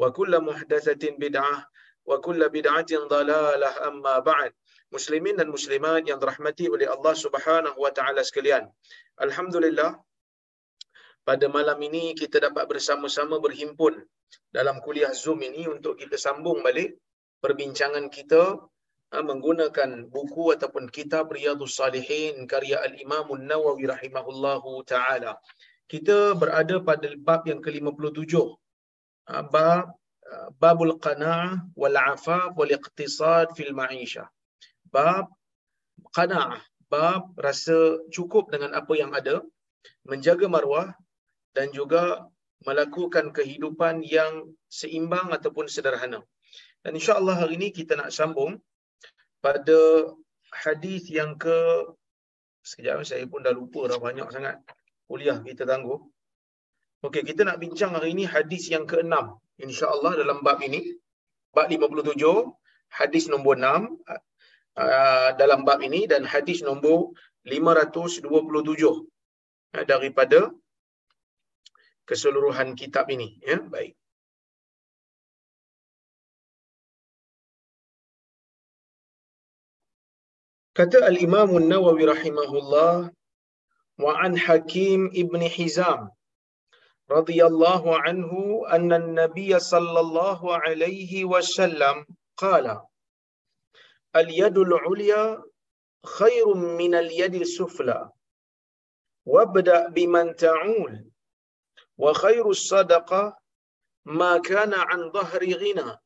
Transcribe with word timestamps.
wa 0.00 0.08
kullu 0.16 0.38
muhdatsatin 0.48 1.16
bid'ah 1.16 1.64
wa 2.08 2.16
kullu 2.24 2.46
bid'atin 2.56 3.08
dhalalah 3.12 3.74
amma 3.88 4.20
ba'd. 4.20 4.52
Muslimin 4.94 5.34
dan 5.40 5.50
muslimat 5.50 6.06
yang 6.06 6.22
dirahmati 6.22 6.70
oleh 6.70 6.86
Allah 6.86 7.14
Subhanahu 7.24 7.78
wa 7.84 7.90
taala 7.90 8.22
sekalian. 8.22 8.70
Alhamdulillah 9.18 9.98
pada 11.26 11.46
malam 11.50 11.78
ini 11.82 12.14
kita 12.14 12.38
dapat 12.38 12.70
bersama-sama 12.70 13.42
berhimpun 13.42 13.98
dalam 14.54 14.78
kuliah 14.78 15.10
Zoom 15.10 15.42
ini 15.42 15.66
untuk 15.66 15.98
kita 15.98 16.14
sambung 16.14 16.62
balik 16.62 16.94
perbincangan 17.42 18.06
kita 18.14 18.62
ha, 19.10 19.16
menggunakan 19.26 20.06
buku 20.06 20.54
ataupun 20.54 20.86
kitab 20.96 21.34
Riyadhus 21.34 21.74
Salihin 21.78 22.46
karya 22.46 22.78
Al-Imam 22.78 23.26
An-Nawawi 23.36 23.90
rahimahullahu 23.90 24.86
taala. 24.86 25.34
Kita 25.90 26.34
berada 26.34 26.82
pada 26.82 27.10
bab 27.18 27.42
yang 27.50 27.58
ke-57 27.62 28.34
bab 29.26 29.94
babul 30.58 30.98
qana'ah 30.98 31.62
wal 31.74 31.96
afaf 31.96 32.54
wal 32.58 32.70
iqtisad 32.70 33.54
fil 33.56 33.74
ma'isha. 33.74 34.26
Bab 34.90 35.30
qana'ah, 36.16 36.62
bab 36.90 37.34
rasa 37.38 38.02
cukup 38.14 38.50
dengan 38.54 38.74
apa 38.74 38.92
yang 38.94 39.10
ada, 39.14 39.42
menjaga 40.06 40.46
maruah 40.46 40.88
dan 41.54 41.70
juga 41.74 42.26
melakukan 42.66 43.30
kehidupan 43.36 44.02
yang 44.02 44.50
seimbang 44.66 45.30
ataupun 45.30 45.70
sederhana. 45.70 46.22
Dan 46.82 46.94
insya-Allah 46.98 47.46
hari 47.46 47.58
ini 47.58 47.68
kita 47.74 47.98
nak 47.98 48.14
sambung 48.14 48.58
pada 49.42 50.10
hadis 50.50 51.10
yang 51.10 51.34
ke 51.38 51.54
sekejap 52.66 53.06
saya 53.06 53.26
pun 53.30 53.46
dah 53.46 53.54
lupa 53.54 53.86
dah 53.86 53.98
banyak 53.98 54.26
sangat 54.30 54.58
kuliah 55.06 55.38
kita 55.42 55.62
tangguh. 55.66 56.02
Okey, 57.04 57.22
kita 57.28 57.44
nak 57.44 57.60
bincang 57.60 57.92
hari 57.92 58.16
ini 58.16 58.24
hadis 58.24 58.72
yang 58.72 58.88
ke-6 58.88 59.12
insya-Allah 59.60 60.12
dalam 60.16 60.40
bab 60.40 60.64
ini. 60.64 60.96
Bab 61.52 61.68
57, 61.68 62.16
hadis 62.88 63.28
nombor 63.32 63.60
6 63.60 64.00
uh, 64.80 65.30
dalam 65.40 65.60
bab 65.68 65.84
ini 65.84 66.08
dan 66.08 66.24
hadis 66.24 66.64
nombor 66.64 67.12
527 67.44 68.24
uh, 68.28 69.84
daripada 69.84 70.52
keseluruhan 72.08 72.72
kitab 72.80 73.12
ini 73.12 73.36
ya. 73.44 73.60
Baik. 73.60 73.92
Kata 80.76 81.08
Al-Imam 81.08 81.56
An-Nawawi 81.56 82.04
rahimahullah 82.04 83.08
wa 83.96 84.12
an 84.20 84.36
Hakim 84.36 85.08
ibn 85.12 85.40
Hizam 85.40 86.12
رضي 87.10 87.44
الله 87.44 87.98
عنه 87.98 88.62
أن 88.72 88.92
النبي 88.92 89.58
صلى 89.58 90.00
الله 90.00 90.56
عليه 90.56 91.24
وسلم 91.24 92.06
قال 92.36 92.80
اليد 94.16 94.58
العليا 94.58 95.42
خير 96.06 96.54
من 96.54 96.94
اليد 96.94 97.34
السفلى 97.34 98.10
وابدأ 99.26 99.88
بمن 99.88 100.36
تعول 100.36 101.10
وخير 101.98 102.50
الصدقة 102.50 103.38
ما 104.04 104.38
كان 104.38 104.74
عن 104.74 105.10
ظهر 105.12 105.44
غنى 105.44 105.98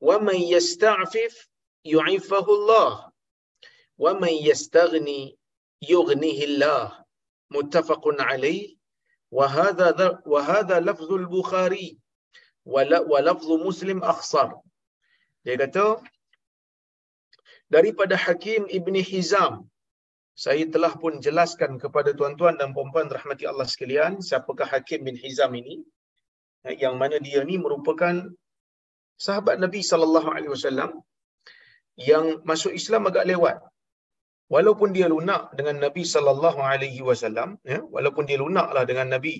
ومن 0.00 0.34
يستعفف 0.34 1.48
يعفه 1.84 2.46
الله 2.54 3.12
ومن 3.98 4.28
يستغني 4.32 5.38
يغنيه 5.82 6.44
الله. 6.44 7.04
متفق 7.50 8.02
عليه. 8.22 8.76
وهذا 9.31 10.23
وهذا 10.33 10.75
لفظ 10.79 11.09
البخاري 11.21 11.87
ولفظ 13.11 13.49
مسلم 13.67 13.99
اخصر 14.03 14.49
dia 15.47 15.55
kata 15.55 16.03
daripada 17.71 18.15
Hakim 18.19 18.67
Ibni 18.67 19.03
Hizam 19.03 19.67
saya 20.43 20.63
telah 20.73 20.93
pun 21.01 21.19
jelaskan 21.25 21.79
kepada 21.83 22.11
tuan-tuan 22.17 22.55
dan 22.59 22.71
puan-puan 22.75 23.07
rahmati 23.17 23.43
Allah 23.51 23.67
sekalian 23.73 24.19
siapakah 24.19 24.67
Hakim 24.67 25.07
bin 25.07 25.15
Hizam 25.23 25.51
ini 25.59 25.75
yang 26.83 26.95
mana 27.01 27.17
dia 27.27 27.41
ni 27.49 27.55
merupakan 27.65 28.15
sahabat 29.25 29.55
Nabi 29.63 29.81
sallallahu 29.91 30.29
alaihi 30.35 30.51
wasallam 30.55 30.91
yang 32.09 32.25
masuk 32.49 32.71
Islam 32.79 33.09
agak 33.09 33.25
lewat 33.31 33.57
walaupun 34.54 34.88
dia 34.96 35.06
lunak 35.14 35.42
dengan 35.58 35.76
Nabi 35.84 36.02
sallallahu 36.14 36.60
alaihi 36.72 37.00
wasallam 37.08 37.50
ya 37.72 37.80
walaupun 37.94 38.24
dia 38.28 38.38
lunaklah 38.44 38.84
dengan 38.90 39.08
Nabi 39.14 39.34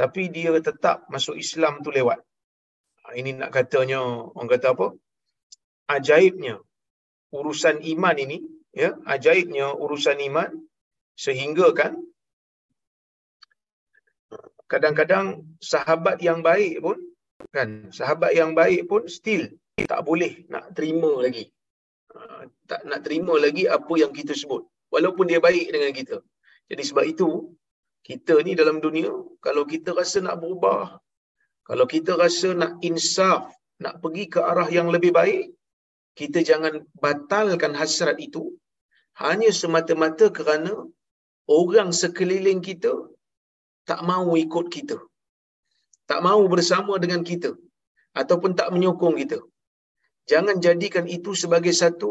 tapi 0.00 0.22
dia 0.36 0.52
tetap 0.68 1.08
masuk 1.12 1.36
Islam 1.44 1.80
tu 1.84 1.90
lewat. 1.98 2.20
Ini 3.20 3.30
nak 3.40 3.50
katanya 3.56 4.00
orang 4.36 4.50
kata 4.52 4.68
apa? 4.76 4.86
Ajaibnya 5.96 6.56
urusan 7.38 7.76
iman 7.94 8.16
ini 8.24 8.38
ya 8.82 8.90
ajaibnya 9.14 9.66
urusan 9.84 10.18
iman 10.28 10.50
sehingga 11.24 11.66
kan 11.80 11.92
kadang-kadang 14.72 15.26
sahabat 15.72 16.20
yang 16.28 16.44
baik 16.48 16.82
pun 16.84 16.98
kan 17.56 17.88
sahabat 17.98 18.34
yang 18.34 18.52
baik 18.60 18.84
pun 18.90 19.02
still 19.16 19.46
tak 19.92 20.02
boleh 20.08 20.44
nak 20.52 20.74
terima 20.76 21.12
lagi 21.24 21.44
tak 22.70 22.80
nak 22.90 23.00
terima 23.06 23.34
lagi 23.44 23.64
apa 23.76 23.94
yang 24.02 24.12
kita 24.18 24.32
sebut. 24.42 24.62
Walaupun 24.94 25.26
dia 25.30 25.40
baik 25.48 25.66
dengan 25.74 25.92
kita. 25.98 26.16
Jadi 26.70 26.82
sebab 26.88 27.04
itu 27.12 27.28
kita 28.08 28.34
ni 28.46 28.52
dalam 28.60 28.76
dunia 28.84 29.10
kalau 29.46 29.62
kita 29.72 29.90
rasa 30.00 30.18
nak 30.26 30.36
berubah 30.42 30.98
kalau 31.68 31.86
kita 31.94 32.12
rasa 32.22 32.48
nak 32.60 32.72
insaf 32.88 33.50
nak 33.82 33.94
pergi 34.02 34.24
ke 34.34 34.40
arah 34.50 34.68
yang 34.76 34.88
lebih 34.94 35.10
baik 35.18 35.44
kita 36.18 36.38
jangan 36.50 36.74
batalkan 37.04 37.72
hasrat 37.80 38.16
itu. 38.26 38.44
Hanya 39.22 39.50
semata-mata 39.60 40.26
kerana 40.38 40.72
orang 41.58 41.90
sekeliling 42.00 42.60
kita 42.68 42.92
tak 43.90 44.00
mahu 44.08 44.32
ikut 44.44 44.66
kita. 44.76 44.96
Tak 46.10 46.20
mahu 46.26 46.42
bersama 46.54 46.94
dengan 47.04 47.20
kita. 47.30 47.50
Ataupun 48.20 48.52
tak 48.60 48.68
menyokong 48.74 49.16
kita 49.22 49.38
jangan 50.30 50.56
jadikan 50.66 51.06
itu 51.16 51.32
sebagai 51.42 51.74
satu 51.82 52.10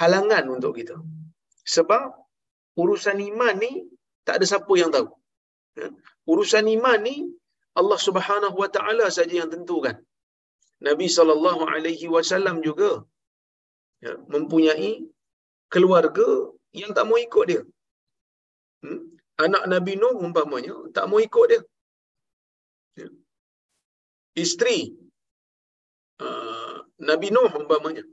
halangan 0.00 0.44
untuk 0.54 0.72
kita. 0.78 0.96
Sebab 1.74 2.04
urusan 2.82 3.18
iman 3.30 3.54
ni 3.64 3.72
tak 4.26 4.34
ada 4.38 4.46
siapa 4.52 4.72
yang 4.80 4.90
tahu. 4.96 5.08
Ya? 5.80 5.88
Urusan 6.32 6.66
iman 6.76 6.98
ni 7.08 7.16
Allah 7.80 7.98
Subhanahu 8.06 8.56
Wa 8.62 8.70
Taala 8.76 9.06
saja 9.18 9.34
yang 9.42 9.50
tentukan. 9.54 9.96
Nabi 10.88 11.06
sallallahu 11.16 11.62
alaihi 11.74 12.06
wasallam 12.14 12.56
juga 12.68 12.90
ya, 14.04 14.14
mempunyai 14.34 14.92
keluarga 15.74 16.28
yang 16.80 16.90
tak 16.96 17.06
mau 17.08 17.18
ikut 17.26 17.44
dia. 17.50 17.62
Hmm? 18.84 19.00
Anak 19.44 19.64
Nabi 19.72 19.92
Nuh 20.00 20.14
umpamanya 20.26 20.74
tak 20.96 21.06
mau 21.10 21.20
ikut 21.28 21.46
dia. 21.52 21.62
Ya. 23.00 23.08
Isteri 24.44 24.78
uh, 26.26 26.73
Nabi 27.10 27.28
Nuh 27.36 27.52
umpamanya. 27.60 28.04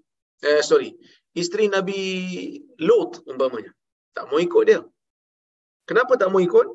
Eh 0.49 0.61
sorry, 0.69 0.89
isteri 1.41 1.65
Nabi 1.75 1.99
Lut 2.87 3.13
umpamanya 3.31 3.71
tak 4.15 4.25
mau 4.29 4.39
ikut 4.47 4.63
dia. 4.69 4.81
Kenapa 5.89 6.13
tak 6.21 6.29
mau 6.31 6.41
ikut? 6.47 6.67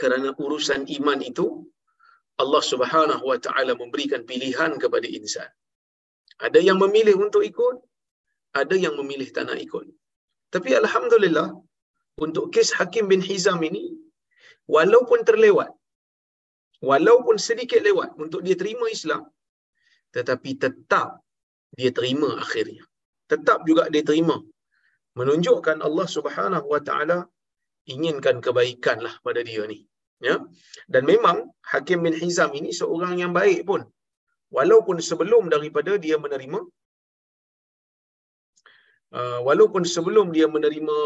Kerana 0.00 0.28
urusan 0.44 0.80
iman 0.96 1.20
itu 1.30 1.46
Allah 2.42 2.62
Subhanahu 2.72 3.24
wa 3.30 3.38
taala 3.44 3.72
memberikan 3.82 4.22
pilihan 4.30 4.72
kepada 4.82 5.08
insan. 5.18 5.48
Ada 6.46 6.60
yang 6.68 6.78
memilih 6.84 7.16
untuk 7.26 7.42
ikut, 7.50 7.76
ada 8.62 8.76
yang 8.84 8.94
memilih 9.00 9.28
tak 9.36 9.44
nak 9.48 9.60
ikut. 9.66 9.86
Tapi 10.54 10.70
alhamdulillah 10.80 11.48
untuk 12.24 12.44
kes 12.54 12.70
Hakim 12.78 13.04
bin 13.12 13.22
Hizam 13.28 13.60
ini 13.68 13.84
walaupun 14.74 15.20
terlewat 15.28 15.70
walaupun 16.90 17.36
sedikit 17.48 17.80
lewat 17.88 18.10
untuk 18.24 18.40
dia 18.46 18.56
terima 18.60 18.86
Islam 18.96 19.22
tetapi 20.16 20.50
tetap 20.64 21.08
dia 21.78 21.90
terima 21.98 22.30
akhirnya. 22.44 22.84
Tetap 23.32 23.58
juga 23.68 23.82
dia 23.94 24.04
terima. 24.10 24.36
Menunjukkan 25.18 25.78
Allah 25.86 26.06
Subhanahu 26.16 26.66
wa 26.74 26.80
taala 26.88 27.18
inginkan 27.94 28.36
kebaikan 28.46 28.98
lah 29.06 29.14
pada 29.26 29.40
dia 29.48 29.62
ni. 29.72 29.78
Ya. 30.26 30.36
Dan 30.92 31.02
memang 31.12 31.36
Hakim 31.70 32.00
bin 32.06 32.14
Hizam 32.20 32.50
ini 32.58 32.70
seorang 32.80 33.14
yang 33.22 33.32
baik 33.40 33.60
pun. 33.68 33.84
Walaupun 34.56 34.96
sebelum 35.08 35.52
daripada 35.54 35.92
dia 36.04 36.16
menerima 36.24 36.60
uh, 39.18 39.40
walaupun 39.48 39.82
sebelum 39.94 40.26
dia 40.36 40.46
menerima 40.56 40.98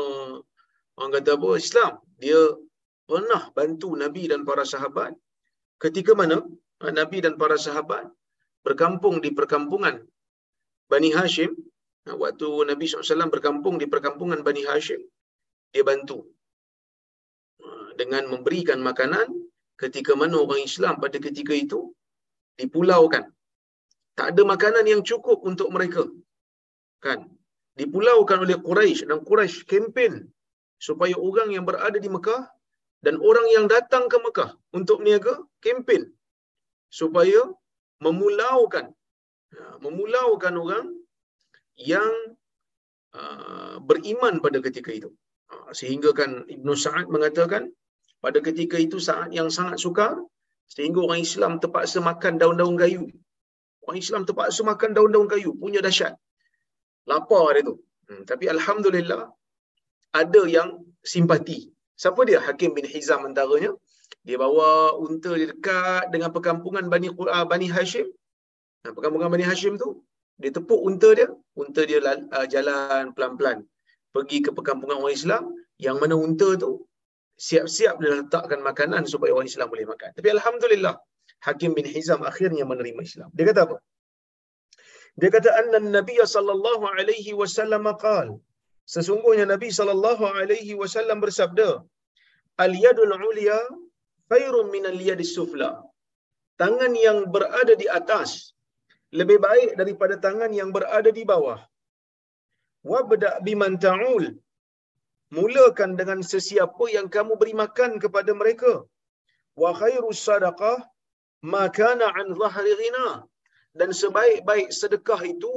orang 0.97 1.13
kata 1.17 1.31
apa 1.39 1.49
Islam, 1.65 1.93
dia 2.23 2.41
pernah 3.11 3.43
bantu 3.57 3.91
Nabi 4.03 4.23
dan 4.31 4.41
para 4.49 4.65
sahabat 4.73 5.13
ketika 5.83 6.13
mana 6.21 6.39
uh, 6.85 6.93
Nabi 7.01 7.19
dan 7.25 7.35
para 7.41 7.57
sahabat 7.67 8.07
berkampung 8.67 9.19
di 9.25 9.31
perkampungan 9.39 9.97
Bani 10.91 11.11
Hashim 11.17 11.53
waktu 12.05 12.49
Nabi 12.71 12.85
SAW 12.91 13.33
berkampung 13.35 13.77
di 13.83 13.87
perkampungan 13.93 14.41
Bani 14.47 14.63
Hashim 14.69 15.01
dia 15.73 15.85
bantu 15.87 16.27
dengan 18.01 18.27
memberikan 18.33 18.81
makanan 18.81 19.29
ketika 19.83 20.13
mana 20.21 20.37
orang 20.45 20.61
Islam 20.69 21.01
pada 21.03 21.17
ketika 21.27 21.53
itu 21.57 21.81
dipulaukan. 22.61 23.25
Tak 24.19 24.27
ada 24.37 24.43
makanan 24.45 24.85
yang 24.93 25.03
cukup 25.11 25.41
untuk 25.51 25.69
mereka. 25.73 26.05
Kan? 27.05 27.29
Dipulaukan 27.81 28.45
oleh 28.45 28.57
Quraisy 28.61 29.09
dan 29.09 29.25
Quraisy 29.29 29.65
kempen 29.65 30.29
supaya 30.77 31.17
orang 31.17 31.49
yang 31.57 31.65
berada 31.69 31.97
di 31.97 32.11
Mekah 32.13 32.45
dan 33.05 33.17
orang 33.29 33.47
yang 33.55 33.65
datang 33.75 34.05
ke 34.13 34.17
Mekah 34.21 34.51
untuk 34.77 35.01
meniaga 35.01 35.41
kempen 35.65 36.13
supaya 36.93 37.41
memulaukan 38.05 38.87
ya, 39.53 39.67
memulaukan 39.85 40.55
orang 40.57 40.87
yang 41.77 42.13
uh, 43.17 43.77
beriman 43.89 44.41
pada 44.45 44.59
ketika 44.67 44.91
itu. 44.99 45.11
Uh, 45.53 45.71
sehingga 45.77 46.11
kan 46.17 46.45
Ibnu 46.55 46.73
Sa'ad 46.85 47.07
mengatakan 47.15 47.73
pada 48.25 48.39
ketika 48.45 48.77
itu 48.87 49.01
saat 49.09 49.33
yang 49.39 49.49
sangat 49.49 49.81
sukar 49.85 50.15
sehingga 50.71 51.03
orang 51.07 51.21
Islam 51.27 51.53
terpaksa 51.63 51.99
makan 52.11 52.39
daun-daun 52.41 52.77
kayu. 52.83 53.05
Orang 53.85 53.99
Islam 54.05 54.23
terpaksa 54.29 54.61
makan 54.63 54.91
daun-daun 54.97 55.29
kayu, 55.33 55.51
punya 55.63 55.81
dahsyat. 55.87 56.15
Lapar 57.11 57.57
dia 57.57 57.63
tu. 57.69 57.75
Hmm, 58.07 58.23
tapi 58.31 58.45
alhamdulillah 58.55 59.23
ada 60.21 60.43
yang 60.57 60.69
simpati. 61.13 61.59
Siapa 62.03 62.21
dia? 62.29 62.39
Hakim 62.47 62.71
bin 62.77 62.87
Hizam 62.93 63.27
antaranya. 63.29 63.73
Dia 64.27 64.37
bawa 64.45 64.69
unta 65.05 65.31
dia 65.39 65.49
dekat 65.53 66.05
dengan 66.15 66.31
perkampungan 66.37 66.85
Bani 66.93 67.09
uh, 67.11 67.47
Bani 67.53 67.67
Hashim. 67.75 68.07
Nah, 68.85 68.93
perkampungan 68.97 69.29
Bani 69.35 69.45
Hashim 69.51 69.75
tu, 69.83 69.89
dia 70.41 70.51
tepuk 70.57 70.81
unta 70.89 71.09
dia, 71.19 71.29
unta 71.63 71.83
dia 71.89 71.99
uh, 72.05 72.47
jalan 72.55 73.13
pelan-pelan 73.17 73.59
pergi 74.15 74.39
ke 74.45 74.51
perkampungan 74.59 74.97
orang 75.01 75.17
Islam 75.21 75.43
yang 75.87 75.97
mana 76.03 76.15
unta 76.27 76.49
tu 76.63 76.71
siap-siap 77.49 77.95
dia 78.03 78.11
letakkan 78.21 78.61
makanan 78.71 79.03
supaya 79.13 79.33
orang 79.37 79.49
Islam 79.53 79.69
boleh 79.73 79.87
makan. 79.93 80.11
Tapi 80.17 80.29
Alhamdulillah, 80.37 80.95
Hakim 81.47 81.73
bin 81.79 81.87
Hizam 81.95 82.21
akhirnya 82.31 82.65
menerima 82.73 83.01
Islam. 83.11 83.29
Dia 83.37 83.45
kata 83.51 83.61
apa? 83.67 83.77
Dia 85.21 85.31
kata, 85.35 85.49
Anna 85.61 85.79
Nabi 85.99 86.17
sallallahu 86.35 86.85
alaihi 86.99 87.33
wasallam 87.41 87.85
qal. 88.05 88.29
Sesungguhnya 88.95 89.47
Nabi 89.55 89.69
sallallahu 89.79 90.25
alaihi 90.41 90.77
wasallam 90.81 91.19
bersabda, 91.25 91.69
Al-yadul 92.65 93.15
ulia 93.31 93.59
khairun 94.31 94.69
min 94.75 94.85
al-yadis 94.93 95.33
sufla. 95.39 95.71
Tangan 96.63 96.93
yang 97.07 97.19
berada 97.35 97.75
di 97.83 97.87
atas 98.01 98.31
lebih 99.21 99.39
baik 99.47 99.71
daripada 99.81 100.15
tangan 100.27 100.53
yang 100.61 100.71
berada 100.77 101.11
di 101.19 101.25
bawah. 101.33 101.59
Wabda 102.91 103.31
biman 103.47 103.75
ta'ul 103.87 104.25
mulakan 105.37 105.91
dengan 106.01 106.21
sesiapa 106.33 106.85
yang 106.97 107.07
kamu 107.15 107.33
beri 107.41 107.55
makan 107.63 107.93
kepada 108.05 108.33
mereka 108.41 108.73
wa 109.63 109.71
khairus 109.81 110.21
sadaqah 110.29 110.79
ma 111.53 111.65
kana 111.79 112.07
an 112.21 112.29
dhahri 112.41 112.73
ghina 112.81 113.09
dan 113.79 113.91
sebaik-baik 114.01 114.69
sedekah 114.81 115.21
itu 115.35 115.57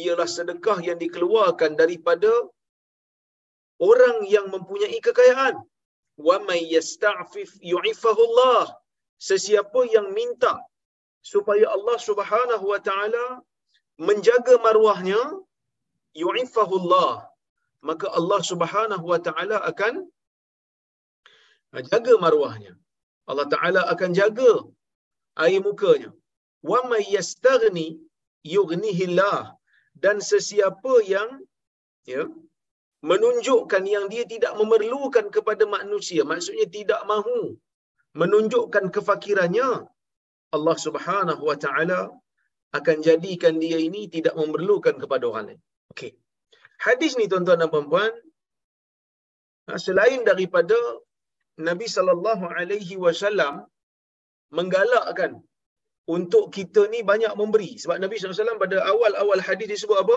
ialah 0.00 0.28
sedekah 0.36 0.78
yang 0.88 0.98
dikeluarkan 1.04 1.72
daripada 1.80 2.32
orang 3.90 4.16
yang 4.34 4.46
mempunyai 4.54 4.98
kekayaan 5.06 5.56
wa 6.16 6.36
may 6.48 6.60
yasta'fif 6.76 7.50
yu'ifahu 7.72 8.20
Allah 8.28 8.76
sesiapa 9.28 9.80
yang 9.96 10.08
minta 10.18 10.54
supaya 11.32 11.66
Allah 11.76 11.98
Subhanahu 12.08 12.64
wa 12.72 12.80
taala 12.88 13.24
menjaga 14.08 14.54
maruahnya 14.66 15.20
yu'ifahu 16.22 16.74
Allah 16.82 17.28
maka 17.88 18.06
Allah 18.18 18.40
Subhanahu 18.50 19.04
wa 19.12 19.18
taala 19.26 19.56
akan 19.70 20.08
jaga 21.92 22.14
maruahnya. 22.24 22.72
Allah 23.30 23.46
Taala 23.54 23.80
akan 23.92 24.10
jaga 24.20 24.52
air 25.44 25.60
mukanya. 25.68 26.10
Wa 26.70 26.78
may 26.90 27.04
yastaghni 27.16 27.98
yughnihillah 28.56 29.38
dan 30.04 30.16
sesiapa 30.30 30.94
yang 31.14 31.30
ya 32.06 32.22
menunjukkan 33.10 33.84
yang 33.94 34.06
dia 34.12 34.24
tidak 34.24 34.52
memerlukan 34.60 35.26
kepada 35.36 35.64
manusia, 35.76 36.22
maksudnya 36.30 36.66
tidak 36.78 37.00
mahu 37.10 37.40
menunjukkan 38.20 38.84
kefakirannya, 38.94 39.68
Allah 40.56 40.76
Subhanahu 40.86 41.42
wa 41.50 41.56
taala 41.64 42.00
akan 42.78 42.96
jadikan 43.08 43.54
dia 43.64 43.78
ini 43.88 44.02
tidak 44.16 44.34
memerlukan 44.40 44.94
kepada 45.02 45.24
orang 45.30 45.46
lain. 45.48 45.60
Okey. 45.92 46.12
Hadis 46.86 47.12
ni 47.18 47.24
tuan-tuan 47.32 47.60
dan 47.60 47.68
puan-puan 47.72 48.12
ha, 49.66 49.78
selain 49.86 50.20
daripada 50.30 50.76
Nabi 51.68 51.86
sallallahu 51.96 52.44
alaihi 52.58 52.96
wasallam 53.04 53.64
menggalakkan 54.58 55.40
untuk 56.16 56.44
kita 56.56 56.82
ni 56.92 57.00
banyak 57.10 57.32
memberi 57.40 57.70
sebab 57.82 57.96
Nabi 58.02 58.16
SAW 58.22 58.62
pada 58.62 58.76
awal-awal 58.92 59.40
hadis 59.46 59.68
disebut 59.74 59.98
apa? 60.04 60.16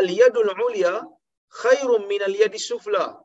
Al-yadul 0.00 0.52
ulia 0.66 0.92
khairun 1.50 2.06
min 2.06 2.22
al-yadis 2.22 2.66
sufla. 2.70 3.18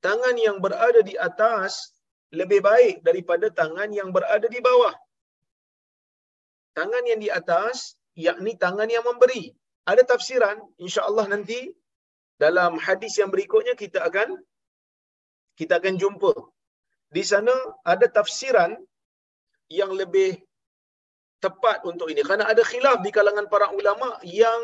Tangan 0.00 0.36
yang 0.36 0.58
berada 0.64 1.00
di 1.04 1.14
atas 1.14 1.92
lebih 2.32 2.60
baik 2.64 3.02
daripada 3.06 3.50
tangan 3.50 3.90
yang 3.92 4.10
berada 4.16 4.46
di 4.48 4.60
bawah. 4.62 4.94
Tangan 6.78 7.04
yang 7.10 7.20
di 7.20 7.28
atas 7.28 7.98
yakni 8.14 8.54
tangan 8.56 8.88
yang 8.88 9.04
memberi. 9.06 9.52
Ada 9.86 10.02
tafsiran 10.06 10.56
insya-Allah 10.78 11.26
nanti 11.34 11.70
dalam 12.40 12.78
hadis 12.80 13.18
yang 13.20 13.28
berikutnya 13.28 13.74
kita 13.76 14.00
akan 14.08 14.38
kita 15.60 15.76
akan 15.76 16.00
jumpa 16.00 16.32
di 17.10 17.20
sana 17.26 17.52
ada 17.84 18.06
tafsiran 18.08 18.78
yang 19.68 19.92
lebih 19.92 20.40
tepat 21.42 21.84
untuk 21.84 22.08
ini 22.12 22.22
kerana 22.22 22.48
ada 22.48 22.62
khilaf 22.62 23.02
di 23.04 23.10
kalangan 23.12 23.44
para 23.50 23.68
ulama 23.74 24.16
yang 24.24 24.60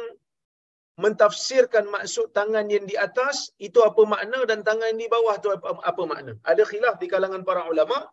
mentafsirkan 0.97 1.85
maksud 1.93 2.33
tangan 2.33 2.67
yang 2.73 2.85
di 2.91 2.97
atas 2.97 3.53
itu 3.61 3.79
apa 3.85 4.03
makna 4.12 4.49
dan 4.49 4.65
tangan 4.65 4.88
yang 4.97 5.00
di 5.05 5.09
bawah 5.12 5.37
itu 5.41 5.49
apa, 5.53 5.69
apa 5.85 6.03
makna 6.09 6.33
ada 6.41 6.62
khilaf 6.65 6.97
di 7.03 7.07
kalangan 7.12 7.45
para 7.45 7.69
ulama 7.69 8.09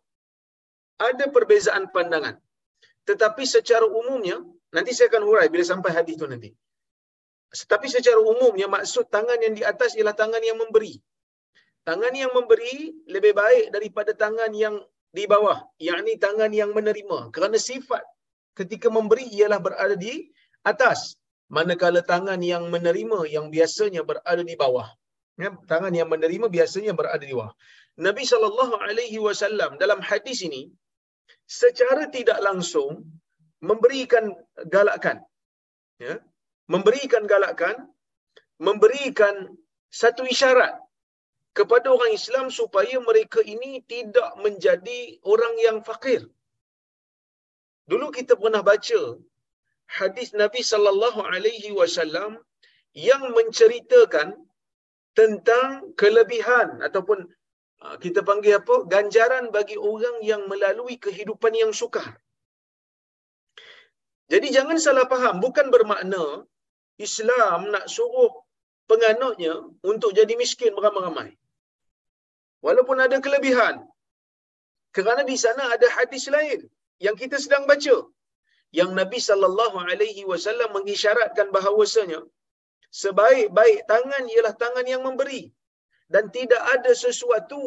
ada 1.00 1.26
perbezaan 1.36 1.88
pandangan 1.96 2.36
tetapi 3.08 3.44
secara 3.48 3.88
umumnya 3.88 4.44
nanti 4.76 4.92
saya 4.92 5.08
akan 5.12 5.24
hurai 5.28 5.48
bila 5.48 5.64
sampai 5.64 5.92
hadis 5.96 6.20
itu 6.20 6.28
nanti 6.28 6.50
tetapi 7.54 7.86
secara 7.86 8.18
umumnya 8.18 8.66
maksud 8.66 9.14
tangan 9.14 9.38
yang 9.38 9.54
di 9.54 9.62
atas 9.62 9.94
ialah 9.94 10.18
tangan 10.18 10.42
yang 10.42 10.58
memberi. 10.58 10.98
Tangan 11.86 12.10
yang 12.18 12.34
memberi 12.34 12.98
lebih 13.06 13.38
baik 13.38 13.70
daripada 13.70 14.18
tangan 14.18 14.50
yang 14.58 14.82
di 15.14 15.30
bawah. 15.30 15.62
Yang 15.78 15.98
ini 16.02 16.14
tangan 16.18 16.50
yang 16.50 16.74
menerima. 16.74 17.30
Kerana 17.30 17.62
sifat 17.62 18.02
ketika 18.58 18.90
memberi 18.90 19.30
ialah 19.30 19.62
berada 19.62 19.94
di 19.94 20.34
atas. 20.66 21.14
Manakala 21.56 22.02
tangan 22.12 22.42
yang 22.52 22.64
menerima 22.74 23.20
yang 23.36 23.46
biasanya 23.56 24.02
berada 24.10 24.44
di 24.52 24.56
bawah. 24.64 24.88
Ya, 25.42 25.50
tangan 25.72 25.94
yang 26.00 26.10
menerima 26.14 26.46
biasanya 26.56 26.94
berada 27.00 27.26
di 27.30 27.34
bawah. 27.38 27.54
Nabi 28.08 28.24
sallallahu 28.32 28.76
alaihi 28.86 29.20
wasallam 29.28 29.78
dalam 29.84 30.00
hadis 30.10 30.40
ini 30.48 30.62
secara 31.62 32.04
tidak 32.16 32.40
langsung 32.48 32.92
memberikan 33.70 34.26
galakan 34.76 35.18
ya 36.06 36.16
memberikan 36.74 37.24
galakan 37.34 37.76
memberikan 38.68 39.36
satu 40.02 40.24
isyarat 40.34 40.74
kepada 41.58 41.88
orang 41.96 42.12
Islam 42.20 42.46
supaya 42.60 42.98
mereka 43.10 43.40
ini 43.46 43.72
tidak 43.94 44.30
menjadi 44.42 45.00
orang 45.34 45.54
yang 45.66 45.78
fakir. 45.88 46.22
Dulu 47.86 48.10
kita 48.18 48.34
pernah 48.42 48.62
baca 48.66 49.02
hadis 49.88 50.30
Nabi 50.42 50.62
sallallahu 50.72 51.22
alaihi 51.34 51.72
wasallam 51.80 52.32
yang 52.94 53.24
menceritakan 53.38 54.28
tentang 55.20 55.94
kelebihan 56.02 56.82
ataupun 56.88 57.30
ah, 57.86 57.96
kita 58.04 58.22
panggil 58.30 58.58
apa 58.62 58.76
ganjaran 58.94 59.46
bagi 59.58 59.78
orang 59.78 60.18
yang 60.32 60.44
melalui 60.52 60.96
kehidupan 60.98 61.54
yang 61.54 61.72
sukar. 61.82 62.18
Jadi 64.34 64.50
jangan 64.56 64.78
salah 64.86 65.06
faham, 65.12 65.38
bukan 65.46 65.68
bermakna 65.74 66.48
Islam 66.98 67.70
nak 67.74 67.86
suruh 67.96 68.32
penganutnya 68.90 69.54
untuk 69.92 70.12
jadi 70.20 70.34
miskin 70.42 70.74
beramai-ramai. 70.78 71.30
Walaupun 72.66 72.98
ada 73.06 73.18
kelebihan. 73.26 73.76
Kerana 74.96 75.22
di 75.26 75.36
sana 75.44 75.64
ada 75.76 75.88
hadis 75.98 76.26
lain 76.36 76.70
yang 77.06 77.16
kita 77.22 77.38
sedang 77.44 77.66
baca. 77.72 77.96
Yang 78.80 78.92
Nabi 79.00 79.20
sallallahu 79.30 79.78
alaihi 79.90 80.24
wasallam 80.32 80.70
mengisyaratkan 80.78 81.48
bahawasanya 81.56 82.22
sebaik-baik 83.02 83.80
tangan 83.92 84.24
ialah 84.34 84.54
tangan 84.64 84.86
yang 84.94 85.02
memberi 85.08 85.42
dan 86.14 86.26
tidak 86.38 86.62
ada 86.76 86.92
sesuatu 87.04 87.64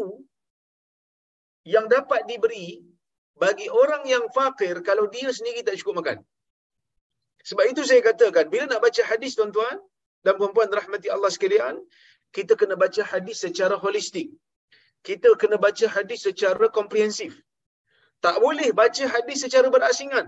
yang 1.75 1.87
dapat 1.97 2.21
diberi 2.31 2.69
bagi 3.45 3.67
orang 3.83 4.03
yang 4.15 4.25
fakir 4.37 4.75
kalau 4.89 5.05
dia 5.15 5.31
sendiri 5.39 5.61
tak 5.67 5.79
cukup 5.81 5.97
makan. 6.01 6.19
Sebab 7.49 7.65
itu 7.73 7.83
saya 7.89 8.03
katakan, 8.09 8.47
bila 8.53 8.65
nak 8.71 8.81
baca 8.87 9.03
hadis 9.11 9.33
tuan-tuan 9.39 9.77
dan 10.25 10.35
puan-puan 10.39 10.71
rahmati 10.79 11.09
Allah 11.15 11.31
sekalian, 11.37 11.75
kita 12.37 12.53
kena 12.61 12.75
baca 12.85 13.03
hadis 13.13 13.37
secara 13.45 13.77
holistik. 13.85 14.29
Kita 15.09 15.31
kena 15.41 15.57
baca 15.67 15.87
hadis 15.97 16.21
secara 16.27 16.67
komprehensif. 16.79 17.33
Tak 18.25 18.37
boleh 18.45 18.69
baca 18.81 19.05
hadis 19.15 19.39
secara 19.45 19.69
berasingan. 19.75 20.27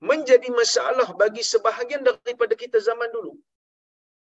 Menjadi 0.00 0.48
masalah 0.52 1.08
bagi 1.16 1.40
sebahagian 1.40 2.04
daripada 2.04 2.52
kita 2.52 2.78
zaman 2.80 3.08
dulu. 3.16 3.32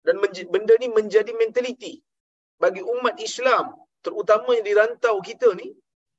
Dan 0.02 0.19
benda 0.50 0.75
ni 0.83 0.90
menjadi 0.90 1.31
mentaliti 1.38 2.02
bagi 2.59 2.83
umat 2.83 3.19
Islam, 3.23 3.75
terutama 4.02 4.54
yang 4.59 4.66
di 4.66 4.75
rantau 4.75 5.23
kita 5.23 5.54
ni, 5.54 5.75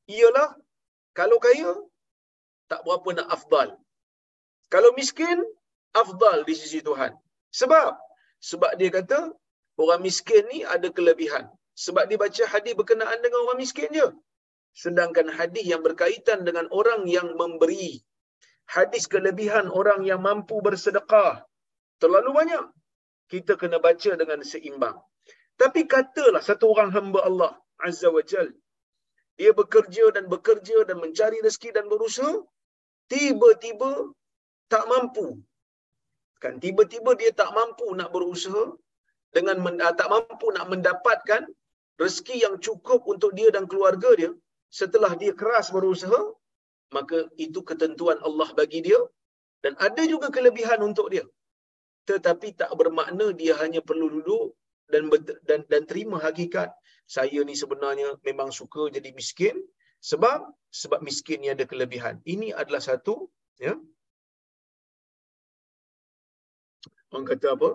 ialah 0.07 0.55
kalau 1.15 1.37
kaya, 1.45 1.71
tak 2.71 2.81
berapa 2.87 3.09
nak 3.17 3.27
afdal. 3.35 3.69
Kalau 4.73 4.91
miskin, 4.99 5.39
afdal 5.93 6.41
di 6.47 6.55
sisi 6.57 6.79
Tuhan. 6.87 7.13
Sebab? 7.59 7.91
Sebab 8.49 8.71
dia 8.79 8.89
kata, 8.89 9.19
orang 9.77 10.01
miskin 10.01 10.43
ni 10.51 10.59
ada 10.75 10.89
kelebihan. 10.89 11.45
Sebab 11.77 12.09
dia 12.09 12.17
baca 12.17 12.43
hadis 12.53 12.73
berkenaan 12.79 13.19
dengan 13.21 13.39
orang 13.45 13.59
miskin 13.61 13.89
je. 13.93 14.07
Sedangkan 14.73 15.29
hadis 15.29 15.65
yang 15.69 15.81
berkaitan 15.85 16.41
dengan 16.47 16.65
orang 16.73 17.05
yang 17.05 17.37
memberi. 17.37 18.01
Hadis 18.65 19.05
kelebihan 19.13 19.67
orang 19.69 20.01
yang 20.07 20.21
mampu 20.23 20.61
bersedekah. 20.65 21.43
Terlalu 22.01 22.31
banyak. 22.39 22.65
Kita 23.31 23.53
kena 23.61 23.77
baca 23.79 24.11
dengan 24.21 24.39
seimbang. 24.41 24.97
Tapi 25.61 25.85
katalah 25.85 26.41
satu 26.41 26.73
orang 26.73 26.89
hamba 26.95 27.19
Allah 27.29 27.51
Azza 27.79 28.09
wa 28.09 28.23
Jal. 28.25 28.49
Dia 29.37 29.51
bekerja 29.53 30.13
dan 30.15 30.25
bekerja 30.29 30.85
dan 30.87 30.97
mencari 31.01 31.37
rezeki 31.45 31.69
dan 31.77 31.85
berusaha. 31.89 32.33
Tiba-tiba 33.09 34.13
tak 34.69 34.85
mampu. 34.91 35.27
Kan 36.43 36.59
tiba-tiba 36.63 37.11
dia 37.21 37.31
tak 37.31 37.49
mampu 37.57 37.87
nak 37.99 38.09
berusaha 38.15 38.63
dengan 39.35 39.57
men, 39.65 39.75
uh, 39.81 39.93
tak 39.99 40.09
mampu 40.13 40.47
nak 40.55 40.65
mendapatkan 40.71 41.43
rezeki 42.03 42.35
yang 42.45 42.55
cukup 42.65 43.01
untuk 43.13 43.31
dia 43.37 43.49
dan 43.55 43.65
keluarga 43.71 44.11
dia 44.19 44.31
setelah 44.79 45.11
dia 45.21 45.33
keras 45.41 45.69
berusaha 45.75 46.21
maka 46.97 47.17
itu 47.45 47.59
ketentuan 47.69 48.17
Allah 48.27 48.49
bagi 48.59 48.79
dia 48.87 48.99
dan 49.63 49.73
ada 49.87 50.03
juga 50.13 50.27
kelebihan 50.35 50.79
untuk 50.89 51.07
dia. 51.13 51.25
Tetapi 52.09 52.47
tak 52.61 52.71
bermakna 52.79 53.25
dia 53.41 53.53
hanya 53.61 53.81
perlu 53.89 54.07
duduk 54.15 54.45
dan 54.93 55.03
dan 55.47 55.59
dan 55.71 55.81
terima 55.91 56.17
hakikat. 56.25 56.69
Saya 57.15 57.39
ni 57.47 57.55
sebenarnya 57.61 58.09
memang 58.27 58.49
suka 58.59 58.83
jadi 58.95 59.09
miskin 59.19 59.55
sebab 60.09 60.39
sebab 60.81 60.99
miskin 61.07 61.39
ni 61.43 61.49
ada 61.55 61.65
kelebihan. 61.71 62.15
Ini 62.33 62.47
adalah 62.61 62.83
satu 62.89 63.15
ya. 63.65 63.73
Orang 67.13 67.27
kata 67.31 67.47
apa? 67.55 67.69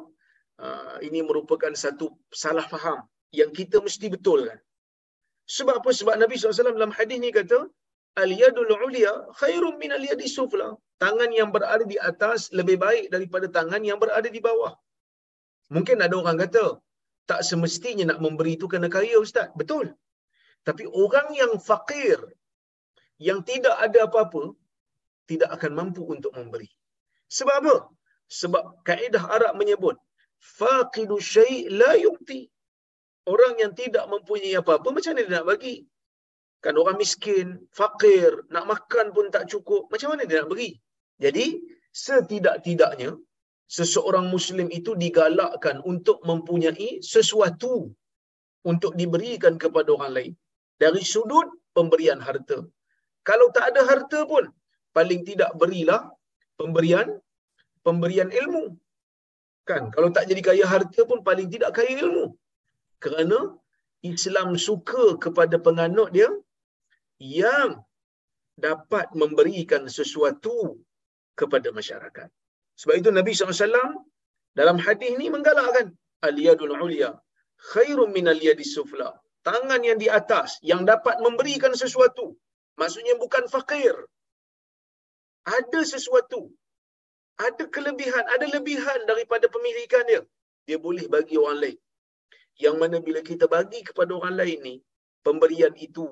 Uh, 0.66 0.96
ini 1.06 1.20
merupakan 1.28 1.72
satu 1.84 2.06
salah 2.42 2.66
faham 2.72 2.98
yang 3.40 3.50
kita 3.58 3.78
mesti 3.86 4.06
betulkan. 4.14 4.58
Sebab 5.56 5.74
apa? 5.80 5.90
Sebab 5.98 6.14
Nabi 6.22 6.34
SAW 6.36 6.76
dalam 6.76 6.92
hadis 6.98 7.18
ni 7.24 7.30
kata 7.38 7.58
al 8.22 8.30
yadul 8.42 8.72
ulia 8.86 9.12
khairum 9.40 9.74
min 9.82 9.92
al 9.98 10.04
yadi 10.10 10.28
sufla. 10.36 10.68
Tangan 11.04 11.30
yang 11.38 11.50
berada 11.54 11.84
di 11.92 11.96
atas 12.10 12.50
lebih 12.58 12.76
baik 12.84 13.04
daripada 13.14 13.46
tangan 13.56 13.82
yang 13.88 13.98
berada 14.02 14.28
di 14.36 14.40
bawah. 14.48 14.72
Mungkin 15.74 15.96
ada 16.06 16.14
orang 16.20 16.38
kata 16.42 16.64
tak 17.30 17.40
semestinya 17.48 18.04
nak 18.10 18.20
memberi 18.24 18.52
itu 18.58 18.66
kena 18.72 18.88
kaya 18.96 19.16
ustaz. 19.26 19.48
Betul. 19.60 19.86
Tapi 20.68 20.84
orang 21.02 21.28
yang 21.40 21.52
fakir 21.68 22.18
yang 23.28 23.40
tidak 23.50 23.76
ada 23.86 23.98
apa-apa 24.08 24.42
tidak 25.30 25.50
akan 25.56 25.72
mampu 25.78 26.02
untuk 26.14 26.32
memberi. 26.38 26.70
Sebab 27.38 27.56
apa? 27.62 27.76
Sebab 28.40 28.64
kaedah 28.88 29.24
Arab 29.36 29.54
menyebut 29.60 29.96
faqidu 30.58 31.16
syai' 31.32 31.68
la 31.80 31.92
yu'ti. 32.04 32.40
Orang 33.32 33.54
yang 33.62 33.72
tidak 33.80 34.04
mempunyai 34.12 34.56
apa-apa 34.60 34.88
macam 34.96 35.12
mana 35.12 35.22
dia 35.26 35.34
nak 35.36 35.46
bagi? 35.50 35.74
Kan 36.64 36.74
orang 36.82 36.96
miskin, 37.02 37.46
fakir, 37.78 38.30
nak 38.54 38.64
makan 38.72 39.06
pun 39.16 39.26
tak 39.34 39.46
cukup, 39.52 39.82
macam 39.92 40.08
mana 40.12 40.22
dia 40.28 40.38
nak 40.42 40.50
beri? 40.52 40.70
Jadi, 41.24 41.46
setidak-tidaknya 42.04 43.10
seseorang 43.76 44.26
muslim 44.34 44.68
itu 44.78 44.92
digalakkan 45.02 45.78
untuk 45.92 46.18
mempunyai 46.28 46.90
sesuatu 47.12 47.74
untuk 48.70 48.92
diberikan 49.00 49.54
kepada 49.62 49.88
orang 49.96 50.12
lain 50.16 50.32
dari 50.82 51.02
sudut 51.12 51.46
pemberian 51.76 52.20
harta. 52.26 52.58
Kalau 53.28 53.46
tak 53.56 53.66
ada 53.70 53.82
harta 53.90 54.20
pun, 54.32 54.44
paling 54.96 55.22
tidak 55.28 55.50
berilah 55.60 56.02
pemberian 56.60 57.08
pemberian 57.86 58.30
ilmu. 58.40 58.64
Kan? 59.68 59.82
Kalau 59.94 60.08
tak 60.16 60.26
jadi 60.30 60.42
kaya 60.48 60.64
harta 60.72 61.00
pun 61.10 61.20
paling 61.28 61.48
tidak 61.54 61.70
kaya 61.76 61.92
ilmu. 62.04 62.26
Kerana 63.04 63.38
Islam 64.12 64.48
suka 64.66 65.04
kepada 65.24 65.56
penganut 65.66 66.10
dia 66.16 66.28
yang 67.18 67.82
dapat 68.58 69.06
memberikan 69.14 69.86
sesuatu 69.98 70.78
kepada 71.38 71.70
masyarakat. 71.78 72.28
Sebab 72.78 72.94
itu 73.00 73.10
Nabi 73.14 73.34
SAW 73.34 74.06
dalam 74.54 74.78
hadis 74.78 75.14
ni 75.20 75.30
menggalakkan 75.30 75.94
aliyadul 76.22 76.74
ulia 76.86 77.10
khairun 77.74 78.10
min 78.16 78.26
aliyadis 78.34 78.74
sufla. 78.78 79.10
Tangan 79.46 79.80
yang 79.86 79.98
di 80.02 80.08
atas 80.10 80.58
yang 80.70 80.82
dapat 80.82 81.22
memberikan 81.22 81.72
sesuatu. 81.82 82.34
Maksudnya 82.80 83.14
bukan 83.22 83.46
fakir. 83.50 83.94
Ada 85.46 85.80
sesuatu 85.86 86.50
ada 87.46 87.64
kelebihan, 87.74 88.24
ada 88.34 88.46
lebihan 88.54 89.00
daripada 89.10 89.46
pemilikan 89.54 90.02
dia. 90.10 90.22
Dia 90.66 90.78
boleh 90.86 91.06
bagi 91.14 91.38
orang 91.38 91.58
lain. 91.62 91.78
Yang 92.58 92.76
mana 92.82 92.96
bila 93.06 93.20
kita 93.22 93.46
bagi 93.46 93.80
kepada 93.88 94.10
orang 94.18 94.34
lain 94.40 94.58
ni, 94.68 94.74
pemberian 95.22 95.74
itu 95.78 96.06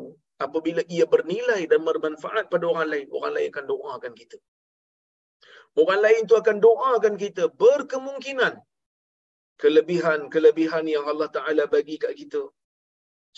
apabila 0.45 0.83
ia 0.95 1.07
bernilai 1.15 1.63
dan 1.71 1.81
bermanfaat 1.89 2.45
pada 2.53 2.65
orang 2.73 2.89
lain, 2.93 3.07
orang 3.17 3.33
lain 3.37 3.49
akan 3.53 3.67
doakan 3.73 4.13
kita. 4.21 4.39
Orang 5.83 6.01
lain 6.05 6.21
itu 6.25 6.35
akan 6.43 6.57
doakan 6.67 7.15
kita 7.25 7.45
berkemungkinan 7.63 8.55
kelebihan-kelebihan 9.63 10.85
yang 10.95 11.05
Allah 11.13 11.29
Ta'ala 11.37 11.65
bagi 11.75 11.97
kat 12.03 12.13
kita. 12.21 12.43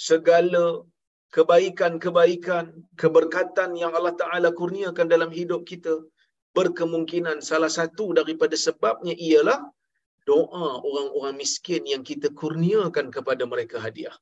Segala 0.08 0.86
kebaikan-kebaikan, 1.34 2.66
keberkatan 3.00 3.74
yang 3.82 3.92
Allah 3.98 4.14
Ta'ala 4.14 4.50
kurniakan 4.54 5.06
dalam 5.14 5.30
hidup 5.38 5.62
kita, 5.66 5.94
berkemungkinan 6.58 7.38
salah 7.50 7.70
satu 7.78 8.14
daripada 8.18 8.56
sebabnya 8.66 9.14
ialah 9.14 9.58
doa 10.26 10.66
orang-orang 10.88 11.34
miskin 11.42 11.82
yang 11.92 12.02
kita 12.10 12.28
kurniakan 12.40 13.06
kepada 13.16 13.44
mereka 13.52 13.76
hadiah. 13.84 14.14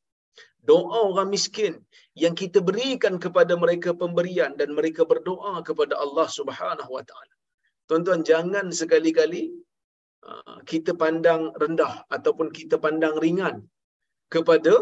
Doa 0.70 0.98
orang 1.10 1.28
miskin 1.34 1.72
yang 2.22 2.34
kita 2.40 2.58
berikan 2.68 3.14
kepada 3.24 3.54
mereka 3.62 3.90
pemberian 4.02 4.52
dan 4.60 4.70
mereka 4.78 5.02
berdoa 5.12 5.54
kepada 5.68 5.94
Allah 6.04 6.26
Subhanahu 6.38 6.90
Wa 6.96 7.04
Taala. 7.08 7.34
Tuan-tuan 7.88 8.22
jangan 8.30 8.66
sekali-kali 8.80 9.42
uh, 10.30 10.56
kita 10.70 10.92
pandang 11.02 11.42
rendah 11.62 11.94
ataupun 12.16 12.48
kita 12.58 12.76
pandang 12.84 13.14
ringan 13.24 13.56
kepada 14.34 14.74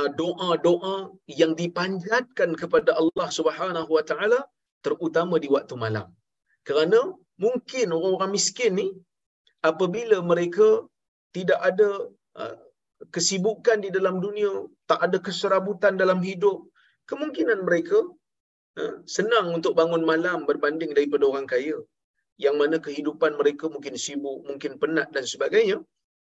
uh, 0.00 0.10
doa-doa 0.20 0.96
yang 1.40 1.54
dipanjatkan 1.62 2.50
kepada 2.62 2.90
Allah 3.02 3.28
Subhanahu 3.38 3.90
Wa 3.96 4.04
Taala 4.10 4.40
terutama 4.86 5.38
di 5.44 5.48
waktu 5.56 5.74
malam. 5.84 6.08
Kerana 6.66 7.00
mungkin 7.44 7.86
orang-orang 7.96 8.32
miskin 8.36 8.72
ni 8.80 8.88
apabila 9.70 10.18
mereka 10.32 10.68
tidak 11.36 11.60
ada 11.70 11.88
uh, 12.42 12.56
kesibukan 13.14 13.78
di 13.84 13.90
dalam 13.96 14.16
dunia, 14.24 14.52
tak 14.90 15.00
ada 15.06 15.18
keserabutan 15.26 15.94
dalam 16.02 16.20
hidup, 16.28 16.58
kemungkinan 17.10 17.64
mereka 17.68 17.98
uh, 18.80 18.96
senang 19.16 19.52
untuk 19.56 19.72
bangun 19.80 20.04
malam 20.12 20.46
berbanding 20.50 20.92
daripada 20.96 21.24
orang 21.30 21.48
kaya 21.48 21.76
yang 22.44 22.56
mana 22.60 22.76
kehidupan 22.86 23.32
mereka 23.40 23.70
mungkin 23.74 23.94
sibuk, 24.04 24.38
mungkin 24.48 24.78
penat 24.82 25.08
dan 25.14 25.24
sebagainya 25.32 25.78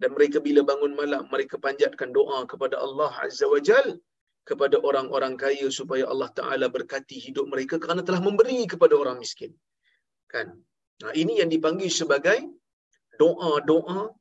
dan 0.02 0.10
mereka 0.16 0.38
bila 0.48 0.62
bangun 0.72 0.94
malam 1.00 1.24
mereka 1.34 1.56
panjatkan 1.66 2.10
doa 2.18 2.40
kepada 2.52 2.76
Allah 2.86 3.12
Azza 3.26 3.48
wa 3.54 3.60
Jal 3.68 3.98
kepada 4.50 4.80
orang-orang 4.80 5.34
kaya 5.36 5.68
supaya 5.68 6.08
Allah 6.12 6.30
Taala 6.38 6.68
berkati 6.72 7.18
hidup 7.20 7.52
mereka 7.54 7.76
kerana 7.84 8.02
telah 8.08 8.22
memberi 8.24 8.64
kepada 8.64 8.96
orang 8.96 9.20
miskin. 9.24 9.52
Kan? 10.32 10.48
Nah, 11.04 11.12
ini 11.22 11.44
yang 11.44 11.50
dipanggil 11.52 11.92
sebagai 11.92 12.40
doa-doa 13.20 14.14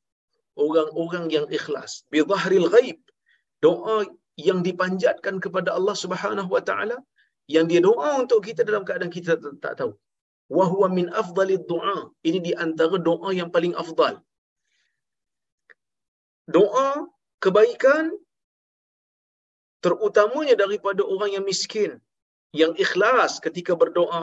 orang-orang 0.65 1.25
yang 1.37 1.47
ikhlas. 1.59 1.93
Bi 2.13 2.21
dhahril 2.31 2.69
ghaib. 2.75 2.99
Doa 3.65 3.97
yang 4.49 4.61
dipanjatkan 4.67 5.37
kepada 5.45 5.71
Allah 5.79 5.97
Subhanahu 6.05 6.51
wa 6.57 6.63
taala 6.69 6.97
yang 7.55 7.67
dia 7.71 7.81
doa 7.89 8.11
untuk 8.23 8.41
kita 8.49 8.61
dalam 8.69 8.85
keadaan 8.89 9.13
kita 9.19 9.39
tak 9.65 9.75
tahu. 9.81 9.93
Wa 10.57 10.65
huwa 10.73 10.89
min 10.99 11.07
afdalid 11.23 11.63
du'a. 11.73 11.99
Ini 12.29 12.39
di 12.47 12.53
antara 12.65 12.97
doa 13.09 13.31
yang 13.41 13.51
paling 13.55 13.75
afdal. 13.83 14.15
Doa 16.57 16.89
kebaikan 17.45 18.15
terutamanya 19.85 20.55
daripada 20.63 21.03
orang 21.15 21.31
yang 21.37 21.45
miskin 21.53 21.91
yang 22.61 22.73
ikhlas 22.85 23.33
ketika 23.47 23.73
berdoa 23.83 24.23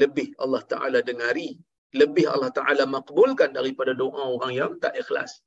lebih 0.00 0.28
Allah 0.42 0.62
Taala 0.72 0.98
dengari 1.10 1.48
lebih 1.96 2.30
Allah 2.30 2.50
Taala 2.54 2.84
makbulkan 2.86 3.50
daripada 3.50 3.92
doa 3.96 4.30
orang 4.30 4.52
yang 4.54 4.70
tak 4.82 4.94
ikhlas. 4.94 5.42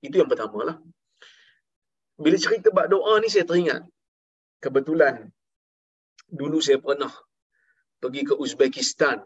Itu 0.00 0.22
yang 0.22 0.30
pertamalah. 0.30 0.78
Bila 2.20 2.36
cerita 2.36 2.68
bab 2.70 2.86
doa 2.92 3.16
ni 3.18 3.28
saya 3.32 3.48
teringat 3.48 3.82
kebetulan 4.60 5.32
dulu 6.28 6.60
saya 6.60 6.78
pernah 6.78 7.10
pergi 7.98 8.22
ke 8.28 8.34
Uzbekistan 8.36 9.24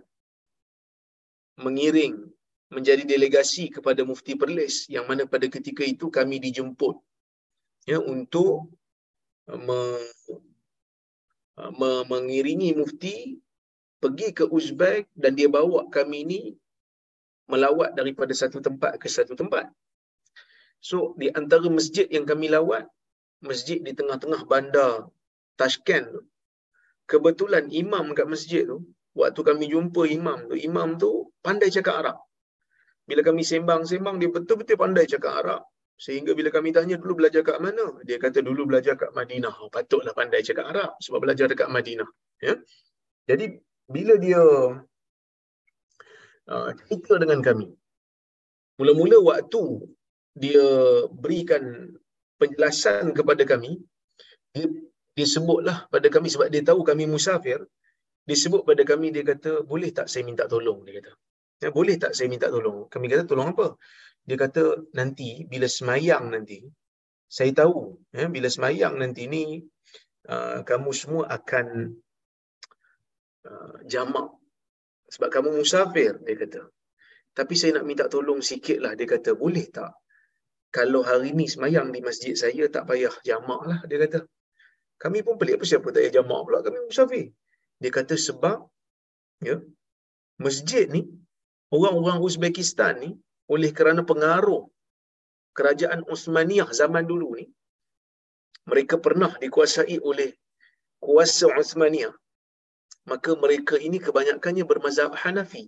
mengiring 1.58 2.14
menjadi 2.70 3.02
delegasi 3.06 3.70
kepada 3.70 4.02
Mufti 4.06 4.34
Perlis 4.34 4.86
yang 4.90 5.06
mana 5.10 5.26
pada 5.26 5.46
ketika 5.50 5.82
itu 5.82 6.06
kami 6.10 6.38
dijemput 6.42 6.96
ya 7.86 7.98
untuk 8.00 8.72
me, 9.46 9.80
me, 11.78 11.90
mengiringi 12.08 12.74
mufti 12.74 13.38
pergi 14.04 14.28
ke 14.36 14.44
Uzbek 14.56 15.08
dan 15.16 15.32
dia 15.38 15.48
bawa 15.48 15.88
kami 15.88 16.20
ni 16.28 16.40
melawat 17.48 17.96
daripada 17.96 18.36
satu 18.36 18.60
tempat 18.60 19.00
ke 19.00 19.08
satu 19.08 19.32
tempat. 19.32 19.72
So 20.84 21.16
di 21.16 21.32
antara 21.32 21.64
masjid 21.72 22.04
yang 22.12 22.28
kami 22.28 22.52
lawat, 22.52 22.84
masjid 23.40 23.80
di 23.80 23.96
tengah-tengah 23.96 24.44
bandar 24.44 25.08
Tashkent 25.56 26.12
tu. 26.12 26.20
Kebetulan 27.08 27.72
imam 27.72 28.12
kat 28.18 28.28
masjid 28.28 28.68
tu, 28.68 28.84
waktu 29.16 29.40
kami 29.48 29.64
jumpa 29.72 30.02
imam 30.18 30.52
tu, 30.52 30.54
imam 30.68 30.88
tu 31.00 31.10
pandai 31.40 31.72
cakap 31.72 32.04
Arab. 32.04 32.16
Bila 33.08 33.20
kami 33.20 33.44
sembang-sembang, 33.44 34.16
dia 34.20 34.32
betul-betul 34.32 34.80
pandai 34.80 35.04
cakap 35.04 35.32
Arab. 35.44 35.62
Sehingga 35.94 36.32
bila 36.34 36.50
kami 36.50 36.74
tanya 36.74 36.96
dulu 36.98 37.22
belajar 37.22 37.46
kat 37.46 37.60
mana? 37.62 37.86
Dia 38.02 38.18
kata 38.18 38.42
dulu 38.42 38.66
belajar 38.66 38.98
kat 38.98 39.14
Madinah. 39.14 39.54
Patutlah 39.70 40.10
pandai 40.16 40.42
cakap 40.42 40.66
Arab 40.72 40.90
sebab 40.98 41.22
belajar 41.22 41.46
dekat 41.46 41.68
Madinah. 41.70 42.08
Ya? 42.42 42.58
Jadi 43.30 43.56
bila 43.90 44.14
dia 44.16 44.42
uh, 46.50 46.70
cerita 46.78 47.20
dengan 47.22 47.40
kami, 47.44 47.68
mula-mula 48.80 49.18
waktu 49.22 49.62
dia 50.34 50.66
berikan 51.10 51.94
penjelasan 52.40 53.14
kepada 53.14 53.46
kami, 53.46 53.78
dia, 54.54 54.66
dia 55.14 55.26
sebutlah 55.28 55.86
pada 55.92 56.08
kami 56.10 56.28
sebab 56.32 56.48
dia 56.50 56.62
tahu 56.66 56.82
kami 56.82 57.06
musafir, 57.06 57.62
dia 58.24 58.36
sebut 58.40 58.64
pada 58.64 58.82
kami, 58.88 59.12
dia 59.12 59.22
kata, 59.22 59.62
boleh 59.62 59.92
tak 59.92 60.08
saya 60.08 60.24
minta 60.24 60.48
tolong? 60.48 60.80
Dia 60.82 60.98
kata, 60.98 61.12
ya, 61.62 61.68
boleh 61.70 62.00
tak 62.00 62.16
saya 62.16 62.26
minta 62.32 62.48
tolong? 62.48 62.88
Kami 62.88 63.06
kata, 63.06 63.22
tolong 63.28 63.52
apa? 63.52 63.76
dia 64.24 64.36
kata 64.40 64.88
nanti 64.96 65.44
bila 65.44 65.68
semayang 65.68 66.32
nanti 66.32 66.64
saya 67.28 67.52
tahu 67.52 68.00
ya, 68.16 68.32
bila 68.32 68.48
semayang 68.48 68.96
nanti 68.96 69.28
ni 69.28 69.60
uh, 70.32 70.64
kamu 70.64 70.90
semua 70.96 71.28
akan 71.28 71.92
uh, 73.50 73.76
jamak. 73.92 74.28
Sebab 75.12 75.28
kamu 75.34 75.48
musafir 75.60 76.18
dia 76.26 76.34
kata. 76.34 76.62
Tapi 77.34 77.54
saya 77.58 77.78
nak 77.78 77.86
minta 77.88 78.04
tolong 78.06 78.40
sikit 78.40 78.78
lah 78.84 78.92
dia 78.98 79.06
kata 79.10 79.34
boleh 79.34 79.66
tak? 79.76 79.92
Kalau 80.74 81.06
hari 81.06 81.30
ni 81.38 81.46
semayang 81.46 81.88
di 81.94 82.00
masjid 82.02 82.34
saya 82.34 82.66
tak 82.74 82.84
payah 82.90 83.14
jamak 83.28 83.60
lah 83.70 83.80
dia 83.88 83.98
kata. 84.04 84.20
Kami 85.02 85.18
pun 85.26 85.34
pelik 85.40 85.58
apa 85.58 85.64
siapa 85.70 85.88
tak 85.90 86.00
payah 86.02 86.12
jamak 86.18 86.40
pula 86.46 86.58
kami 86.66 86.78
musafir. 86.88 87.26
Dia 87.82 87.90
kata 87.90 88.14
sebab 88.14 88.58
ya 89.42 89.56
masjid 90.40 90.86
ni 90.90 91.02
orang-orang 91.74 92.18
Uzbekistan 92.26 92.94
ni 93.02 93.10
oleh 93.50 93.70
kerana 93.78 94.02
pengaruh 94.10 94.62
kerajaan 95.54 96.02
Uthmaniyah 96.14 96.70
zaman 96.80 97.04
dulu 97.06 97.38
ni 97.38 97.46
mereka 98.70 98.96
pernah 98.96 99.32
dikuasai 99.42 100.00
oleh 100.00 100.30
kuasa 100.98 101.52
Uthmaniyah 101.52 102.14
maka 103.10 103.30
mereka 103.44 103.74
ini 103.86 103.98
kebanyakannya 104.06 104.64
bermazhab 104.70 105.12
Hanafi. 105.22 105.64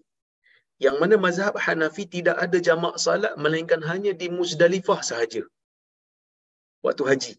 Yang 0.85 0.96
mana 1.01 1.14
mazhab 1.27 1.55
Hanafi 1.64 2.05
tidak 2.16 2.37
ada 2.44 2.59
jamak 2.68 2.94
salat 3.05 3.35
melainkan 3.44 3.81
hanya 3.90 4.12
di 4.20 4.29
Muzdalifah 4.38 5.01
sahaja. 5.11 5.42
Waktu 6.85 7.03
haji. 7.11 7.35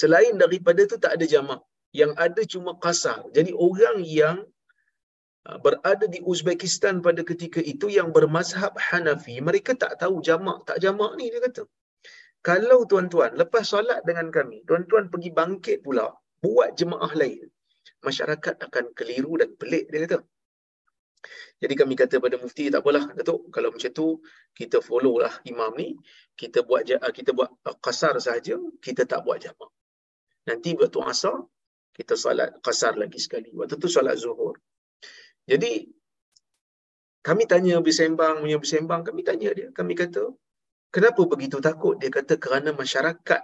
Selain 0.00 0.34
daripada 0.42 0.80
itu 0.86 0.96
tak 1.04 1.18
ada 1.18 1.26
jamak. 1.34 1.60
Yang 2.00 2.12
ada 2.26 2.42
cuma 2.52 2.72
qasar. 2.84 3.20
Jadi 3.36 3.50
orang 3.66 3.98
yang 4.20 4.36
Ah, 5.46 5.58
berada 5.64 6.06
di 6.14 6.18
Uzbekistan 6.30 6.98
pada 7.06 7.22
ketika 7.22 7.62
itu 7.72 7.86
yang 7.96 8.08
bermazhab 8.10 8.74
Hanafi, 8.86 9.38
mereka 9.48 9.78
tak 9.82 9.92
tahu 10.02 10.18
jamak. 10.28 10.66
Tak 10.68 10.82
jamak 10.84 11.14
ni 11.18 11.30
dia 11.32 11.38
kata. 11.46 11.62
Kalau 12.48 12.82
tuan-tuan 12.90 13.30
lepas 13.40 13.62
solat 13.70 14.02
dengan 14.08 14.26
kami, 14.36 14.66
tuan-tuan 14.66 15.06
pergi 15.12 15.30
bangkit 15.38 15.78
pula 15.86 16.06
buat 16.42 16.74
jemaah 16.74 17.12
lain, 17.14 17.46
masyarakat 18.08 18.54
akan 18.66 18.84
keliru 18.98 19.32
dan 19.40 19.50
pelik 19.60 19.90
dia 19.90 20.06
kata. 20.06 20.18
Jadi 21.62 21.74
kami 21.80 21.94
kata 21.98 22.22
pada 22.22 22.36
mufti 22.38 22.70
tak 22.70 22.84
apalah 22.84 23.04
Datuk 23.18 23.50
kalau 23.50 23.74
macam 23.74 23.90
tu 23.90 24.06
kita 24.54 24.78
follow 24.88 25.18
lah 25.24 25.34
imam 25.48 25.72
ni 25.74 25.88
kita 26.40 26.62
buat 26.68 26.86
ah, 27.02 27.12
kita 27.18 27.30
buat 27.32 27.50
qasar 27.82 28.14
saja 28.22 28.54
kita 28.84 29.02
tak 29.10 29.26
buat 29.26 29.42
jamak. 29.42 29.70
Nanti 30.46 30.78
waktu 30.78 31.00
asar 31.02 31.36
kita 31.96 32.14
solat 32.14 32.60
qasar 32.60 32.94
lagi 33.00 33.16
sekali. 33.16 33.50
Waktu 33.56 33.80
tu 33.80 33.88
solat 33.88 34.20
zuhur. 34.20 34.60
Jadi 35.48 35.88
kami 37.26 37.42
tanya 37.50 37.82
bersembang, 37.82 38.44
punya 38.44 38.58
bersembang, 38.62 39.00
kami 39.02 39.26
tanya 39.26 39.50
dia, 39.50 39.68
kami 39.74 39.98
kata, 39.98 40.30
kenapa 40.94 41.26
begitu 41.26 41.58
takut? 41.58 41.98
Dia 41.98 42.06
kata 42.06 42.38
kerana 42.38 42.70
masyarakat 42.70 43.42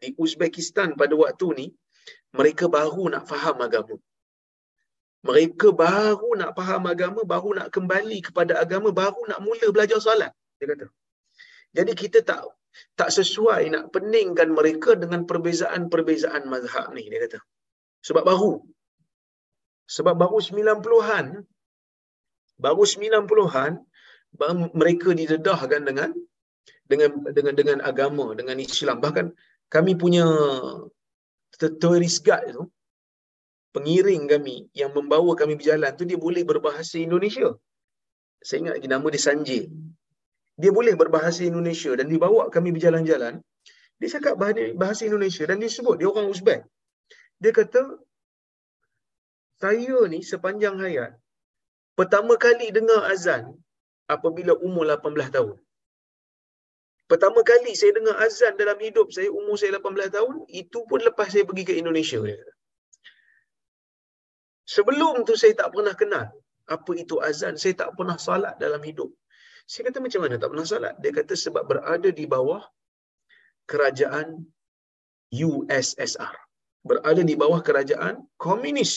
di 0.00 0.16
Uzbekistan 0.16 0.96
pada 0.96 1.12
waktu 1.12 1.46
ni, 1.52 1.66
mereka 2.38 2.64
baru 2.76 3.04
nak 3.12 3.24
faham 3.30 3.56
agama. 3.66 3.96
Mereka 5.28 5.68
baru 5.76 6.30
nak 6.40 6.50
faham 6.58 6.82
agama, 6.92 7.20
baru 7.32 7.50
nak 7.58 7.68
kembali 7.76 8.18
kepada 8.26 8.56
agama, 8.64 8.88
baru 9.02 9.20
nak 9.30 9.40
mula 9.44 9.66
belajar 9.74 9.98
solat. 10.00 10.32
Dia 10.58 10.66
kata. 10.72 10.86
Jadi 11.76 11.92
kita 12.02 12.18
tak 12.24 12.40
tak 12.96 13.10
sesuai 13.18 13.62
nak 13.74 13.84
peningkan 13.94 14.48
mereka 14.58 14.94
dengan 15.02 15.26
perbezaan-perbezaan 15.28 16.46
mazhab 16.52 16.88
ni, 16.96 17.04
dia 17.12 17.20
kata. 17.26 17.38
Sebab 18.06 18.24
baru. 18.30 18.52
Sebab 19.90 20.14
baru 20.22 20.38
90-an 20.38 21.26
baru 22.60 22.84
90-an 22.84 23.72
mereka 24.76 25.08
didedahkan 25.16 25.82
dengan 25.88 26.10
dengan 26.90 27.10
dengan 27.36 27.54
dengan 27.60 27.78
agama, 27.90 28.36
dengan 28.38 28.56
Islam. 28.60 29.00
Bahkan 29.04 29.26
kami 29.72 29.92
punya 29.96 30.26
tourist 31.68 32.24
guide 32.24 32.56
tu 32.56 32.64
pengiring 33.76 34.24
kami 34.32 34.56
yang 34.80 34.90
membawa 34.96 35.32
kami 35.40 35.54
berjalan 35.60 35.92
tu 35.98 36.08
dia 36.10 36.18
boleh 36.26 36.42
berbahasa 36.50 36.96
Indonesia. 36.98 37.48
Saya 38.40 38.58
ingat 38.64 38.74
lagi 38.80 38.88
nama 38.88 39.06
dia 39.14 39.22
Sanjay. 39.26 39.64
Dia 40.60 40.70
boleh 40.78 40.94
berbahasa 40.96 41.44
Indonesia 41.44 41.92
dan 41.98 42.06
dibawa 42.12 42.48
kami 42.54 42.72
berjalan-jalan. 42.76 43.34
Dia 44.00 44.08
cakap 44.16 44.34
bahasa 44.82 45.02
Indonesia 45.04 45.44
dan 45.44 45.60
dia 45.60 45.70
sebut 45.76 46.00
dia 46.00 46.08
orang 46.08 46.32
Uzbek. 46.32 46.64
Dia 47.40 47.52
kata 47.52 47.82
saya 49.60 49.98
ni 50.12 50.24
sepanjang 50.24 50.80
hayat 50.80 51.12
pertama 51.98 52.40
kali 52.40 52.72
dengar 52.72 53.04
azan 53.12 53.44
apabila 54.08 54.56
umur 54.56 54.88
18 54.88 55.36
tahun. 55.36 55.56
Pertama 57.10 57.40
kali 57.50 57.72
saya 57.80 57.92
dengar 57.98 58.16
azan 58.26 58.54
dalam 58.62 58.78
hidup 58.86 59.06
saya 59.16 59.28
umur 59.38 59.56
saya 59.60 59.70
18 59.78 60.14
tahun, 60.16 60.34
itu 60.62 60.78
pun 60.88 61.00
lepas 61.08 61.28
saya 61.34 61.42
pergi 61.48 61.64
ke 61.70 61.74
Indonesia. 61.82 62.20
Sebelum 64.74 65.14
tu 65.28 65.34
saya 65.42 65.54
tak 65.60 65.74
pernah 65.74 65.94
kenal 66.00 66.26
apa 66.74 66.92
itu 67.02 67.18
azan. 67.28 67.54
Saya 67.62 67.74
tak 67.82 67.90
pernah 67.98 68.14
salat 68.26 68.54
dalam 68.62 68.82
hidup. 68.88 69.10
Saya 69.70 69.90
kata 69.90 69.98
macam 70.04 70.20
mana 70.24 70.34
tak 70.42 70.50
pernah 70.52 70.66
salat? 70.72 70.94
Dia 71.02 71.12
kata 71.18 71.34
sebab 71.44 71.64
berada 71.70 72.10
di 72.20 72.24
bawah 72.34 72.62
kerajaan 73.70 74.28
USSR. 75.34 76.34
Berada 76.90 77.22
di 77.30 77.34
bawah 77.42 77.60
kerajaan 77.68 78.14
komunis. 78.44 78.92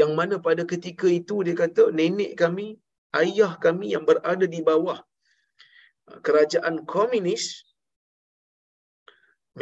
Yang 0.00 0.12
mana 0.18 0.34
pada 0.46 0.62
ketika 0.72 1.06
itu 1.20 1.46
dia 1.46 1.54
kata 1.62 1.94
nenek 1.94 2.34
kami, 2.42 2.68
ayah 3.22 3.54
kami 3.66 3.94
yang 3.94 4.02
berada 4.10 4.46
di 4.56 4.62
bawah 4.70 4.98
kerajaan 6.26 6.82
komunis 6.92 7.44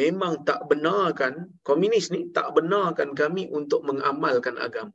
memang 0.01 0.33
tak 0.49 0.61
benarkan 0.71 1.35
komunis 1.69 2.07
ni 2.15 2.21
tak 2.37 2.49
benarkan 2.57 3.13
kami 3.21 3.45
untuk 3.59 3.81
mengamalkan 3.89 4.57
agama. 4.67 4.95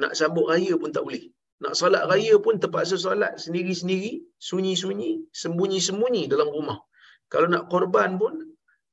Nak 0.00 0.12
sabut 0.18 0.46
raya 0.50 0.74
pun 0.80 0.90
tak 0.96 1.04
boleh. 1.06 1.24
Nak 1.60 1.74
solat 1.80 2.02
raya 2.10 2.34
pun 2.44 2.56
terpaksa 2.62 2.96
solat 2.96 3.36
sendiri-sendiri, 3.44 4.12
sunyi-sunyi, 4.48 5.10
sembunyi-sembunyi 5.40 6.22
dalam 6.32 6.48
rumah. 6.56 6.78
Kalau 7.32 7.46
nak 7.52 7.68
korban 7.72 8.16
pun, 8.20 8.34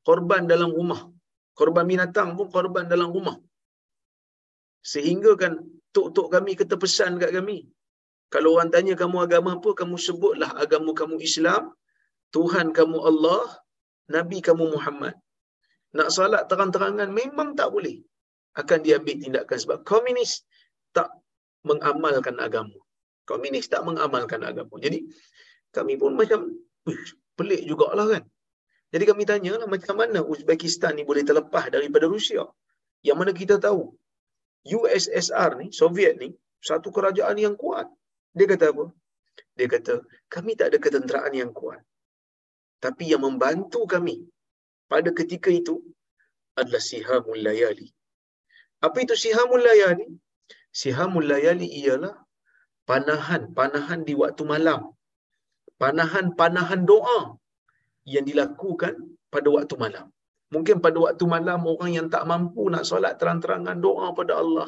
korban 0.08 0.44
dalam 0.52 0.76
rumah. 0.78 1.02
Korban 1.60 1.86
binatang 1.92 2.36
pun 2.38 2.48
korban 2.56 2.86
dalam 2.92 3.10
rumah. 3.16 3.38
Sehingga 4.92 5.32
kan 5.42 5.54
tok-tok 5.96 6.28
kami 6.36 6.60
kata 6.60 6.76
pesan 6.84 7.18
kat 7.24 7.32
kami. 7.38 7.58
Kalau 8.34 8.60
orang 8.60 8.70
tanya 8.76 8.94
kamu 9.00 9.18
agama 9.26 9.50
apa, 9.58 9.70
kamu 9.80 9.96
sebutlah 10.08 10.52
agama 10.64 10.92
kamu 10.92 11.16
Islam, 11.24 11.72
Tuhan 12.36 12.76
kamu 12.78 12.98
Allah, 13.10 13.44
Nabi 14.16 14.38
kamu 14.48 14.76
Muhammad. 14.76 15.16
Nak 15.98 16.10
salat 16.16 16.44
terang-terangan 16.52 17.10
memang 17.12 17.56
tak 17.60 17.72
boleh. 17.76 18.04
Akan 18.58 18.80
diambil 18.86 19.16
tindakan 19.22 19.58
sebab 19.64 19.78
komunis 19.86 20.44
tak 20.92 21.10
mengamalkan 21.70 22.36
agama. 22.42 22.78
Komunis 23.30 23.68
tak 23.74 23.82
mengamalkan 23.88 24.42
agama. 24.50 24.76
Jadi 24.86 25.00
kami 25.76 25.94
pun 26.02 26.18
macam 26.18 26.40
pelik 27.38 27.62
jugalah 27.70 28.08
kan. 28.14 28.24
Jadi 28.94 29.04
kami 29.04 29.24
tanya 29.28 29.60
lah 29.60 29.68
macam 29.68 29.96
mana 30.00 30.20
Uzbekistan 30.24 30.96
ni 30.98 31.04
boleh 31.04 31.24
terlepas 31.28 31.68
daripada 31.76 32.08
Rusia. 32.08 32.44
Yang 33.04 33.18
mana 33.20 33.32
kita 33.36 33.56
tahu 33.60 33.94
USSR 34.68 35.60
ni, 35.60 35.68
Soviet 35.80 36.16
ni, 36.24 36.30
satu 36.64 36.90
kerajaan 36.96 37.38
yang 37.40 37.56
kuat. 37.56 37.88
Dia 38.36 38.48
kata 38.52 38.66
apa? 38.74 38.86
Dia 39.58 39.68
kata, 39.70 39.94
kami 40.34 40.52
tak 40.60 40.74
ada 40.74 40.78
ketenteraan 40.86 41.34
yang 41.36 41.52
kuat. 41.60 41.80
Tapi 42.86 43.04
yang 43.12 43.24
membantu 43.28 43.82
kami 43.94 44.16
pada 44.92 45.10
ketika 45.20 45.50
itu 45.60 45.76
adalah 46.60 46.84
sihamul 46.90 47.42
layali. 47.48 47.88
Apa 48.86 48.98
itu 49.06 49.16
sihamul 49.24 49.64
layali? 49.68 50.08
Sihamul 50.82 51.28
layali 51.32 51.68
ialah 51.82 52.16
panahan, 52.90 53.44
panahan 53.58 54.02
di 54.08 54.14
waktu 54.22 54.44
malam. 54.54 54.82
Panahan-panahan 55.82 56.82
doa 56.92 57.20
yang 58.14 58.26
dilakukan 58.30 58.94
pada 59.34 59.48
waktu 59.56 59.76
malam. 59.84 60.06
Mungkin 60.54 60.78
pada 60.86 60.98
waktu 61.06 61.24
malam 61.34 61.60
orang 61.72 61.92
yang 61.98 62.08
tak 62.14 62.24
mampu 62.32 62.64
nak 62.74 62.84
solat 62.90 63.14
terang-terangan 63.20 63.78
doa 63.86 64.08
pada 64.20 64.34
Allah. 64.42 64.68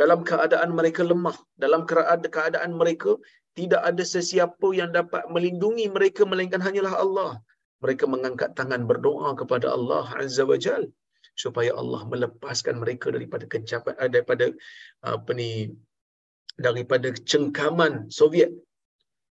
Dalam 0.00 0.20
keadaan 0.28 0.70
mereka 0.78 1.02
lemah, 1.10 1.36
dalam 1.62 1.82
keadaan 2.36 2.72
mereka 2.80 3.10
tidak 3.58 3.82
ada 3.82 4.04
sesiapa 4.14 4.68
yang 4.80 4.90
dapat 4.94 5.26
melindungi 5.34 5.90
mereka 5.90 6.22
melainkan 6.22 6.62
hanyalah 6.62 6.94
Allah. 7.04 7.32
Mereka 7.80 8.04
mengangkat 8.06 8.52
tangan 8.58 8.84
berdoa 8.84 9.32
kepada 9.40 9.72
Allah 9.72 10.04
Azza 10.20 10.44
wa 10.44 10.58
Jal 10.60 10.84
supaya 11.34 11.72
Allah 11.80 12.04
melepaskan 12.04 12.76
mereka 12.82 13.08
daripada 13.08 13.44
kencapan 13.48 13.94
eh, 13.96 14.10
daripada 14.12 14.46
apa 15.00 15.30
ni 15.32 15.72
daripada 16.60 17.08
cengkaman 17.30 18.12
Soviet. 18.12 18.52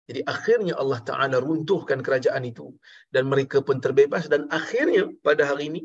Jadi 0.10 0.26
akhirnya 0.26 0.74
Allah 0.82 1.00
Taala 1.06 1.38
runtuhkan 1.40 2.02
kerajaan 2.02 2.44
itu 2.44 2.74
dan 3.14 3.30
mereka 3.30 3.62
pun 3.62 3.78
terbebas 3.78 4.26
dan 4.28 4.50
akhirnya 4.50 5.08
pada 5.22 5.46
hari 5.46 5.70
ini 5.72 5.82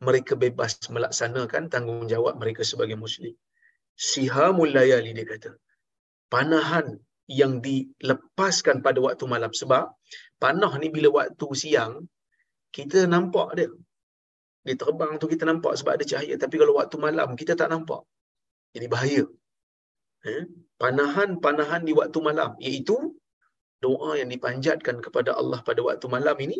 mereka 0.00 0.34
bebas 0.34 0.80
melaksanakan 0.88 1.68
tanggungjawab 1.68 2.34
mereka 2.42 2.64
sebagai 2.64 2.96
muslim. 2.96 3.34
Sihamul 3.98 4.72
layali 4.72 5.12
dia 5.12 5.26
kata. 5.28 5.50
Panahan 6.32 6.96
yang 7.28 7.60
dilepaskan 7.66 8.80
pada 8.86 8.98
waktu 9.04 9.24
malam. 9.28 9.52
Sebab 9.52 9.84
panah 10.42 10.72
ni 10.80 10.88
bila 10.88 11.08
waktu 11.22 11.46
siang 11.62 11.94
kita 12.76 13.04
nampak 13.14 13.48
dia. 13.58 13.70
Dia 14.64 14.74
terbang 14.80 15.16
tu 15.20 15.28
kita 15.32 15.44
nampak 15.50 15.76
sebab 15.80 15.92
ada 15.96 16.04
cahaya. 16.10 16.34
Tapi 16.40 16.56
kalau 16.60 16.74
waktu 16.80 16.96
malam 17.00 17.28
kita 17.40 17.52
tak 17.60 17.68
nampak. 17.72 18.02
Jadi 18.74 18.86
bahaya. 18.94 19.24
Eh? 20.26 20.42
panahan-panahan 20.82 21.82
di 21.88 21.92
waktu 22.00 22.18
malam. 22.28 22.50
Iaitu 22.66 22.96
doa 23.84 24.10
yang 24.20 24.30
dipanjatkan 24.34 24.98
kepada 25.04 25.30
Allah 25.40 25.60
pada 25.68 25.80
waktu 25.86 26.06
malam 26.10 26.36
ini. 26.46 26.58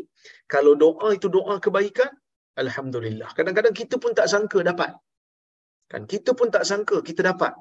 Kalau 0.53 0.73
doa 0.85 1.09
itu 1.19 1.29
doa 1.37 1.57
kebaikan 1.65 2.11
alhamdulillah. 2.63 3.31
Kadang-kadang 3.39 3.75
kita 3.81 3.97
pun 4.03 4.13
tak 4.19 4.29
sangka 4.33 4.63
dapat. 4.71 4.93
Kan? 5.91 6.05
Kita 6.13 6.37
pun 6.39 6.49
tak 6.55 6.65
sangka 6.71 7.01
kita 7.09 7.25
dapat 7.31 7.53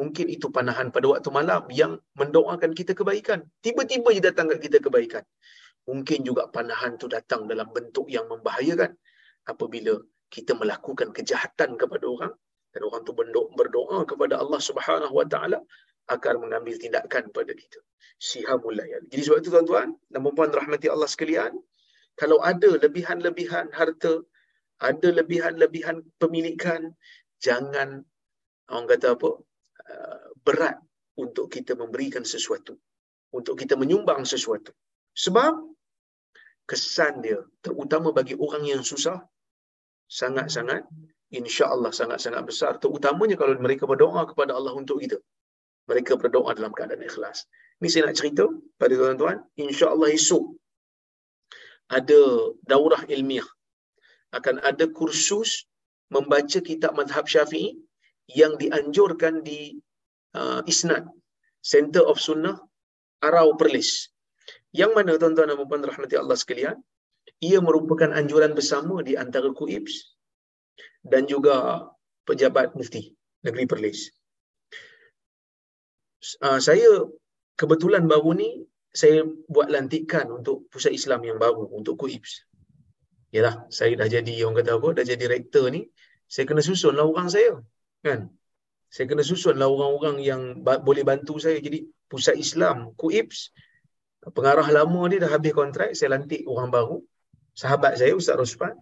mungkin 0.00 0.26
itu 0.26 0.46
panahan 0.50 0.90
pada 0.94 1.06
waktu 1.12 1.30
malam 1.30 1.62
yang 1.70 1.92
mendoakan 2.18 2.74
kita 2.78 2.92
kebaikan 2.98 3.46
tiba-tiba 3.64 4.08
je 4.16 4.22
datang 4.28 4.50
kat 4.50 4.60
kita 4.66 4.78
kebaikan 4.82 5.22
mungkin 5.86 6.24
juga 6.28 6.50
panahan 6.50 6.98
tu 7.00 7.06
datang 7.06 7.46
dalam 7.50 7.68
bentuk 7.70 8.06
yang 8.10 8.26
membahayakan 8.26 8.92
apabila 9.46 10.00
kita 10.32 10.52
melakukan 10.56 11.14
kejahatan 11.14 11.78
kepada 11.78 12.04
orang 12.08 12.34
dan 12.74 12.80
orang 12.90 13.06
tu 13.06 13.14
berdoa 13.58 14.02
kepada 14.02 14.42
Allah 14.42 14.58
Subhanahu 14.58 15.14
Wa 15.14 15.26
Taala 15.30 15.62
akan 16.10 16.34
mengambil 16.42 16.74
tindakan 16.76 17.30
pada 17.30 17.52
kita. 17.54 17.80
Sihamul 18.18 18.76
layal. 18.76 19.02
Jadi 19.08 19.22
sebab 19.24 19.38
itu 19.40 19.50
tuan-tuan 19.54 19.94
dan 20.10 20.20
puan 20.20 20.50
rahmati 20.52 20.90
Allah 20.90 21.08
sekalian, 21.08 21.54
kalau 22.18 22.42
ada 22.42 22.76
lebihan-lebihan 22.76 23.70
harta, 23.72 24.20
ada 24.82 25.08
lebihan-lebihan 25.14 26.02
pemilikan, 26.18 26.92
jangan 27.40 28.02
orang 28.68 28.86
kata 28.90 29.16
apa? 29.16 29.30
Uh, 29.84 30.32
berat 30.40 30.80
untuk 31.20 31.52
kita 31.52 31.76
memberikan 31.76 32.24
sesuatu. 32.24 32.80
Untuk 33.34 33.60
kita 33.60 33.76
menyumbang 33.76 34.24
sesuatu. 34.24 34.72
Sebab 35.14 35.74
kesan 36.64 37.20
dia 37.20 37.44
terutama 37.60 38.08
bagi 38.16 38.32
orang 38.40 38.64
yang 38.64 38.80
susah 38.80 39.20
sangat-sangat 40.08 40.88
insya-Allah 41.28 41.92
sangat-sangat 41.92 42.42
besar 42.48 42.72
terutamanya 42.80 43.36
kalau 43.36 43.52
mereka 43.60 43.84
berdoa 43.84 44.24
kepada 44.24 44.56
Allah 44.56 44.72
untuk 44.72 45.04
kita. 45.04 45.20
Mereka 45.84 46.16
berdoa 46.16 46.56
dalam 46.56 46.72
keadaan 46.72 47.04
ikhlas. 47.04 47.44
Ini 47.82 47.88
saya 47.92 48.02
nak 48.08 48.16
cerita 48.16 48.48
pada 48.80 48.96
tuan-tuan, 48.96 49.44
insya-Allah 49.60 50.08
esok 50.16 50.56
ada 51.92 52.20
daurah 52.64 53.04
ilmiah. 53.12 53.44
Akan 54.32 54.56
ada 54.64 54.88
kursus 54.88 55.68
membaca 56.08 56.58
kitab 56.64 56.96
mazhab 56.96 57.28
Syafi'i 57.28 57.76
yang 58.30 58.56
dianjurkan 58.56 59.44
di 59.44 59.76
uh, 60.36 60.60
Isnad 60.64 61.04
Center 61.60 62.04
of 62.04 62.20
Sunnah 62.20 62.56
Arau 63.24 63.56
Perlis. 63.56 64.12
Yang 64.74 64.90
mana 64.96 65.16
tuan-tuan 65.16 65.48
dan 65.48 65.60
puan 65.64 65.84
rahmati 65.86 66.18
Allah 66.18 66.34
sekalian, 66.34 66.76
ia 67.40 67.58
merupakan 67.62 68.10
anjuran 68.10 68.52
bersama 68.52 69.00
di 69.00 69.14
antara 69.14 69.48
KUIPS 69.54 70.18
dan 71.06 71.24
juga 71.30 71.86
pejabat 72.26 72.74
mufti 72.74 73.14
negeri 73.44 73.64
Perlis. 73.70 74.10
Uh, 76.40 76.58
saya 76.58 77.04
kebetulan 77.54 78.08
baru 78.08 78.32
ni 78.34 78.48
saya 78.94 79.26
buat 79.50 79.68
lantikan 79.68 80.30
untuk 80.32 80.66
pusat 80.72 80.94
Islam 80.96 81.20
yang 81.28 81.38
baru 81.38 81.68
untuk 81.70 82.00
KUIPS. 82.00 82.48
Yalah, 83.34 83.66
saya 83.66 83.98
dah 83.98 84.06
jadi 84.06 84.46
orang 84.46 84.62
kata 84.62 84.78
apa, 84.78 84.88
dah 85.02 85.06
jadi 85.06 85.26
rektor 85.26 85.66
ni, 85.66 85.90
saya 86.30 86.46
kena 86.46 86.62
susunlah 86.62 87.02
orang 87.02 87.26
saya. 87.26 87.58
Kan? 88.04 88.28
Saya 88.92 89.08
kena 89.10 89.24
susunlah 89.24 89.66
orang-orang 89.66 90.20
yang 90.22 90.60
boleh 90.62 91.02
bantu 91.02 91.40
saya. 91.40 91.58
Jadi 91.58 91.88
pusat 92.06 92.36
Islam, 92.36 92.92
KUIPS, 92.94 93.50
pengarah 94.30 94.68
lama 94.70 95.08
dia 95.10 95.24
dah 95.24 95.32
habis 95.32 95.50
kontrak, 95.56 95.96
saya 95.96 96.14
lantik 96.14 96.44
orang 96.44 96.68
baru. 96.68 97.00
Sahabat 97.56 97.96
saya, 97.98 98.12
Ustaz 98.14 98.36
Rospan. 98.38 98.76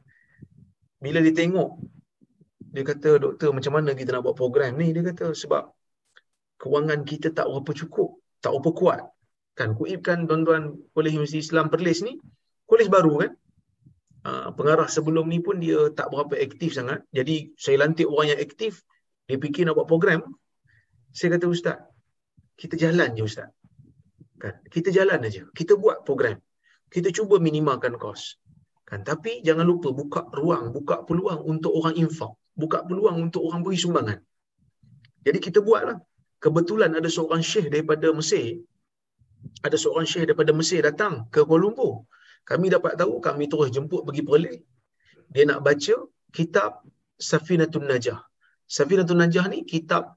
Bila 1.01 1.23
dia 1.25 1.33
tengok, 1.33 1.81
dia 2.73 2.83
kata, 2.85 3.21
doktor 3.23 3.57
macam 3.57 3.73
mana 3.79 3.97
kita 3.97 4.17
nak 4.17 4.27
buat 4.27 4.37
program 4.37 4.77
ni? 4.77 4.93
Dia 4.93 5.07
kata, 5.07 5.33
sebab 5.33 5.71
kewangan 6.61 7.07
kita 7.09 7.33
tak 7.33 7.49
berapa 7.49 7.73
cukup, 7.73 8.21
tak 8.43 8.53
berapa 8.53 8.71
kuat. 8.75 9.03
Kan, 9.53 9.77
kuib 9.77 10.01
kan 10.01 10.25
tuan-tuan 10.25 10.81
Kolej 10.97 11.13
Universiti 11.13 11.45
Islam 11.45 11.69
Perlis 11.69 12.01
ni, 12.01 12.17
kolej 12.65 12.89
baru 12.89 13.21
kan? 13.21 13.33
Uh, 14.23 14.49
pengarah 14.55 14.87
sebelum 14.87 15.27
ni 15.27 15.43
pun 15.43 15.59
dia 15.59 15.91
tak 15.93 16.09
berapa 16.09 16.33
aktif 16.39 16.79
sangat. 16.79 17.05
Jadi 17.13 17.53
saya 17.59 17.83
lantik 17.83 18.09
orang 18.09 18.33
yang 18.33 18.41
aktif, 18.41 18.81
dia 19.27 19.37
fikir 19.39 19.63
nak 19.67 19.75
buat 19.79 19.89
program. 19.89 20.21
Saya 21.13 21.37
kata, 21.37 21.47
Ustaz, 21.47 21.79
kita 22.61 22.75
jalan 22.79 23.15
je 23.17 23.23
Ustaz. 23.25 23.49
Kan? 24.43 24.55
Kita 24.67 24.91
jalan 24.91 25.23
aja. 25.23 25.43
Kita 25.55 25.79
buat 25.79 26.03
program. 26.03 26.39
kita 26.93 27.09
cuba 27.09 27.41
minimalkan 27.41 27.97
kos. 27.97 28.37
Kan 28.85 29.01
tapi 29.09 29.41
jangan 29.41 29.65
lupa 29.65 29.89
buka 29.97 30.29
ruang, 30.37 30.77
buka 30.77 31.01
peluang 31.09 31.41
untuk 31.49 31.73
orang 31.73 31.97
infak, 31.97 32.37
buka 32.53 32.85
peluang 32.85 33.17
untuk 33.25 33.41
orang 33.49 33.65
beri 33.65 33.81
sumbangan. 33.81 34.19
Jadi 35.25 35.39
kita 35.41 35.65
buatlah. 35.65 35.97
Kebetulan 36.43 36.91
ada 36.99 37.07
seorang 37.07 37.41
syekh 37.41 37.71
daripada 37.73 38.11
Mesir, 38.13 38.61
ada 39.63 39.77
seorang 39.79 40.05
syekh 40.11 40.27
daripada 40.27 40.51
Mesir 40.51 40.83
datang 40.83 41.31
ke 41.31 41.41
Kuala 41.47 41.71
Lumpur. 41.71 42.05
Kami 42.43 42.67
dapat 42.67 42.99
tahu, 42.99 43.23
kami 43.23 43.47
terus 43.47 43.71
jemput 43.71 44.03
pergi 44.03 44.23
Perlis. 44.27 44.59
Dia 45.31 45.47
nak 45.47 45.63
baca 45.63 45.95
kitab 46.35 46.83
Safinatun 47.15 47.87
Najah. 47.87 48.19
Safinatun 48.77 49.21
Najah 49.21 49.47
ni 49.53 49.59
kitab 49.73 50.17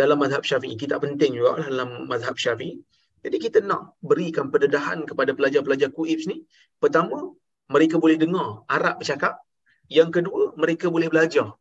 dalam 0.00 0.18
mazhab 0.22 0.42
syafi'i. 0.50 0.74
Kitab 0.82 0.98
penting 1.06 1.38
juga 1.38 1.52
dalam 1.70 2.10
mazhab 2.10 2.34
syafi'i. 2.44 2.82
Jadi 3.22 3.36
kita 3.38 3.58
nak 3.62 3.94
berikan 4.02 4.50
pendedahan 4.50 5.06
kepada 5.06 5.30
pelajar-pelajar 5.38 5.94
kuibs 5.94 6.26
ni. 6.26 6.42
Pertama, 6.82 7.30
mereka 7.70 8.02
boleh 8.02 8.18
dengar 8.18 8.66
Arab 8.66 8.98
bercakap. 8.98 9.38
Yang 9.86 10.10
kedua, 10.18 10.42
mereka 10.58 10.90
boleh 10.90 11.06
belajar 11.06 11.54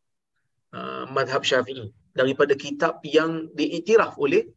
uh, 0.73 1.05
mazhab 1.13 1.45
syafi'i. 1.45 1.93
Daripada 2.17 2.57
kitab 2.57 3.05
yang 3.05 3.53
diiktiraf 3.53 4.17
oleh 4.17 4.49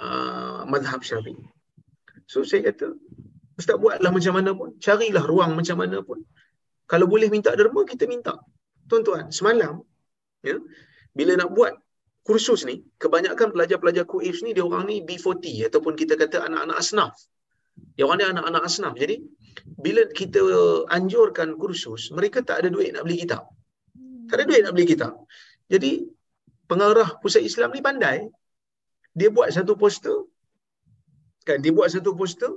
uh, 0.00 0.64
mazhab 0.72 1.04
syafi'i. 1.04 1.44
So 2.24 2.42
saya 2.48 2.72
kata, 2.72 2.96
Ustaz 3.60 3.76
buatlah 3.76 4.10
macam 4.16 4.32
mana 4.40 4.50
pun. 4.56 4.72
Carilah 4.80 5.24
ruang 5.28 5.52
macam 5.52 5.76
mana 5.84 6.00
pun. 6.00 6.24
Kalau 6.88 7.06
boleh 7.12 7.28
minta 7.28 7.52
derma, 7.52 7.84
kita 7.84 8.08
minta. 8.08 8.34
Tuan-tuan, 8.88 9.28
semalam, 9.34 9.82
ya, 10.40 10.56
bila 11.18 11.32
nak 11.40 11.50
buat 11.56 11.72
kursus 12.28 12.60
ni, 12.68 12.76
kebanyakan 13.02 13.48
pelajar-pelajar 13.54 14.04
kuif 14.12 14.36
ni, 14.44 14.50
dia 14.56 14.64
orang 14.68 14.84
ni 14.90 14.96
B40 15.08 15.70
ataupun 15.70 15.94
kita 16.00 16.14
kata 16.22 16.36
anak-anak 16.46 16.76
asnaf. 16.82 17.14
Dia 17.96 18.04
orang 18.06 18.18
ni 18.20 18.26
anak-anak 18.34 18.62
asnaf. 18.68 18.94
Jadi, 19.02 19.16
bila 19.84 20.02
kita 20.20 20.40
anjurkan 20.96 21.56
kursus, 21.62 22.02
mereka 22.18 22.38
tak 22.48 22.56
ada 22.60 22.68
duit 22.74 22.90
nak 22.92 23.04
beli 23.06 23.16
kitab. 23.22 23.42
Tak 24.28 24.34
ada 24.36 24.44
duit 24.50 24.60
nak 24.66 24.72
beli 24.76 24.86
kitab. 24.92 25.12
Jadi, 25.72 25.92
pengarah 26.70 27.08
pusat 27.22 27.42
Islam 27.50 27.70
ni 27.72 27.80
pandai. 27.88 28.18
Dia 29.16 29.28
buat 29.36 29.48
satu 29.56 29.72
poster. 29.80 30.18
Kan, 31.46 31.62
dia 31.64 31.72
buat 31.72 31.88
satu 31.94 32.12
poster. 32.18 32.52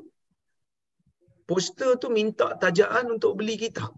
Poster 1.50 1.92
tu 2.02 2.08
minta 2.18 2.48
tajaan 2.64 3.06
untuk 3.16 3.38
beli 3.40 3.56
kitab. 3.64 3.94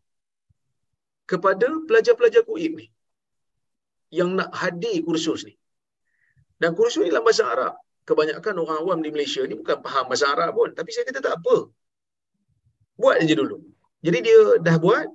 Kepada 1.32 1.68
pelajar-pelajar 1.88 2.44
kuib 2.44 2.76
ni. 2.76 2.88
Yang 4.12 4.30
nak 4.40 4.50
hadir 4.62 4.96
kursus 5.08 5.48
ni. 5.48 5.56
Dan 6.62 6.76
kursus 6.78 7.02
ni 7.02 7.10
dalam 7.10 7.24
bahasa 7.26 7.48
Arab. 7.48 7.74
Kebanyakan 8.04 8.54
orang 8.62 8.78
awam 8.84 9.00
di 9.06 9.10
Malaysia 9.16 9.42
ni 9.48 9.56
bukan 9.56 9.80
faham 9.86 10.06
bahasa 10.12 10.26
Arab 10.34 10.52
pun. 10.58 10.70
Tapi 10.78 10.90
saya 10.94 11.08
kata 11.08 11.20
tak 11.24 11.36
apa. 11.40 11.56
Buat 13.00 13.24
je 13.24 13.36
dulu. 13.40 13.58
Jadi 14.06 14.18
dia 14.28 14.40
dah 14.60 14.76
buat. 14.78 15.08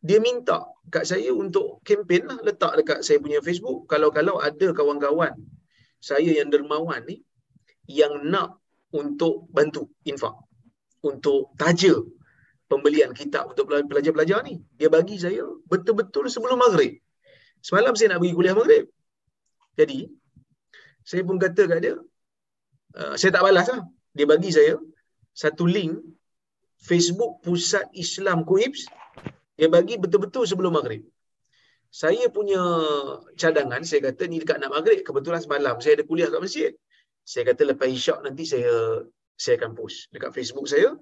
Dia 0.00 0.16
minta 0.16 0.64
kat 0.88 1.04
saya 1.04 1.30
untuk 1.36 1.84
kempen 1.84 2.24
lah. 2.30 2.38
Letak 2.40 2.72
dekat 2.80 2.98
saya 3.04 3.20
punya 3.20 3.44
Facebook. 3.44 3.84
Kalau-kalau 3.92 4.40
ada 4.40 4.72
kawan-kawan 4.72 5.36
saya 6.00 6.30
yang 6.40 6.48
dermawan 6.48 7.04
ni. 7.04 7.20
Yang 7.84 8.24
nak 8.32 8.56
untuk 8.90 9.50
bantu 9.52 9.92
infak. 10.08 10.32
Untuk 11.04 11.52
taja 11.60 11.92
pembelian 12.70 13.10
kitab 13.10 13.50
untuk 13.50 13.66
pelajar-pelajar 13.68 14.46
ni. 14.46 14.62
Dia 14.78 14.86
bagi 14.86 15.18
saya 15.18 15.42
betul-betul 15.66 16.30
sebelum 16.30 16.62
maghrib. 16.62 17.02
Semalam 17.60 17.92
saya 17.96 18.16
nak 18.16 18.20
pergi 18.24 18.34
kuliah 18.36 18.56
maghrib. 18.56 18.84
Jadi, 19.76 20.08
saya 21.04 21.22
pun 21.24 21.36
kata 21.40 21.62
kat 21.70 21.78
dia, 21.84 21.94
uh, 22.96 23.14
saya 23.20 23.30
tak 23.32 23.44
balas 23.44 23.66
lah. 23.68 23.80
Dia 24.16 24.26
bagi 24.26 24.50
saya 24.50 24.74
satu 25.32 25.64
link 25.64 25.94
Facebook 26.80 27.44
Pusat 27.44 27.86
Islam 27.94 28.42
Kuibs. 28.48 28.88
Dia 29.54 29.68
bagi 29.68 30.00
betul-betul 30.00 30.48
sebelum 30.48 30.72
maghrib. 30.74 31.04
Saya 31.90 32.30
punya 32.30 32.60
cadangan, 33.34 33.82
saya 33.82 34.00
kata 34.08 34.30
ni 34.30 34.40
dekat 34.40 34.62
nak 34.62 34.72
maghrib. 34.72 35.02
Kebetulan 35.02 35.42
semalam 35.42 35.76
saya 35.82 35.98
ada 36.00 36.04
kuliah 36.06 36.30
kat 36.30 36.40
masjid. 36.40 36.72
Saya 37.26 37.52
kata 37.52 37.62
lepas 37.68 37.90
isyak 37.90 38.24
nanti 38.24 38.46
saya 38.48 39.04
saya 39.36 39.60
akan 39.60 39.76
post 39.76 40.08
dekat 40.14 40.30
Facebook 40.32 40.70
saya. 40.70 40.96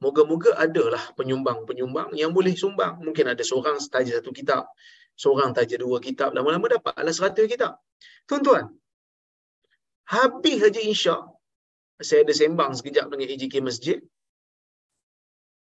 Moga-moga 0.00 0.56
adalah 0.56 1.12
penyumbang-penyumbang 1.12 2.16
yang 2.16 2.32
boleh 2.32 2.56
sumbang. 2.56 3.04
Mungkin 3.04 3.36
ada 3.36 3.44
seorang 3.44 3.76
taja 3.84 4.16
satu 4.16 4.32
kitab. 4.32 4.64
Seorang 5.22 5.50
taja 5.56 5.76
dua 5.76 6.00
kitab. 6.00 6.32
Lama-lama 6.36 6.66
dapatlah 6.72 7.12
seratus 7.12 7.44
kitab. 7.44 7.76
Tuan-tuan, 8.24 8.64
Habis 10.10 10.56
saja 10.58 10.80
insya' 10.82 11.22
saya 12.02 12.24
ada 12.26 12.34
sembang 12.34 12.72
sekejap 12.74 13.06
dengan 13.12 13.26
AJK 13.30 13.54
Masjid. 13.62 13.98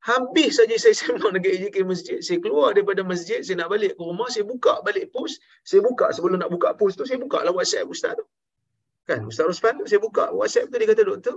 Habis 0.07 0.63
saja 0.63 0.77
saya 0.79 0.95
sembang 1.03 1.35
dengan 1.35 1.51
AJK 1.57 1.77
Masjid, 1.83 2.19
saya 2.23 2.39
keluar 2.39 2.77
daripada 2.77 3.03
masjid, 3.03 3.43
saya 3.43 3.65
nak 3.65 3.75
balik 3.75 3.99
ke 3.99 4.03
rumah, 4.07 4.29
saya 4.31 4.47
buka 4.47 4.79
balik 4.87 5.11
post, 5.11 5.43
saya 5.67 5.83
buka 5.83 6.15
sebelum 6.15 6.39
nak 6.39 6.53
buka 6.55 6.79
post 6.79 6.95
tu, 7.01 7.05
saya 7.09 7.19
buka 7.19 7.43
lah 7.43 7.51
WhatsApp 7.51 7.91
Ustaz 7.91 8.15
tu. 8.15 8.25
Kan, 9.09 9.27
Ustaz 9.27 9.51
Rosfan 9.51 9.83
tu, 9.83 9.87
saya 9.91 9.99
buka 9.99 10.31
WhatsApp 10.31 10.71
tu, 10.71 10.77
dia 10.79 10.89
kata, 10.95 11.03
doktor, 11.03 11.37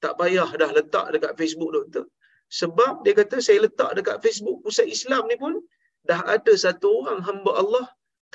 tak 0.00 0.16
payah 0.16 0.48
dah 0.56 0.70
letak 0.72 1.06
dekat 1.12 1.32
Facebook 1.36 1.70
doktor. 1.76 2.04
Sebab 2.48 3.04
dia 3.04 3.12
kata, 3.12 3.44
saya 3.44 3.68
letak 3.68 3.92
dekat 3.92 4.24
Facebook 4.24 4.64
Pusat 4.64 4.86
Islam 4.88 5.28
ni 5.28 5.36
pun, 5.36 5.60
dah 6.08 6.20
ada 6.34 6.52
satu 6.64 6.88
orang 7.00 7.20
hamba 7.28 7.52
Allah, 7.62 7.86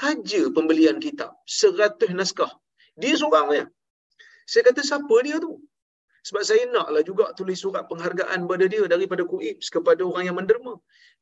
taja 0.01 0.41
pembelian 0.57 0.97
kitab, 1.05 1.31
seratus 1.59 2.11
naskah. 2.19 2.51
Dia 3.01 3.13
seorang 3.21 3.47
ya. 3.59 3.65
Saya 4.51 4.63
kata 4.69 4.81
siapa 4.89 5.15
dia 5.25 5.37
tu? 5.45 5.53
Sebab 6.27 6.43
saya 6.49 6.63
naklah 6.71 7.03
juga 7.09 7.25
tulis 7.37 7.59
surat 7.63 7.83
penghargaan 7.91 8.39
pada 8.51 8.65
dia 8.73 8.83
daripada 8.93 9.23
Kuibs 9.31 9.67
kepada 9.75 10.01
orang 10.09 10.23
yang 10.27 10.37
menderma. 10.39 10.73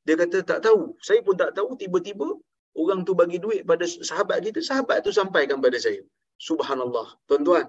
Dia 0.06 0.16
kata 0.22 0.38
tak 0.52 0.60
tahu. 0.66 0.82
Saya 1.08 1.20
pun 1.26 1.36
tak 1.42 1.52
tahu 1.58 1.74
tiba-tiba 1.82 2.28
orang 2.82 3.02
tu 3.08 3.14
bagi 3.22 3.38
duit 3.46 3.62
pada 3.72 3.86
sahabat 4.10 4.46
kita, 4.46 4.60
sahabat 4.70 5.02
tu 5.06 5.12
sampaikan 5.20 5.58
pada 5.66 5.78
saya. 5.86 6.02
Subhanallah. 6.38 7.08
Tuan-tuan, 7.30 7.68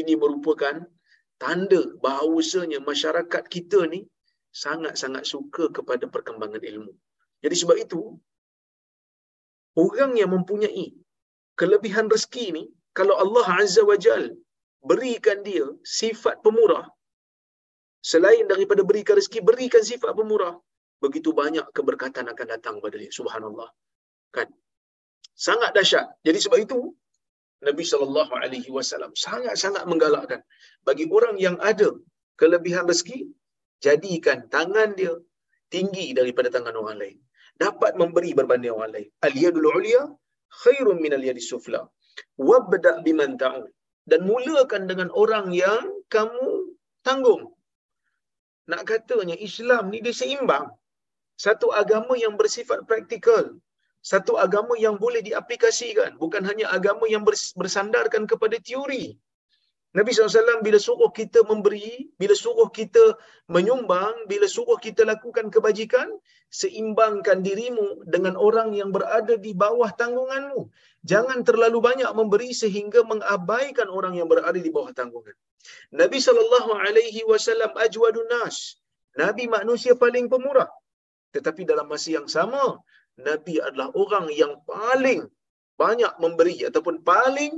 ini 0.00 0.14
merupakan 0.22 0.74
tanda 1.42 1.82
bahawasanya 2.04 2.80
masyarakat 2.90 3.42
kita 3.54 3.84
ni 3.92 4.00
sangat-sangat 4.64 5.24
suka 5.28 5.68
kepada 5.76 6.04
perkembangan 6.14 6.62
ilmu. 6.72 6.92
Jadi 7.44 7.56
sebab 7.62 7.76
itu, 7.84 8.02
orang 9.84 10.12
yang 10.20 10.30
mempunyai 10.36 10.86
kelebihan 11.60 12.06
rezeki 12.14 12.46
ni, 12.56 12.64
kalau 12.98 13.14
Allah 13.24 13.46
Azza 13.62 13.82
wa 13.90 13.98
Jal 14.04 14.24
berikan 14.90 15.38
dia 15.48 15.66
sifat 16.00 16.36
pemurah 16.44 16.86
selain 18.10 18.44
daripada 18.52 18.82
berikan 18.90 19.14
rezeki 19.18 19.40
berikan 19.50 19.82
sifat 19.90 20.10
pemurah 20.18 20.54
begitu 21.04 21.30
banyak 21.40 21.66
keberkatan 21.76 22.26
akan 22.32 22.46
datang 22.54 22.76
pada 22.84 22.96
dia. 23.00 23.10
Subhanallah. 23.18 23.68
Kan? 24.36 24.48
Sangat 25.46 25.70
dahsyat. 25.76 26.06
Jadi 26.26 26.38
sebab 26.44 26.58
itu 26.66 26.78
Nabi 27.68 27.84
sallallahu 27.90 28.32
alaihi 28.42 28.70
wasallam 28.76 29.12
sangat-sangat 29.26 29.82
menggalakkan 29.90 30.40
bagi 30.88 31.04
orang 31.16 31.36
yang 31.46 31.56
ada 31.70 31.90
kelebihan 32.40 32.86
rezeki 32.90 33.18
jadikan 33.86 34.46
tangan 34.54 34.94
dia 34.98 35.14
tinggi 35.74 36.06
daripada 36.18 36.48
tangan 36.54 36.74
orang 36.80 36.98
lain 37.02 37.18
dapat 37.64 37.92
memberi 38.00 38.30
berbanding 38.38 38.74
orang 38.76 38.92
lain 38.96 39.08
al 39.28 39.34
yadul 39.44 39.68
ulya 39.78 40.02
khairun 40.62 40.98
min 41.04 41.12
al 41.18 41.24
yadis 41.28 41.48
sufla 41.52 41.80
wabda 42.50 42.92
biman 43.06 43.32
ta'ul 43.42 43.66
dan 44.10 44.20
mulakan 44.30 44.82
dengan 44.90 45.08
orang 45.22 45.46
yang 45.52 45.84
kamu 46.14 46.48
tanggung. 47.06 47.44
Nak 48.70 48.82
katanya 48.90 49.36
Islam 49.48 49.92
ni 49.92 50.00
dia 50.04 50.16
seimbang. 50.20 50.66
Satu 51.44 51.68
agama 51.82 52.16
yang 52.24 52.34
bersifat 52.40 52.88
praktikal. 52.88 53.44
Satu 54.10 54.40
agama 54.44 54.74
yang 54.84 54.96
boleh 55.04 55.20
diaplikasikan. 55.28 56.16
Bukan 56.22 56.42
hanya 56.48 56.66
agama 56.76 57.04
yang 57.14 57.22
bersandarkan 57.60 58.24
kepada 58.32 58.56
teori. 58.68 59.04
Nabi 59.96 60.10
SAW 60.12 60.60
bila 60.66 60.78
suruh 60.86 61.10
kita 61.20 61.40
memberi, 61.50 62.12
bila 62.20 62.34
suruh 62.36 62.68
kita 62.78 63.16
menyumbang, 63.48 64.14
bila 64.28 64.44
suruh 64.44 64.76
kita 64.86 65.02
lakukan 65.08 65.48
kebajikan, 65.54 66.08
seimbangkan 66.48 67.44
dirimu 67.44 68.08
dengan 68.08 68.34
orang 68.40 68.72
yang 68.72 68.90
berada 68.96 69.36
di 69.36 69.52
bawah 69.52 69.92
tanggunganmu. 69.92 70.72
Jangan 71.04 71.44
terlalu 71.44 71.78
banyak 71.88 72.10
memberi 72.16 72.50
sehingga 72.56 73.04
mengabaikan 73.04 73.88
orang 73.92 74.16
yang 74.16 74.28
berada 74.32 74.56
di 74.56 74.72
bawah 74.72 74.92
tanggungan. 74.96 75.36
Nabi 75.92 76.18
SAW 76.18 77.76
ajwadun 77.84 78.28
nas. 78.32 78.80
Nabi 79.16 79.44
manusia 79.50 79.92
paling 79.92 80.26
pemurah. 80.32 80.70
Tetapi 81.36 81.68
dalam 81.68 81.86
masa 81.92 82.08
yang 82.16 82.28
sama, 82.30 82.80
Nabi 83.20 83.60
adalah 83.60 83.92
orang 83.92 84.32
yang 84.32 84.56
paling 84.64 85.28
banyak 85.76 86.12
memberi 86.22 86.64
ataupun 86.68 87.04
paling 87.04 87.52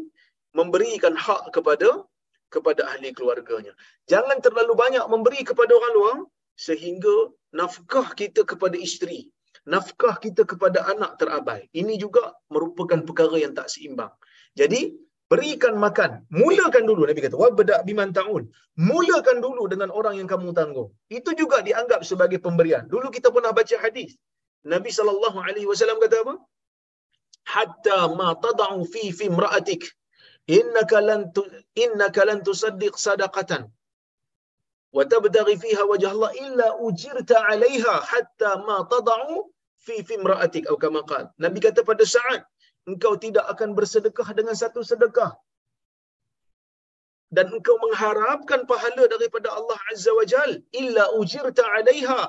memberikan 0.58 1.14
hak 1.14 1.54
kepada 1.54 2.02
kepada 2.50 2.82
ahli 2.90 3.14
keluarganya. 3.14 3.72
Jangan 4.10 4.42
terlalu 4.42 4.74
banyak 4.74 5.04
memberi 5.06 5.40
kepada 5.46 5.70
orang 5.78 5.92
luar 5.94 6.16
sehingga 6.56 7.30
nafkah 7.52 8.14
kita 8.20 8.42
kepada 8.46 8.76
isteri, 8.78 9.28
nafkah 9.66 10.16
kita 10.24 10.42
kepada 10.48 10.86
anak 10.92 11.18
terabai. 11.20 11.68
Ini 11.74 11.94
juga 12.00 12.34
merupakan 12.54 13.00
perkara 13.08 13.36
yang 13.44 13.52
tak 13.58 13.68
seimbang. 13.72 14.12
Jadi, 14.60 14.94
berikan 15.30 15.78
makan. 15.78 16.26
Mulakan 16.34 16.84
dulu 16.90 17.06
Nabi 17.06 17.20
kata, 17.22 17.36
wabda 17.38 17.86
biman 17.86 18.10
ta'un. 18.18 18.44
Mulakan 18.90 19.38
dulu 19.46 19.70
dengan 19.72 19.90
orang 19.94 20.18
yang 20.18 20.28
kamu 20.32 20.50
tanggung. 20.58 20.90
Itu 21.06 21.30
juga 21.38 21.62
dianggap 21.62 22.02
sebagai 22.10 22.42
pemberian. 22.42 22.90
Dulu 22.90 23.14
kita 23.14 23.30
pernah 23.34 23.52
baca 23.54 23.76
hadis. 23.84 24.18
Nabi 24.66 24.90
wasallam 25.70 25.98
kata 26.04 26.16
apa? 26.24 26.34
Hatta 27.48 28.00
ma 28.18 28.36
tad'u 28.36 28.84
fi 28.92 29.02
fi 29.18 29.24
imra'atik 29.32 29.82
innaka 30.58 30.98
lan 31.08 31.20
tu, 31.34 31.42
innaka 31.84 32.26
lan 32.28 32.38
tusaddiq 32.46 32.94
sadaqatan 33.06 33.62
wa 34.96 35.02
tabtaghi 35.12 35.54
fiha 35.62 35.82
wajh 35.90 36.06
Allah 36.12 36.30
illa 36.44 36.68
ujirta 36.86 37.36
'alayha 37.44 37.94
hatta 38.12 38.50
ma 38.68 38.78
tad'u 38.92 39.36
fi 39.86 39.96
fi 40.06 40.14
imra'atik 40.20 40.64
atau 40.68 40.80
kama 40.84 41.02
qala. 41.10 41.28
Nabi 41.44 41.58
kata 41.66 41.80
pada 41.90 42.04
saat 42.14 42.40
engkau 42.90 43.14
tidak 43.24 43.46
akan 43.52 43.70
bersedekah 43.78 44.28
dengan 44.38 44.56
satu 44.62 44.82
sedekah. 44.90 45.32
Dan 47.36 47.46
engkau 47.56 47.76
mengharapkan 47.84 48.60
pahala 48.70 49.04
daripada 49.14 49.48
Allah 49.58 49.78
Azza 49.92 50.12
wa 50.18 50.26
Jal 50.32 50.52
illa 50.80 51.04
ujirta 51.20 51.62
'alaiha 51.72 52.22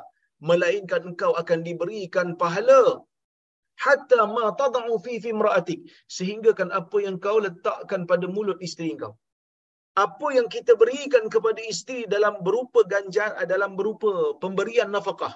melainkan 0.50 1.02
engkau 1.12 1.32
akan 1.42 1.60
diberikan 1.70 2.28
pahala. 2.44 2.84
hatta 3.86 4.22
ma 4.36 4.46
tad'u 4.62 4.96
fi 5.06 5.14
fi 5.24 5.30
imra'atik 5.36 5.80
sehingga 6.18 6.52
kan 6.60 6.70
apa 6.80 6.98
yang 7.06 7.18
kau 7.26 7.38
letakkan 7.46 8.02
pada 8.12 8.26
mulut 8.36 8.60
isteri 8.68 8.90
engkau 8.94 9.14
apa 9.96 10.28
yang 10.38 10.48
kita 10.56 10.74
berikan 10.82 11.28
kepada 11.28 11.62
isteri 11.74 12.08
dalam 12.08 12.40
berupa 12.46 12.82
ganjar 12.94 13.36
dalam 13.54 13.76
berupa 13.80 14.12
pemberian 14.44 14.90
nafkah 14.96 15.34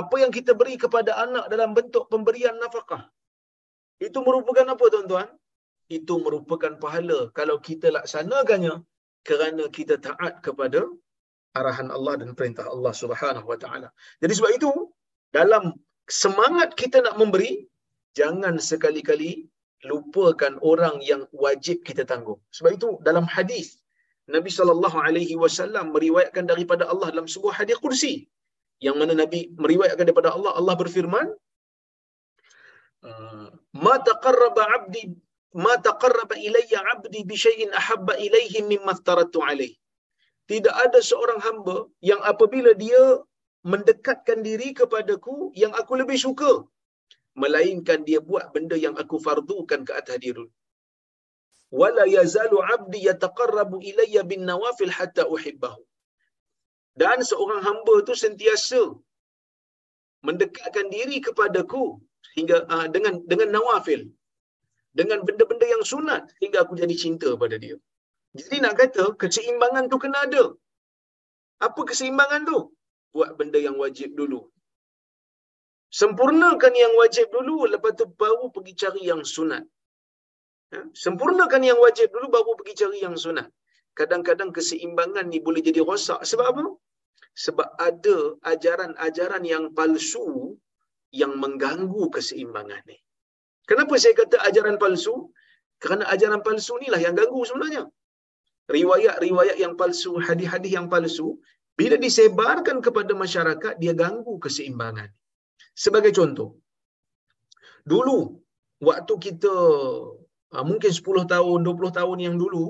apa 0.00 0.16
yang 0.20 0.32
kita 0.32 0.52
beri 0.60 0.76
kepada 0.80 1.12
anak 1.24 1.44
dalam 1.52 1.70
bentuk 1.76 2.04
pemberian 2.12 2.56
nafkah 2.62 3.02
itu 4.06 4.18
merupakan 4.26 4.66
apa 4.74 4.84
tuan-tuan? 4.94 5.28
Itu 5.98 6.14
merupakan 6.24 6.72
pahala 6.82 7.18
kalau 7.38 7.56
kita 7.68 7.90
laksanakannya 7.96 8.74
kerana 9.28 9.64
kita 9.76 9.94
taat 10.06 10.34
kepada 10.46 10.80
arahan 11.58 11.88
Allah 11.96 12.14
dan 12.20 12.30
perintah 12.38 12.66
Allah 12.74 12.92
Subhanahu 13.02 13.46
Wa 13.52 13.58
Taala. 13.62 13.88
Jadi 14.22 14.32
sebab 14.38 14.50
itu 14.58 14.70
dalam 15.34 15.74
semangat 16.06 16.76
kita 16.80 17.02
nak 17.06 17.16
memberi 17.20 17.66
jangan 18.14 18.60
sekali-kali 18.70 19.48
lupakan 19.86 20.58
orang 20.70 20.98
yang 21.10 21.22
wajib 21.30 21.86
kita 21.86 22.02
tanggung. 22.02 22.40
Sebab 22.56 22.70
itu 22.78 22.88
dalam 23.06 23.26
hadis 23.30 23.78
Nabi 24.34 24.50
sallallahu 24.58 24.98
alaihi 25.06 25.34
wasallam 25.42 25.94
meriwayatkan 25.96 26.44
daripada 26.50 26.84
Allah 26.92 27.08
dalam 27.14 27.28
sebuah 27.34 27.54
hadis 27.60 27.78
kursi 27.84 28.14
yang 28.86 28.96
mana 29.00 29.14
Nabi 29.22 29.40
meriwayatkan 29.64 30.04
daripada 30.08 30.30
Allah 30.36 30.52
Allah 30.58 30.74
berfirman 30.82 31.28
ma 33.84 33.94
taqarraba 34.08 34.62
'abdi 34.74 35.02
ma 35.64 35.74
taqarraba 35.88 36.36
ilayya 36.48 36.78
'abdi 36.82 37.20
bi 37.30 37.36
syai'in 37.44 37.70
ahabba 37.80 38.14
ilayhi 38.26 38.66
mimma 38.72 38.92
aftaratu 38.96 39.40
alayh 39.48 39.72
tidak 40.50 40.74
ada 40.84 41.00
seorang 41.10 41.40
hamba 41.46 41.76
yang 42.10 42.20
apabila 42.32 42.72
dia 42.84 43.02
mendekatkan 43.72 44.38
diri 44.48 44.68
kepadaku 44.80 45.36
yang 45.62 45.72
aku 45.80 45.92
lebih 46.00 46.18
suka 46.26 46.52
melainkan 47.42 48.00
dia 48.08 48.20
buat 48.30 48.46
benda 48.54 48.76
yang 48.86 48.94
aku 49.02 49.16
fardukan 49.26 49.80
ke 49.88 49.92
atas 50.00 50.18
dulu 50.26 50.46
wala 51.80 52.04
yazalu 52.16 52.58
'abdi 52.66 53.00
yataqarrabu 53.08 53.78
ilayya 53.90 54.22
bin 54.30 54.42
nawafil 54.50 54.94
hatta 54.98 55.24
uhibbahu 55.34 55.82
dan 57.02 57.18
seorang 57.30 57.60
hamba 57.66 57.94
tu 58.08 58.14
sentiasa 58.24 58.82
mendekatkan 60.26 60.86
diri 60.94 61.18
kepadaku 61.26 61.84
hingga 62.36 62.56
uh, 62.74 62.86
dengan 62.94 63.14
dengan 63.30 63.48
nawafil 63.56 64.00
dengan 64.98 65.18
benda-benda 65.26 65.66
yang 65.74 65.84
sunat 65.90 66.22
hingga 66.42 66.58
aku 66.64 66.74
jadi 66.82 66.94
cinta 67.02 67.30
pada 67.42 67.56
dia. 67.64 67.76
Jadi 68.38 68.56
nak 68.64 68.74
kata 68.80 69.04
keseimbangan 69.20 69.84
tu 69.92 69.96
kena 70.04 70.18
ada. 70.26 70.44
Apa 71.66 71.80
keseimbangan 71.90 72.42
tu? 72.50 72.58
Buat 73.14 73.30
benda 73.38 73.58
yang 73.66 73.76
wajib 73.82 74.10
dulu. 74.20 74.40
Sempurnakan 75.88 76.72
yang 76.76 76.92
wajib 77.00 77.32
dulu 77.32 77.64
lepas 77.72 77.96
tu 77.96 78.04
baru 78.22 78.52
pergi 78.52 78.72
cari 78.76 79.02
yang 79.08 79.22
sunat. 79.24 79.64
Ya? 80.74 80.82
Sempurnakan 80.92 81.62
yang 81.64 81.78
wajib 81.80 82.12
dulu 82.12 82.28
baru 82.36 82.52
pergi 82.60 82.74
cari 82.84 82.98
yang 83.06 83.16
sunat. 83.16 83.48
Kadang-kadang 83.96 84.50
keseimbangan 84.56 85.26
ni 85.32 85.40
boleh 85.40 85.64
jadi 85.64 85.80
rosak. 85.80 86.20
Sebab 86.30 86.46
apa? 86.52 86.64
Sebab 87.44 87.68
ada 87.88 88.16
ajaran-ajaran 88.52 89.42
yang 89.48 89.64
palsu 89.78 90.56
yang 91.20 91.32
mengganggu 91.42 92.04
keseimbangan 92.16 92.82
ni. 92.90 92.98
Kenapa 93.68 93.94
saya 94.02 94.14
kata 94.20 94.36
ajaran 94.48 94.76
palsu? 94.82 95.14
Kerana 95.82 96.04
ajaran 96.14 96.42
palsu 96.46 96.76
inilah 96.80 97.00
yang 97.06 97.14
ganggu 97.16 97.40
sebenarnya. 97.48 97.82
Riwayat-riwayat 98.76 99.56
yang 99.64 99.74
palsu, 99.80 100.20
hadis-hadis 100.20 100.72
yang 100.76 100.88
palsu, 100.92 101.40
bila 101.78 101.96
disebarkan 101.96 102.84
kepada 102.86 103.12
masyarakat, 103.16 103.80
dia 103.80 103.94
ganggu 103.96 104.36
keseimbangan. 104.44 105.08
Sebagai 105.84 106.12
contoh, 106.18 106.48
dulu, 107.92 108.18
waktu 108.88 109.14
kita 109.26 109.54
ah, 110.54 110.64
mungkin 110.70 110.92
10 111.00 111.32
tahun, 111.34 111.58
20 111.68 111.98
tahun 111.98 112.18
yang 112.26 112.36
dulu, 112.42 112.64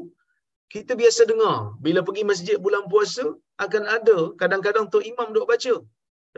kita 0.74 0.92
biasa 1.00 1.22
dengar, 1.30 1.56
bila 1.84 2.00
pergi 2.06 2.24
masjid 2.30 2.56
bulan 2.64 2.84
puasa, 2.92 3.24
akan 3.64 3.84
ada 3.96 4.16
kadang-kadang 4.40 4.86
tu 4.92 5.00
imam 5.12 5.28
duk 5.36 5.48
baca 5.52 5.74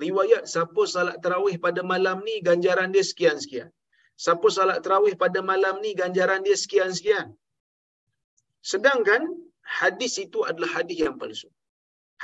riwayat 0.05 0.43
siapa 0.53 0.83
salat 0.95 1.17
tarawih 1.25 1.57
pada 1.65 1.81
malam 1.93 2.17
ni 2.27 2.35
ganjaran 2.49 2.91
dia 2.95 3.05
sekian-sekian. 3.11 3.69
Siapa 4.25 4.47
salat 4.57 4.79
tarawih 4.85 5.15
pada 5.23 5.41
malam 5.51 5.75
ni 5.85 5.91
ganjaran 6.01 6.41
dia 6.47 6.57
sekian-sekian. 6.63 7.27
Sedangkan 8.71 9.23
hadis 9.81 10.15
itu 10.25 10.39
adalah 10.51 10.71
hadis 10.77 10.99
yang 11.07 11.17
palsu. 11.23 11.49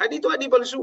Hadis 0.01 0.17
itu 0.21 0.29
hadis 0.35 0.49
palsu. 0.55 0.83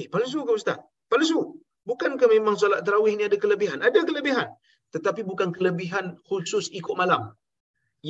Eh, 0.00 0.06
palsu 0.14 0.42
ke 0.48 0.52
Ustaz? 0.60 0.78
Palsu. 1.12 1.40
Bukankah 1.90 2.28
memang 2.34 2.54
salat 2.60 2.80
tarawih 2.86 3.14
ni 3.18 3.24
ada 3.30 3.38
kelebihan? 3.44 3.78
Ada 3.88 4.00
kelebihan. 4.08 4.48
Tetapi 4.94 5.20
bukan 5.30 5.48
kelebihan 5.56 6.06
khusus 6.28 6.66
ikut 6.80 6.94
malam. 7.02 7.22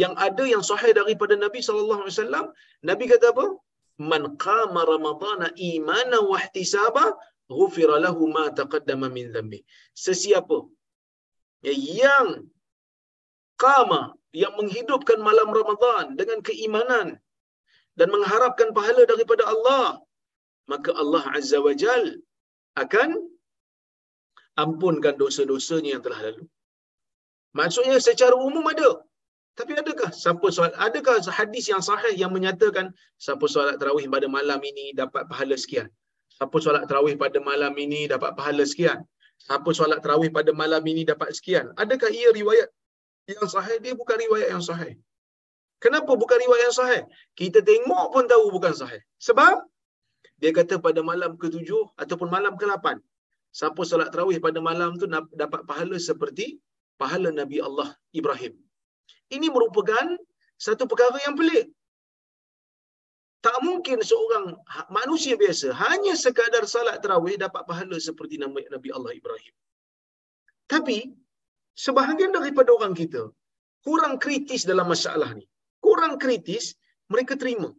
Yang 0.02 0.14
ada 0.26 0.44
yang 0.52 0.62
sahih 0.70 0.92
daripada 1.00 1.34
Nabi 1.44 1.58
SAW, 1.64 2.52
Nabi 2.88 3.04
kata 3.12 3.26
apa? 3.34 3.46
man 4.10 4.22
qama 4.44 4.80
ramadhana 4.92 5.46
imanan 5.70 6.22
wa 6.30 6.38
ihtisaba 6.42 7.04
ghufira 7.50 7.96
lahu 8.04 8.30
ma 8.36 8.44
taqaddama 8.58 9.06
min 9.16 9.26
dhanbi 9.34 9.60
sesiapa 10.04 10.58
yang 11.66 12.28
qama 13.62 14.14
yang 14.42 14.54
menghidupkan 14.58 15.18
malam 15.28 15.48
Ramadan 15.58 16.14
dengan 16.20 16.38
keimanan 16.48 17.06
dan 17.98 18.08
mengharapkan 18.14 18.70
pahala 18.76 19.02
daripada 19.12 19.44
Allah 19.52 19.98
maka 20.70 20.90
Allah 21.02 21.24
Azza 21.34 21.58
wa 21.66 21.74
Jal 21.82 22.04
akan 22.82 23.10
ampunkan 24.64 25.14
dosa-dosanya 25.22 25.90
yang 25.96 26.02
telah 26.06 26.20
lalu 26.26 26.44
maksudnya 27.58 27.98
secara 28.08 28.34
umum 28.48 28.64
ada 28.72 28.90
tapi 29.58 29.74
adakah 29.82 30.10
siapa 30.22 30.46
solat 30.54 30.74
adakah 30.86 31.18
hadis 31.38 31.64
yang 31.72 31.82
sahih 31.88 32.14
yang 32.22 32.30
menyatakan 32.36 32.94
siapa 33.24 33.42
solat 33.54 33.74
tarawih 33.80 34.06
pada 34.14 34.26
malam 34.30 34.60
ini 34.70 34.94
dapat 35.00 35.26
pahala 35.30 35.58
sekian? 35.62 35.90
Siapa 36.30 36.56
solat 36.64 36.86
tarawih 36.86 37.14
pada 37.22 37.38
malam 37.48 37.74
ini 37.84 38.00
dapat 38.12 38.30
pahala 38.38 38.62
sekian? 38.72 39.02
Siapa 39.42 39.70
solat 39.78 39.98
tarawih 40.04 40.30
pada 40.36 40.54
malam 40.60 40.82
ini 40.92 41.02
dapat 41.10 41.34
sekian? 41.38 41.74
Adakah 41.74 42.06
ia 42.20 42.30
riwayat 42.38 42.70
yang 43.26 43.50
sahih? 43.54 43.76
Dia 43.82 43.94
bukan 43.98 44.16
riwayat 44.24 44.48
yang 44.54 44.62
sahih. 44.62 44.94
Kenapa 45.82 46.12
bukan 46.22 46.38
riwayat 46.44 46.64
yang 46.70 46.76
sahih? 46.78 47.02
Kita 47.34 47.58
tengok 47.70 48.06
pun 48.14 48.30
tahu 48.30 48.54
bukan 48.54 48.74
sahih. 48.78 49.02
Sebab 49.26 49.66
dia 50.38 50.54
kata 50.54 50.78
pada 50.86 51.02
malam 51.10 51.34
ke-7 51.34 51.66
ataupun 51.98 52.30
malam 52.30 52.54
ke-8 52.54 52.86
siapa 53.58 53.82
solat 53.90 54.08
tarawih 54.14 54.38
pada 54.46 54.60
malam 54.68 54.90
tu 55.02 55.06
dapat 55.42 55.60
pahala 55.70 55.96
seperti 56.08 56.46
pahala 57.00 57.30
Nabi 57.40 57.58
Allah 57.68 57.88
Ibrahim 58.20 58.54
ini 59.36 59.46
merupakan 59.56 60.06
satu 60.66 60.84
perkara 60.90 61.18
yang 61.26 61.36
pelik. 61.40 61.66
Tak 63.46 63.58
mungkin 63.66 63.98
seorang 64.10 64.46
ha- 64.74 64.88
manusia 64.98 65.34
biasa 65.42 65.70
hanya 65.82 66.14
sekadar 66.24 66.64
salat 66.74 66.96
terawih 67.04 67.36
dapat 67.44 67.62
pahala 67.70 67.96
seperti 68.08 68.34
Nabi 68.42 68.90
Allah 68.96 69.12
Ibrahim. 69.20 69.54
Tapi, 70.72 70.98
sebahagian 71.84 72.34
daripada 72.34 72.70
orang 72.78 72.94
kita 73.00 73.22
kurang 73.86 74.14
kritis 74.24 74.66
dalam 74.70 74.90
masalah 74.92 75.30
ni. 75.38 75.46
Kurang 75.86 76.18
kritis, 76.22 76.74
mereka 77.12 77.38
terima. 77.42 77.70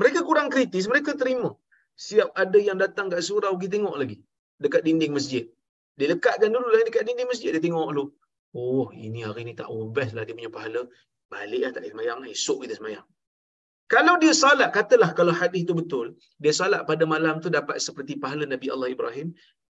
Mereka 0.00 0.20
kurang 0.28 0.48
kritis, 0.54 0.86
mereka 0.92 1.12
terima. 1.22 1.50
Siap 2.06 2.30
ada 2.42 2.58
yang 2.68 2.78
datang 2.84 3.10
kat 3.12 3.26
surau, 3.26 3.58
kita 3.58 3.74
tengok 3.76 3.96
lagi. 4.02 4.16
Dekat 4.64 4.82
dinding 4.86 5.12
masjid. 5.18 5.44
Dia 5.98 6.06
lekatkan 6.12 6.50
dulu 6.54 6.68
lah 6.72 6.82
dekat 6.88 7.04
dinding 7.08 7.28
masjid, 7.32 7.50
dia 7.54 7.62
tengok 7.66 7.88
dulu. 7.92 8.04
Oh, 8.56 8.86
ini 9.06 9.20
hari 9.26 9.42
ni 9.48 9.54
tak 9.60 9.68
oh, 9.72 9.88
best 9.96 10.12
lah 10.16 10.22
dia 10.26 10.34
punya 10.38 10.52
pahala. 10.56 10.82
Baliklah 11.32 11.70
tak 11.74 11.80
boleh 11.82 11.92
semayang. 11.92 12.18
Esok 12.36 12.58
kita 12.64 12.74
semayang. 12.80 13.06
Kalau 13.92 14.14
dia 14.22 14.32
salat, 14.32 14.70
katalah 14.76 15.10
kalau 15.18 15.34
hadis 15.40 15.68
itu 15.68 15.74
betul, 15.76 16.06
dia 16.40 16.52
salat 16.60 16.80
pada 16.88 17.04
malam 17.04 17.44
tu 17.44 17.48
dapat 17.58 17.76
seperti 17.86 18.16
pahala 18.22 18.44
Nabi 18.48 18.72
Allah 18.72 18.88
Ibrahim, 18.88 19.28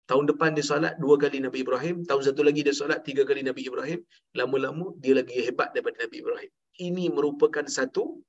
Tahun 0.06 0.26
depan 0.30 0.54
dia 0.54 0.62
solat 0.62 0.94
dua 1.02 1.18
kali 1.18 1.42
Nabi 1.42 1.66
Ibrahim. 1.66 2.06
Tahun 2.06 2.22
satu 2.22 2.46
lagi 2.46 2.62
dia 2.62 2.78
solat 2.78 3.02
tiga 3.02 3.26
kali 3.26 3.42
Nabi 3.42 3.66
Ibrahim. 3.66 4.06
Lama-lama 4.38 4.94
dia 5.02 5.18
lagi 5.18 5.34
hebat 5.42 5.74
daripada 5.74 6.06
Nabi 6.06 6.22
Ibrahim. 6.22 6.52
Ini 6.78 7.06
merupakan 7.10 7.66
satu 7.66 8.22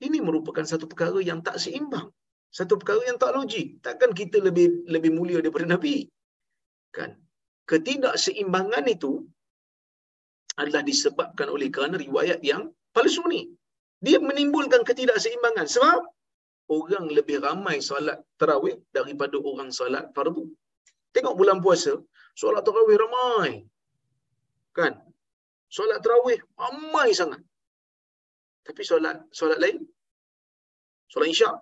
ini 0.00 0.18
merupakan 0.24 0.64
satu 0.64 0.88
perkara 0.88 1.20
yang 1.20 1.44
tak 1.44 1.60
seimbang. 1.60 2.08
Satu 2.58 2.78
perkara 2.80 3.02
yang 3.10 3.18
tak 3.22 3.34
logik. 3.36 3.82
Takkan 3.86 4.10
kita 4.20 4.38
lebih 4.46 4.66
lebih 4.94 5.10
mulia 5.16 5.38
daripada 5.42 5.66
Nabi? 5.74 6.06
Kan? 6.96 7.10
Ketidakseimbangan 7.70 8.84
itu 8.96 9.12
adalah 10.62 10.82
disebabkan 10.90 11.48
oleh 11.54 11.68
kerana 11.74 11.96
riwayat 12.06 12.40
yang 12.50 12.62
palsu 12.94 13.24
ni. 13.32 13.42
Dia 14.06 14.18
menimbulkan 14.28 14.86
ketidakseimbangan. 14.88 15.66
Sebab 15.74 16.00
orang 16.78 17.06
lebih 17.16 17.42
ramai 17.46 17.76
solat 17.88 18.22
terawih 18.40 18.76
daripada 18.96 19.36
orang 19.50 19.70
solat 19.78 20.14
fardu. 20.16 20.44
Tengok 21.14 21.34
bulan 21.40 21.58
puasa, 21.64 21.94
solat 22.42 22.62
terawih 22.68 22.96
ramai. 23.02 23.50
Kan? 24.78 24.94
Solat 25.76 25.98
terawih 26.06 26.38
ramai 26.62 27.08
sangat. 27.20 27.42
Tapi 28.66 28.82
solat 28.90 29.16
solat 29.38 29.58
lain, 29.64 29.78
solat 31.12 31.28
isyak, 31.34 31.56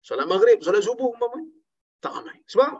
solat 0.00 0.26
maghrib, 0.26 0.58
solat 0.64 0.82
subuh 0.84 1.12
umpamanya, 1.12 1.48
tak 2.00 2.12
ramai. 2.16 2.38
Sebab 2.48 2.70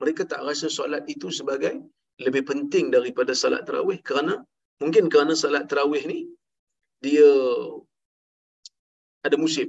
mereka 0.00 0.22
tak 0.24 0.40
rasa 0.46 0.72
solat 0.72 1.04
itu 1.10 1.28
sebagai 1.28 1.76
lebih 2.20 2.44
penting 2.46 2.92
daripada 2.92 3.32
solat 3.32 3.64
terawih 3.64 4.00
kerana 4.04 4.40
mungkin 4.80 5.08
kerana 5.12 5.32
solat 5.36 5.68
terawih 5.68 6.04
ni 6.08 6.28
dia 7.00 7.28
ada 9.24 9.36
musim. 9.36 9.68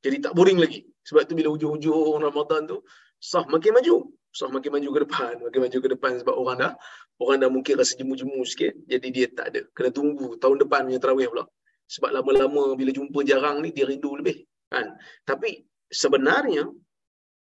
Jadi 0.00 0.16
tak 0.24 0.32
boring 0.32 0.60
lagi. 0.60 0.86
Sebab 1.04 1.24
tu 1.28 1.34
bila 1.36 1.52
hujung-hujung 1.52 2.20
Ramadan 2.20 2.68
tu 2.68 2.80
sah 3.20 3.44
makin 3.48 3.76
maju. 3.76 4.08
Sah 4.28 4.48
makin 4.52 4.76
maju 4.76 4.88
ke 4.92 5.00
depan, 5.08 5.32
makin 5.40 5.60
maju 5.66 5.78
ke 5.80 5.88
depan 5.88 6.12
sebab 6.20 6.34
orang 6.36 6.56
dah 6.60 6.72
orang 7.18 7.38
dah 7.42 7.50
mungkin 7.50 7.74
rasa 7.80 7.98
jemu-jemu 7.98 8.40
sikit. 8.48 8.72
Jadi 8.86 9.08
dia 9.12 9.26
tak 9.28 9.52
ada. 9.52 9.60
Kena 9.76 9.90
tunggu 9.92 10.38
tahun 10.38 10.64
depan 10.64 10.88
punya 10.88 11.00
terawih 11.02 11.28
pula. 11.32 11.44
Sebab 11.88 12.10
lama-lama 12.12 12.76
bila 12.76 12.92
jumpa 12.92 13.24
jarang 13.24 13.64
ni 13.64 13.72
dia 13.72 13.88
rindu 13.88 14.16
lebih. 14.16 14.44
Kan? 14.68 14.96
Tapi 15.24 15.64
sebenarnya 15.90 16.68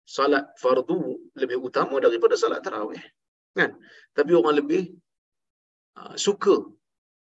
salat 0.08 0.56
fardu 0.62 1.32
lebih 1.36 1.60
utama 1.60 2.00
daripada 2.00 2.40
salat 2.40 2.64
tarawih. 2.64 3.02
Kan? 3.52 3.76
Tapi 4.16 4.32
orang 4.32 4.56
lebih 4.64 4.96
uh, 6.00 6.16
suka 6.16 6.56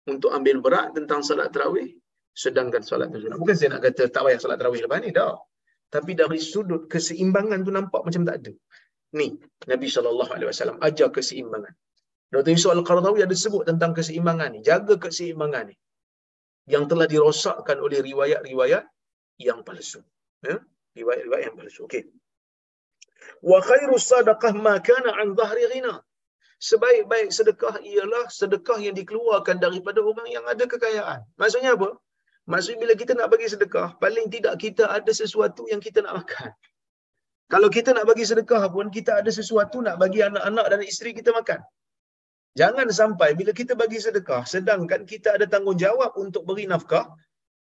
untuk 0.04 0.30
ambil 0.36 0.60
berat 0.60 0.92
tentang 0.92 1.24
salat 1.24 1.48
tarawih 1.48 1.96
sedangkan 2.36 2.82
salat 2.84 3.08
tu. 3.14 3.24
Bukan 3.24 3.54
saya 3.56 3.78
nak 3.78 3.82
kata 3.88 4.10
tak 4.12 4.22
payah 4.26 4.40
salat 4.42 4.58
tarawih 4.60 4.84
lepas 4.84 5.00
ni, 5.00 5.10
dah. 5.14 5.38
Tapi 5.88 6.12
dari 6.18 6.42
sudut 6.42 6.90
keseimbangan 6.90 7.62
tu 7.62 7.70
nampak 7.70 8.02
macam 8.02 8.22
tak 8.26 8.36
ada. 8.42 8.52
Ni, 9.14 9.30
Nabi 9.70 9.86
SAW 9.86 10.82
ajar 10.82 11.08
keseimbangan. 11.14 11.74
Dr. 12.34 12.50
Yusuf 12.50 12.74
Al-Qaradawi 12.74 13.22
ada 13.22 13.36
sebut 13.38 13.62
tentang 13.62 13.94
keseimbangan 13.94 14.58
ni. 14.58 14.60
Jaga 14.66 14.98
keseimbangan 14.98 15.70
ni. 15.70 15.76
Yang 16.66 16.84
telah 16.90 17.06
dirosakkan 17.06 17.78
oleh 17.78 18.02
riwayat-riwayat 18.02 18.82
yang 19.38 19.62
palsu. 19.62 20.02
Ya? 20.42 20.58
Riwayat-riwayat 20.98 21.44
yang 21.48 21.56
palsu. 21.58 21.80
Okey. 21.88 22.02
Wa 23.50 23.58
khairu 23.68 23.96
sadaqah 24.10 24.52
ma 24.66 24.74
kana 24.88 25.10
an 25.22 25.28
dhahri 25.38 25.64
ghina. 25.72 25.94
Sebaik-baik 26.68 27.28
sedekah 27.38 27.74
ialah 27.92 28.24
sedekah 28.40 28.78
yang 28.86 28.94
dikeluarkan 29.00 29.56
daripada 29.64 30.00
orang 30.10 30.28
yang 30.36 30.44
ada 30.52 30.64
kekayaan. 30.72 31.20
Maksudnya 31.40 31.72
apa? 31.76 31.88
Maksudnya 32.52 32.78
bila 32.84 32.94
kita 33.00 33.12
nak 33.18 33.28
bagi 33.32 33.48
sedekah, 33.52 33.88
paling 34.02 34.26
tidak 34.34 34.54
kita 34.64 34.84
ada 34.96 35.12
sesuatu 35.22 35.62
yang 35.72 35.80
kita 35.86 35.98
nak 36.04 36.14
makan. 36.20 36.50
Kalau 37.52 37.68
kita 37.76 37.90
nak 37.96 38.06
bagi 38.10 38.24
sedekah 38.30 38.62
pun, 38.74 38.88
kita 38.96 39.20
ada 39.20 39.30
sesuatu 39.38 39.80
nak 39.86 39.96
bagi 40.02 40.20
anak-anak 40.28 40.66
dan 40.72 40.80
isteri 40.90 41.12
kita 41.18 41.30
makan. 41.38 41.60
Jangan 42.60 42.86
sampai 43.00 43.28
bila 43.38 43.50
kita 43.60 43.72
bagi 43.82 43.98
sedekah, 43.98 44.42
sedangkan 44.46 45.02
kita 45.12 45.36
ada 45.36 45.46
tanggungjawab 45.54 46.14
untuk 46.24 46.46
beri 46.48 46.64
nafkah, 46.70 47.04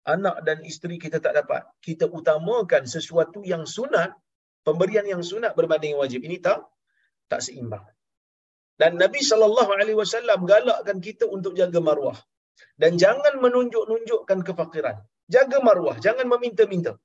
anak 0.07 0.37
dan 0.47 0.65
isteri 0.65 0.97
kita 0.97 1.21
tak 1.21 1.37
dapat. 1.37 1.63
Kita 1.85 2.09
utamakan 2.09 2.89
sesuatu 2.89 3.45
yang 3.45 3.65
sunat, 3.69 4.11
pemberian 4.67 5.05
yang 5.05 5.21
sunat 5.21 5.53
berbanding 5.59 5.97
wajib. 6.01 6.21
Ini 6.25 6.41
tak 6.41 6.65
tak 7.31 7.41
seimbang. 7.47 7.85
Dan 8.81 8.97
Nabi 8.97 9.21
SAW 9.21 10.41
galakkan 10.49 10.99
kita 11.05 11.29
untuk 11.29 11.53
jaga 11.53 11.81
maruah 11.85 12.17
dan 12.81 12.97
jangan 13.03 13.37
menunjuk-nunjukkan 13.45 14.39
kefakiran. 14.49 14.97
Jaga 15.31 15.59
maruah, 15.63 15.97
jangan 16.01 16.27
meminta-minta. 16.33 16.97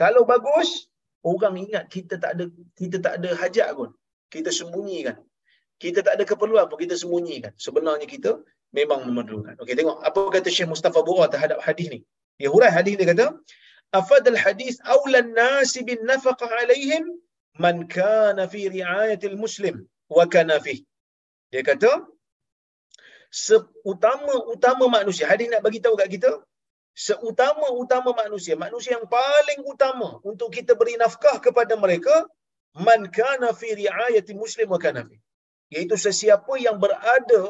Kalau 0.00 0.22
bagus, 0.24 0.88
orang 1.22 1.54
ingat 1.64 1.84
kita 1.92 2.16
tak 2.22 2.32
ada 2.34 2.44
kita 2.80 2.96
tak 3.04 3.14
ada 3.20 3.30
hajat 3.40 3.68
pun. 3.78 3.90
Kita 4.34 4.50
sembunyikan. 4.58 5.16
Kita 5.82 6.02
tak 6.06 6.18
ada 6.18 6.24
keperluan 6.30 6.66
pun 6.70 6.78
kita 6.84 6.94
sembunyikan. 6.98 7.52
Sebenarnya 7.66 8.06
kita 8.14 8.30
memang 8.76 9.00
memerlukan. 9.08 9.54
Okey, 9.62 9.74
tengok 9.78 9.98
apa 10.08 10.20
kata 10.34 10.48
Syekh 10.56 10.68
Mustafa 10.72 11.00
Bura 11.08 11.26
terhadap 11.32 11.58
hadis 11.66 11.88
ni. 11.94 12.00
Dia 12.38 12.48
hurai 12.52 12.70
hadis 12.78 12.94
dia 13.00 13.08
kata, 13.12 13.26
"Afadal 14.00 14.38
hadis 14.44 14.76
aula 14.94 15.18
an-nas 15.24 15.72
bin 15.88 15.98
nafaqah 16.10 16.50
alaihim 16.62 17.04
man 17.64 17.88
kana 17.88 18.44
fi 18.52 18.68
riayatil 18.76 19.36
muslim 19.44 19.88
wa 20.16 20.24
kana 20.34 20.56
fi." 20.60 20.76
Dia 21.52 21.62
kata, 21.64 21.90
seutama-utama 23.32 24.84
manusia. 24.88 25.24
Hadis 25.32 25.48
nak 25.52 25.64
bagi 25.66 25.80
tahu 25.84 25.96
kat 26.00 26.08
kita, 26.12 26.30
seutama-utama 27.06 28.10
manusia, 28.22 28.54
manusia 28.56 28.96
yang 28.96 29.06
paling 29.08 29.60
utama 29.72 30.20
untuk 30.30 30.48
kita 30.56 30.72
beri 30.80 30.94
nafkah 31.00 31.36
kepada 31.46 31.74
mereka, 31.84 32.14
man 32.86 33.08
kana 33.18 33.52
fi 33.60 33.68
riayati 33.80 34.32
muslim 34.42 34.68
wa 34.74 34.80
kana 34.84 35.04
fi. 35.08 35.16
Iaitu 35.72 35.96
sesiapa 36.06 36.52
yang 36.60 36.76
berada 36.80 37.42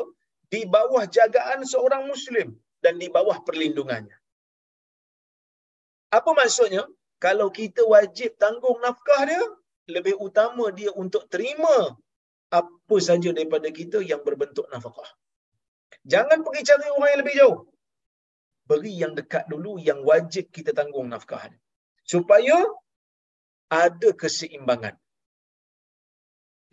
di 0.53 0.61
bawah 0.75 1.05
jagaan 1.17 1.61
seorang 1.73 2.09
muslim 2.09 2.57
dan 2.85 2.97
di 3.03 3.09
bawah 3.17 3.39
perlindungannya. 3.47 4.17
Apa 6.09 6.31
maksudnya? 6.33 6.85
Kalau 7.19 7.49
kita 7.51 7.83
wajib 7.83 8.39
tanggung 8.39 8.79
nafkah 8.81 9.23
dia, 9.29 9.43
lebih 9.91 10.15
utama 10.27 10.71
dia 10.71 10.91
untuk 10.95 11.27
terima 11.33 11.99
apa 12.49 12.97
saja 13.09 13.29
daripada 13.37 13.69
kita 13.69 13.99
yang 14.01 14.23
berbentuk 14.25 14.65
nafkah. 14.73 15.11
Jangan 16.07 16.41
pergi 16.47 16.63
cari 16.69 16.89
orang 16.95 17.11
yang 17.13 17.21
lebih 17.21 17.35
jauh. 17.41 17.59
Beri 18.69 18.95
yang 19.03 19.13
dekat 19.19 19.45
dulu 19.53 19.77
yang 19.89 20.01
wajib 20.05 20.49
kita 20.55 20.73
tanggung 20.73 21.09
nafkah. 21.13 21.43
Supaya 22.05 22.57
ada 23.69 24.11
keseimbangan. 24.17 24.95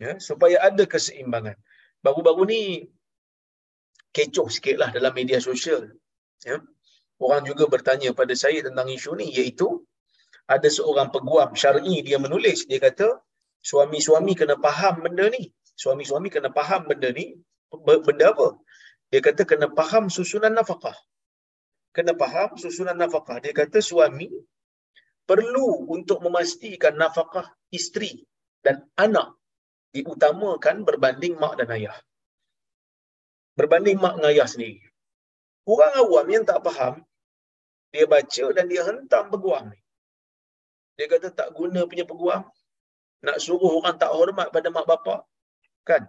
Ya, 0.00 0.20
supaya 0.20 0.56
ada 0.60 0.84
keseimbangan. 0.84 1.56
Baru-baru 2.04 2.42
ni 2.48 2.62
kecoh 4.16 4.48
sikit 4.54 4.76
lah 4.80 4.88
dalam 4.96 5.12
media 5.18 5.38
sosial. 5.48 5.82
Ya. 6.48 6.56
Orang 7.24 7.42
juga 7.48 7.64
bertanya 7.74 8.10
pada 8.20 8.34
saya 8.42 8.64
tentang 8.66 8.88
isu 8.96 9.10
ni 9.20 9.26
iaitu 9.36 9.68
ada 10.54 10.68
seorang 10.76 11.08
peguam 11.14 11.50
syar'i 11.62 11.96
dia 12.06 12.18
menulis 12.24 12.64
dia 12.70 12.80
kata 12.86 13.08
suami-suami 13.70 14.32
kena 14.40 14.56
faham 14.64 15.04
benda 15.04 15.26
ni. 15.36 15.42
Suami-suami 15.82 16.28
kena 16.34 16.48
faham 16.58 16.88
benda 16.88 17.12
ni. 17.18 17.36
Benda 18.06 18.26
apa? 18.32 18.48
Dia 19.12 19.20
kata 19.28 19.42
kena 19.50 19.68
faham 19.78 20.04
susunan 20.16 20.54
nafkah. 20.58 20.96
Kena 21.96 22.12
faham 22.20 22.50
susunan 22.62 22.96
nafkah. 23.02 23.36
Dia 23.44 23.52
kata 23.60 23.78
suami 23.90 24.28
perlu 25.30 25.68
untuk 25.96 26.18
memastikan 26.24 26.94
nafkah 27.02 27.46
isteri 27.78 28.12
dan 28.64 28.86
anak 29.04 29.28
diutamakan 29.92 30.84
berbanding 30.88 31.34
mak 31.42 31.54
dan 31.60 31.68
ayah. 31.76 31.96
Berbanding 33.58 33.98
mak 34.04 34.14
dan 34.20 34.28
ayah 34.30 34.48
sendiri. 34.52 34.84
Orang 35.66 35.92
awam 36.02 36.26
yang 36.34 36.44
tak 36.44 36.60
faham, 36.66 36.94
dia 37.92 38.04
baca 38.04 38.44
dan 38.56 38.64
dia 38.70 38.82
hentam 38.88 39.24
peguam 39.32 39.64
ni. 39.72 39.80
Dia 40.96 41.06
kata 41.12 41.28
tak 41.32 41.48
guna 41.56 41.80
punya 41.90 42.04
peguam. 42.10 42.42
Nak 43.26 43.36
suruh 43.44 43.72
orang 43.80 43.96
tak 44.02 44.12
hormat 44.12 44.48
pada 44.54 44.68
mak 44.68 44.86
bapak. 44.90 45.20
Kan? 45.88 46.02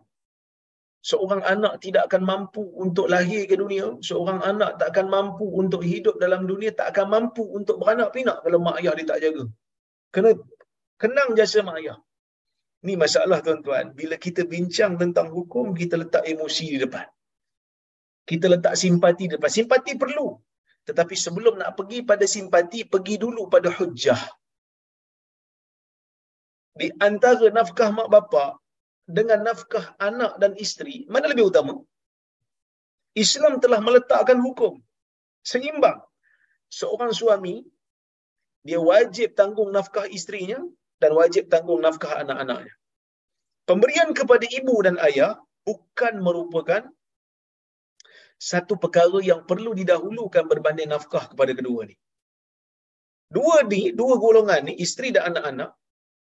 seorang 1.09 1.41
anak 1.53 1.73
tidak 1.83 2.03
akan 2.11 2.23
mampu 2.31 2.63
untuk 2.83 3.07
lahir 3.13 3.41
ke 3.49 3.55
dunia, 3.61 3.95
seorang 4.03 4.39
anak 4.43 4.75
tak 4.79 4.87
akan 4.91 5.07
mampu 5.15 5.45
untuk 5.61 5.81
hidup 5.89 6.15
dalam 6.23 6.43
dunia, 6.51 6.71
tak 6.79 6.91
akan 6.91 7.07
mampu 7.15 7.43
untuk 7.57 7.79
beranak 7.81 8.09
pinak 8.15 8.37
kalau 8.43 8.59
mak 8.59 8.75
ayah 8.83 8.93
dia 8.99 9.07
tak 9.11 9.19
jaga. 9.23 9.43
Kena 10.13 10.29
kenang 11.01 11.29
jasa 11.39 11.63
mak 11.67 11.79
ayah. 11.79 11.97
Ni 12.85 12.93
masalah 13.03 13.39
tuan-tuan. 13.45 13.95
Bila 13.99 14.15
kita 14.25 14.45
bincang 14.45 14.99
tentang 15.01 15.27
hukum, 15.33 15.73
kita 15.73 15.97
letak 15.97 16.23
emosi 16.27 16.65
di 16.75 16.79
depan. 16.83 17.07
Kita 18.30 18.45
letak 18.53 18.75
simpati 18.84 19.25
depan. 19.34 19.51
Simpati 19.57 19.91
perlu. 20.03 20.28
Tetapi 20.88 21.15
sebelum 21.25 21.53
nak 21.61 21.71
pergi 21.78 21.99
pada 22.09 22.25
simpati, 22.36 22.80
pergi 22.93 23.15
dulu 23.23 23.41
pada 23.53 23.69
hujah. 23.78 24.21
Di 26.80 26.88
antara 27.07 27.47
nafkah 27.57 27.89
mak 27.97 28.09
bapak, 28.13 28.51
dengan 29.17 29.39
nafkah 29.47 29.86
anak 30.07 30.34
dan 30.41 30.51
isteri, 30.65 30.95
mana 31.13 31.32
lebih 31.32 31.47
utama? 31.51 31.73
Islam 33.23 33.53
telah 33.63 33.80
meletakkan 33.88 34.39
hukum 34.45 34.73
seimbang. 35.51 35.99
Seorang 36.80 37.11
suami 37.19 37.55
dia 38.67 38.80
wajib 38.91 39.30
tanggung 39.39 39.71
nafkah 39.78 40.05
isterinya 40.17 40.59
dan 41.01 41.11
wajib 41.19 41.43
tanggung 41.53 41.82
nafkah 41.86 42.13
anak-anaknya. 42.23 42.73
pemberian 43.69 44.09
kepada 44.19 44.45
ibu 44.59 44.75
dan 44.86 44.95
ayah 45.07 45.32
bukan 45.67 46.13
merupakan 46.25 46.82
satu 48.38 48.77
perkara 48.77 49.17
yang 49.21 49.41
perlu 49.49 49.73
didahulukan 49.73 50.45
berbanding 50.45 50.89
nafkah 50.93 51.25
kepada 51.33 51.51
kedua 51.57 51.89
ni. 51.89 51.95
Dua 53.27 53.65
ni, 53.65 53.91
dua 53.91 54.15
golongan 54.21 54.71
ni, 54.71 54.73
isteri 54.79 55.11
dan 55.11 55.33
anak-anak, 55.33 55.75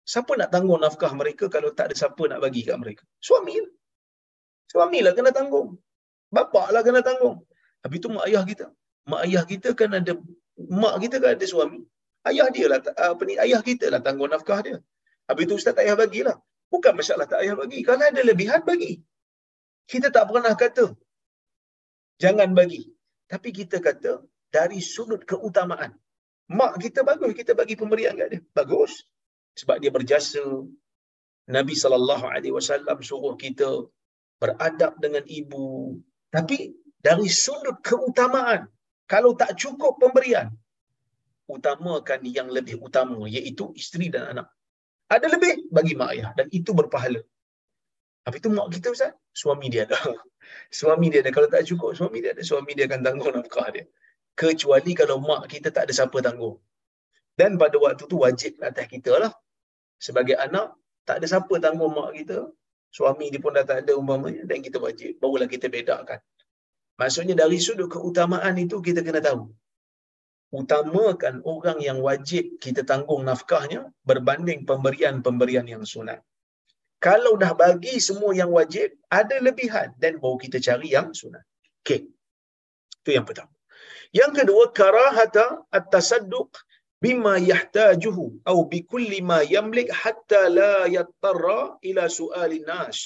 siapa 0.08 0.32
nak 0.40 0.50
tanggung 0.50 0.82
nafkah 0.82 1.12
mereka 1.14 1.46
kalau 1.54 1.70
tak 1.78 1.92
ada 1.92 1.96
siapa 2.02 2.24
nak 2.32 2.40
bagi 2.42 2.66
kat 2.66 2.78
mereka? 2.82 3.04
Suami. 3.22 3.62
Suami 4.72 5.00
lah 5.06 5.14
kena 5.14 5.30
tanggung. 5.30 5.78
Bapak 6.34 6.74
lah 6.74 6.82
kena 6.82 7.02
tanggung. 7.06 7.46
Habis 7.84 8.00
tu 8.04 8.10
mak 8.10 8.26
ayah 8.30 8.44
kita. 8.48 8.66
Mak 9.12 9.22
ayah 9.28 9.44
kita 9.46 9.70
kan 9.78 9.94
ada, 10.00 10.14
mak 10.82 10.96
kita 11.04 11.16
kan 11.22 11.32
ada 11.38 11.46
suami. 11.46 11.80
Ayah 12.30 12.48
dia 12.52 12.66
lah, 12.72 12.80
apa 12.84 13.22
ni, 13.30 13.34
ayah 13.46 13.62
kita 13.70 13.86
lah 13.94 14.02
tanggung 14.02 14.32
nafkah 14.34 14.60
dia. 14.66 14.78
Habis 15.30 15.46
tu 15.50 15.56
ustaz 15.62 15.74
tak 15.78 15.86
payah 15.86 15.98
bagilah. 16.00 16.38
Bukan 16.74 16.94
masalah 16.98 17.26
tak 17.30 17.42
payah 17.42 17.56
bagi. 17.62 17.80
Kalau 17.86 18.06
ada 18.06 18.22
lebihan, 18.30 18.62
bagi. 18.66 18.98
Kita 19.90 20.14
tak 20.16 20.30
pernah 20.30 20.54
kata, 20.54 20.86
jangan 22.20 22.52
bagi. 22.54 22.86
Tapi 23.26 23.50
kita 23.50 23.80
kata, 23.80 24.22
dari 24.50 24.82
sudut 24.82 25.24
keutamaan. 25.24 25.94
Mak 26.50 26.82
kita 26.82 27.06
bagus, 27.06 27.38
kita 27.38 27.54
bagi 27.54 27.78
pemberian 27.78 28.18
kat 28.18 28.28
dia. 28.34 28.42
Bagus. 28.54 29.06
Sebab 29.54 29.78
dia 29.78 29.94
berjasa. 29.94 30.42
Nabi 31.50 31.74
SAW 31.74 33.02
suruh 33.02 33.34
kita 33.38 33.86
beradab 34.42 34.98
dengan 34.98 35.26
ibu. 35.26 35.98
Tapi 36.30 36.74
dari 36.98 37.30
sudut 37.30 37.82
keutamaan, 37.82 38.70
kalau 39.06 39.34
tak 39.34 39.58
cukup 39.58 39.98
pemberian, 39.98 40.50
utamakan 41.50 42.22
yang 42.26 42.50
lebih 42.50 42.78
utama, 42.82 43.26
iaitu 43.26 43.74
isteri 43.74 44.14
dan 44.14 44.38
anak. 44.38 44.48
Ada 45.10 45.26
lebih, 45.26 45.74
bagi 45.74 45.94
mak 45.98 46.10
ayah. 46.14 46.30
Dan 46.38 46.54
itu 46.54 46.70
berpahala. 46.74 47.22
Tapi 48.30 48.46
itu 48.46 48.50
mak 48.54 48.70
kita 48.70 48.88
Ustaz, 48.94 49.18
suami 49.34 49.74
dia 49.74 49.90
ada. 49.90 49.98
Suami 50.80 51.10
dia 51.10 51.26
ada. 51.26 51.34
Kalau 51.34 51.50
tak 51.50 51.66
cukup, 51.66 51.98
suami 51.98 52.22
dia 52.22 52.30
ada. 52.38 52.46
Suami 52.46 52.78
dia 52.78 52.86
akan 52.86 53.02
tanggung 53.02 53.34
nafkah 53.34 53.74
dia. 53.74 53.90
Kecuali 54.38 54.92
kalau 54.94 55.18
mak 55.18 55.50
kita 55.50 55.74
tak 55.74 55.90
ada 55.90 55.94
siapa 55.98 56.18
tanggung. 56.22 56.62
Dan 57.34 57.58
pada 57.58 57.74
waktu 57.82 58.06
tu 58.06 58.22
wajib 58.22 58.62
atas 58.62 58.86
kita 58.86 59.18
lah. 59.18 59.34
Sebagai 59.98 60.38
anak, 60.46 60.78
tak 61.10 61.16
ada 61.22 61.26
siapa 61.26 61.54
tanggung 61.58 61.90
mak 61.98 62.14
kita. 62.22 62.54
Suami 62.94 63.34
dia 63.34 63.42
pun 63.42 63.58
dah 63.58 63.66
tak 63.66 63.82
ada 63.82 63.98
umpamanya. 63.98 64.46
Dan 64.46 64.62
kita 64.62 64.78
wajib. 64.78 65.18
Barulah 65.18 65.50
kita 65.50 65.66
bedakan. 65.74 66.22
Maksudnya 67.02 67.34
dari 67.34 67.58
sudut 67.58 67.90
keutamaan 67.90 68.62
itu 68.62 68.78
kita 68.78 69.02
kena 69.02 69.26
tahu. 69.26 69.50
Utamakan 70.54 71.42
orang 71.50 71.82
yang 71.82 71.98
wajib 72.06 72.62
kita 72.62 72.86
tanggung 72.86 73.26
nafkahnya 73.26 73.90
berbanding 74.06 74.70
pemberian-pemberian 74.70 75.66
yang 75.66 75.82
sunat. 75.82 76.22
Kalau 77.06 77.34
dah 77.42 77.52
bagi 77.62 77.96
semua 78.08 78.32
yang 78.40 78.52
wajib, 78.58 78.92
ada 79.20 79.36
lebihan 79.46 79.90
dan 80.04 80.20
baru 80.22 80.36
kita 80.44 80.58
cari 80.68 80.88
yang 80.96 81.16
sunat. 81.20 81.44
Okey. 81.82 82.02
Itu 83.02 83.12
yang 83.16 83.24
pertama. 83.30 83.52
Yang 84.20 84.32
kedua, 84.40 84.64
karahata 84.80 85.46
at-tasadduq 85.78 86.52
bima 87.04 87.34
yahtajuhu 87.52 88.26
atau 88.44 88.68
bikulli 88.72 89.20
ma 89.30 89.40
yamlik 89.56 89.88
hatta 90.02 90.42
la 90.58 90.74
yattarra 90.98 91.62
ila 91.90 92.04
su'alin 92.20 92.68
nas. 92.72 92.98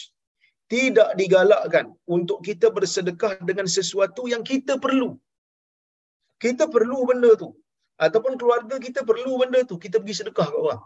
Tidak 0.73 1.09
digalakkan 1.19 1.93
untuk 2.15 2.39
kita 2.47 2.73
bersedekah 2.77 3.33
dengan 3.49 3.69
sesuatu 3.77 4.25
yang 4.33 4.41
kita 4.51 4.81
perlu. 4.85 5.09
Kita 6.43 6.65
perlu 6.75 6.99
benda 7.09 7.31
tu. 7.43 7.53
Ataupun 8.05 8.33
keluarga 8.41 8.75
kita 8.85 9.05
perlu 9.09 9.33
benda 9.41 9.61
tu. 9.69 9.77
Kita 9.83 10.01
pergi 10.01 10.15
sedekah 10.21 10.47
ke 10.49 10.57
orang 10.65 10.81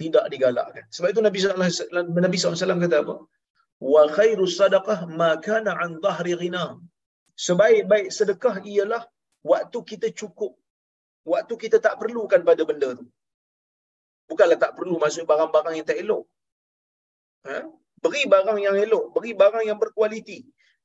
tidak 0.00 0.24
digalakkan. 0.32 0.84
Sebab 0.94 1.08
itu 1.12 1.20
Nabi 1.26 1.38
SAW, 1.38 2.10
Nabi 2.26 2.36
SAW 2.38 2.82
kata 2.84 2.96
apa? 3.04 3.16
Wa 3.92 4.02
khairu 4.16 4.44
sadaqah 4.58 4.98
ma 5.20 5.30
kana 5.46 5.72
an 5.84 5.90
dhahri 6.04 6.34
ghina. 6.42 6.64
Sebaik-baik 7.46 8.08
sedekah 8.18 8.56
ialah 8.72 9.02
waktu 9.52 9.78
kita 9.90 10.08
cukup. 10.20 10.52
Waktu 11.32 11.54
kita 11.62 11.76
tak 11.86 11.94
perlukan 12.00 12.40
pada 12.48 12.62
benda 12.68 12.88
tu. 13.00 13.06
Bukanlah 14.30 14.58
tak 14.64 14.72
perlu 14.76 14.96
masuk 15.04 15.24
barang-barang 15.30 15.74
yang 15.78 15.86
tak 15.90 15.98
elok. 16.02 16.24
Ha? 17.48 17.58
Beri 18.04 18.22
barang 18.34 18.58
yang 18.66 18.76
elok, 18.84 19.04
beri 19.16 19.32
barang 19.42 19.64
yang 19.68 19.78
berkualiti. 19.82 20.38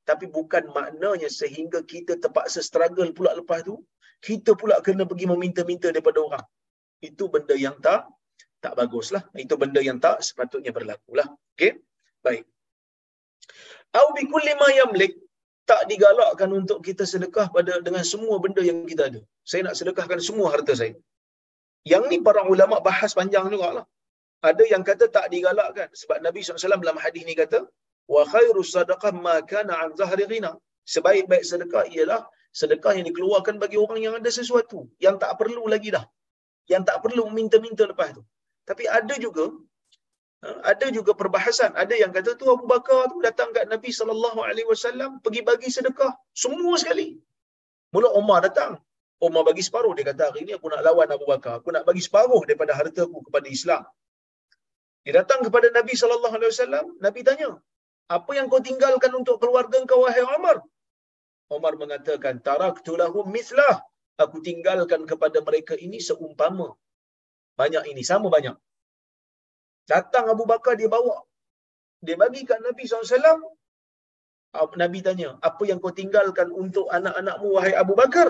Tapi 0.08 0.26
bukan 0.36 0.72
maknanya 0.76 1.28
sehingga 1.28 1.84
kita 1.92 2.16
terpaksa 2.22 2.60
struggle 2.64 3.10
pula 3.16 3.36
lepas 3.36 3.60
tu, 3.68 3.74
kita 4.20 4.52
pula 4.60 4.80
kena 4.86 5.04
pergi 5.10 5.26
meminta-minta 5.28 5.88
daripada 5.92 6.20
orang. 6.20 6.46
Itu 7.00 7.32
benda 7.32 7.56
yang 7.56 7.76
tak 7.80 8.08
tak 8.64 8.72
baguslah. 8.78 9.22
Itu 9.44 9.54
benda 9.62 9.80
yang 9.88 9.98
tak 10.04 10.16
sepatutnya 10.26 10.72
berlaku 10.76 11.12
lah. 11.20 11.28
Okey? 11.56 11.72
Baik. 12.26 12.44
Au 13.98 14.06
bi 14.16 14.22
kulli 14.32 14.52
ma 14.62 14.68
yamlik 14.80 15.12
tak 15.70 15.82
digalakkan 15.90 16.50
untuk 16.60 16.78
kita 16.86 17.04
sedekah 17.12 17.46
pada 17.56 17.72
dengan 17.86 18.04
semua 18.12 18.36
benda 18.44 18.62
yang 18.68 18.78
kita 18.90 19.02
ada. 19.10 19.20
Saya 19.50 19.60
nak 19.66 19.74
sedekahkan 19.80 20.20
semua 20.28 20.46
harta 20.54 20.74
saya. 20.80 20.94
Yang 21.92 22.04
ni 22.10 22.16
para 22.26 22.42
ulama 22.52 22.76
bahas 22.88 23.12
panjang 23.18 23.46
juga 23.54 23.68
lah. 23.76 23.86
Ada 24.48 24.64
yang 24.72 24.82
kata 24.88 25.04
tak 25.16 25.26
digalakkan. 25.32 25.88
Sebab 26.00 26.18
Nabi 26.26 26.40
SAW 26.42 26.82
dalam 26.84 26.98
hadis 27.04 27.22
ni 27.28 27.34
kata, 27.42 27.60
wa 28.14 28.22
khairu 28.32 28.60
sadaqah 28.74 29.12
ma 29.26 29.36
kana 29.52 29.74
an 29.84 29.90
zahri 30.00 30.26
ghina. 30.32 30.52
Sebaik-baik 30.94 31.44
sedekah 31.50 31.84
ialah 31.94 32.20
sedekah 32.60 32.92
yang 32.98 33.06
dikeluarkan 33.10 33.56
bagi 33.62 33.78
orang 33.84 34.00
yang 34.04 34.14
ada 34.18 34.30
sesuatu. 34.38 34.78
Yang 35.06 35.16
tak 35.22 35.32
perlu 35.40 35.64
lagi 35.74 35.90
dah. 35.96 36.04
Yang 36.72 36.82
tak 36.88 36.98
perlu 37.04 37.24
minta-minta 37.38 37.84
lepas 37.92 38.10
tu. 38.16 38.22
Tapi 38.70 38.84
ada 38.98 39.14
juga 39.24 39.44
ha, 40.42 40.48
ada 40.72 40.86
juga 40.96 41.12
perbahasan. 41.20 41.72
Ada 41.82 41.94
yang 42.02 42.12
kata 42.16 42.30
tu 42.40 42.46
Abu 42.54 42.66
Bakar 42.72 43.00
tu 43.12 43.18
datang 43.28 43.50
kat 43.56 43.66
Nabi 43.72 43.90
sallallahu 43.98 44.40
alaihi 44.48 44.68
wasallam 44.72 45.10
pergi 45.24 45.42
bagi 45.50 45.70
sedekah 45.76 46.12
semua 46.44 46.74
sekali. 46.82 47.08
Mula 47.94 48.10
Umar 48.20 48.38
datang. 48.46 48.72
Umar 49.26 49.42
bagi 49.48 49.62
separuh 49.66 49.92
dia 49.96 50.04
kata 50.10 50.22
hari 50.28 50.42
ni 50.48 50.52
aku 50.58 50.68
nak 50.72 50.82
lawan 50.86 51.08
Abu 51.16 51.26
Bakar. 51.32 51.54
Aku 51.60 51.70
nak 51.76 51.84
bagi 51.88 52.02
separuh 52.06 52.42
daripada 52.48 52.72
harta 52.78 53.02
aku 53.08 53.20
kepada 53.26 53.48
Islam. 53.56 53.82
Dia 55.04 55.12
datang 55.20 55.40
kepada 55.46 55.66
Nabi 55.78 55.94
sallallahu 56.00 56.34
alaihi 56.38 56.52
wasallam, 56.52 56.84
Nabi 57.06 57.20
tanya, 57.28 57.50
"Apa 58.16 58.30
yang 58.38 58.46
kau 58.52 58.62
tinggalkan 58.68 59.12
untuk 59.20 59.36
keluarga 59.42 59.78
kau 59.90 60.00
wahai 60.04 60.24
Umar?" 60.38 60.56
Umar 61.56 61.72
mengatakan, 61.82 62.34
"Taraktu 62.48 62.94
lahum 63.02 63.26
mithlah." 63.36 63.76
Aku 64.22 64.38
tinggalkan 64.48 65.02
kepada 65.10 65.38
mereka 65.48 65.74
ini 65.86 65.98
seumpama 66.08 66.68
banyak 67.60 67.84
ini, 67.92 68.02
sama 68.10 68.28
banyak. 68.36 68.56
Datang 69.92 70.26
Abu 70.34 70.44
Bakar, 70.52 70.74
dia 70.80 70.88
bawa. 70.96 71.16
Dia 72.06 72.16
bagi 72.22 72.40
kat 72.48 72.60
Nabi 72.66 72.82
SAW. 72.88 73.40
Nabi 74.82 74.98
tanya, 75.06 75.28
apa 75.48 75.62
yang 75.68 75.78
kau 75.82 75.94
tinggalkan 76.00 76.48
untuk 76.62 76.86
anak-anakmu, 76.98 77.48
wahai 77.56 77.74
Abu 77.82 77.94
Bakar? 78.00 78.28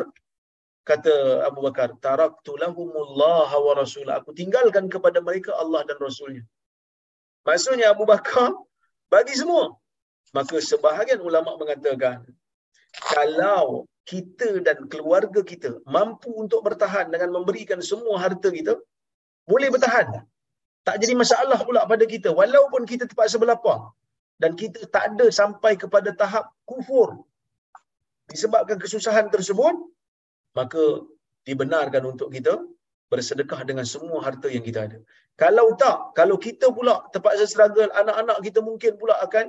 Kata 0.89 1.15
Abu 1.49 1.61
Bakar, 1.67 1.89
Taraktu 2.07 2.53
lahumullah 2.63 3.51
wa 3.67 3.73
rasulah. 3.81 4.15
Aku 4.21 4.31
tinggalkan 4.41 4.85
kepada 4.95 5.19
mereka 5.29 5.55
Allah 5.63 5.81
dan 5.89 5.97
Rasulnya. 6.07 6.43
Maksudnya 7.47 7.87
Abu 7.95 8.05
Bakar 8.13 8.51
bagi 9.13 9.35
semua. 9.37 9.65
Maka 10.37 10.57
sebahagian 10.71 11.21
ulama 11.29 11.57
mengatakan, 11.61 12.23
kalau 13.15 13.87
kita 14.11 14.49
dan 14.67 14.79
keluarga 14.93 15.41
kita 15.47 15.71
mampu 15.87 16.31
untuk 16.43 16.61
bertahan 16.67 17.07
dengan 17.13 17.31
memberikan 17.39 17.81
semua 17.91 18.17
harta 18.19 18.49
kita, 18.59 18.75
boleh 19.51 19.69
bertahan. 19.75 20.09
Tak 20.89 20.97
jadi 21.03 21.15
masalah 21.23 21.61
pula 21.69 21.81
pada 21.93 22.05
kita. 22.15 22.29
Walaupun 22.41 22.83
kita 22.91 23.05
terpaksa 23.11 23.37
berlapang. 23.43 23.83
Dan 24.43 24.57
kita 24.61 24.81
tak 24.95 25.05
ada 25.11 25.27
sampai 25.41 25.73
kepada 25.83 26.11
tahap 26.21 26.45
kufur. 26.71 27.09
Disebabkan 28.33 28.77
kesusahan 28.83 29.27
tersebut, 29.35 29.75
maka 30.59 30.85
dibenarkan 31.49 32.03
untuk 32.13 32.29
kita 32.37 32.55
bersedekah 33.13 33.61
dengan 33.69 33.87
semua 33.93 34.19
harta 34.27 34.49
yang 34.55 34.65
kita 34.69 34.81
ada. 34.87 34.99
Kalau 35.43 35.67
tak, 35.83 35.99
kalau 36.19 36.37
kita 36.47 36.67
pula 36.79 36.95
terpaksa 37.13 37.45
struggle, 37.53 37.91
anak-anak 38.01 38.39
kita 38.47 38.61
mungkin 38.69 38.93
pula 39.01 39.15
akan 39.27 39.47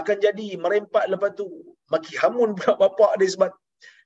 akan 0.00 0.16
jadi 0.26 0.48
merempat 0.64 1.04
lepas 1.12 1.30
tu 1.40 1.46
maki 1.92 2.16
hamun 2.22 2.56
pula 2.56 2.72
bapak 2.82 3.12
dia 3.20 3.28
sebab 3.34 3.52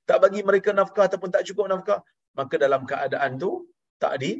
tak 0.09 0.17
bagi 0.23 0.41
mereka 0.49 0.69
nafkah 0.79 1.05
ataupun 1.07 1.29
tak 1.35 1.43
cukup 1.47 1.65
nafkah, 1.71 1.99
maka 2.39 2.55
dalam 2.59 2.83
keadaan 2.91 3.39
tu 3.43 3.51
tak 4.03 4.13
di 4.23 4.31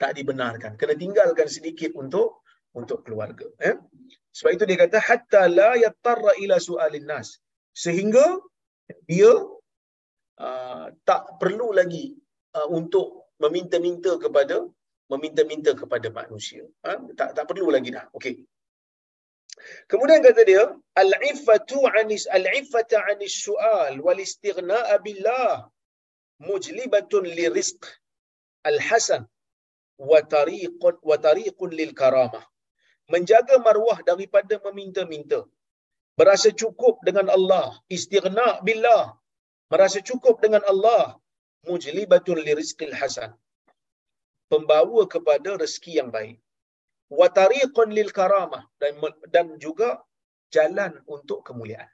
tak 0.00 0.14
dibenarkan. 0.18 0.72
Kena 0.80 0.94
tinggalkan 1.02 1.48
sedikit 1.50 1.92
untuk 2.02 2.46
untuk 2.78 3.02
keluarga. 3.04 3.46
Eh? 3.68 3.74
Sebab 4.36 4.50
itu 4.54 4.64
dia 4.70 4.78
kata 4.84 4.98
hatta 5.02 5.42
la 5.58 5.70
yattarra 5.84 6.32
ila 6.42 6.56
su'alin 6.68 7.06
nas. 7.10 7.28
Sehingga 7.74 8.24
dia 9.10 9.30
uh, 10.38 10.86
tak 11.08 11.22
perlu 11.42 11.74
lagi 11.74 12.14
uh, 12.58 12.68
untuk 12.70 13.34
meminta-minta 13.42 14.14
kepada 14.22 14.56
meminta-minta 15.10 15.72
kepada 15.74 16.08
manusia. 16.12 16.62
Ha? 16.86 16.94
Tak 17.18 17.28
tak 17.36 17.44
perlu 17.50 17.68
lagi 17.74 17.90
dah. 17.96 18.06
Okey. 18.14 18.46
Kemudian 19.90 20.22
kata 20.22 20.46
dia 20.46 20.62
al-iffatu 21.02 21.82
anis 21.98 22.30
al-iffata 22.30 23.02
anis 23.10 23.34
su'al 23.42 23.98
wal 24.06 24.20
istighna'a 24.26 24.94
billah 25.02 25.66
mujlibatun 26.46 27.26
lirizq 27.26 27.82
al-hasan 28.70 29.26
wa 29.98 31.16
tariqun 31.26 31.70
lil 31.80 31.92
karamah. 32.02 32.44
menjaga 33.12 33.56
maruah 33.66 33.98
daripada 34.08 34.54
meminta-minta. 34.66 35.40
Berasa 36.18 36.48
cukup 36.62 36.94
dengan 37.08 37.26
Allah, 37.36 37.66
istighna 37.96 38.48
billah. 38.66 39.04
Merasa 39.72 39.98
cukup 40.10 40.36
dengan 40.44 40.62
Allah, 40.72 41.02
mujlibatun 41.68 42.38
lirizqil 42.46 42.94
hasan. 43.00 43.30
Pembawa 44.52 45.02
kepada 45.14 45.50
rezeki 45.62 45.92
yang 46.00 46.10
baik. 46.16 46.36
Wa 47.18 47.28
tariqun 47.38 47.88
lil 47.98 48.10
karamah 48.18 48.64
dan 48.80 48.92
dan 49.34 49.46
juga 49.64 49.88
jalan 50.56 50.92
untuk 51.14 51.40
kemuliaan. 51.48 51.88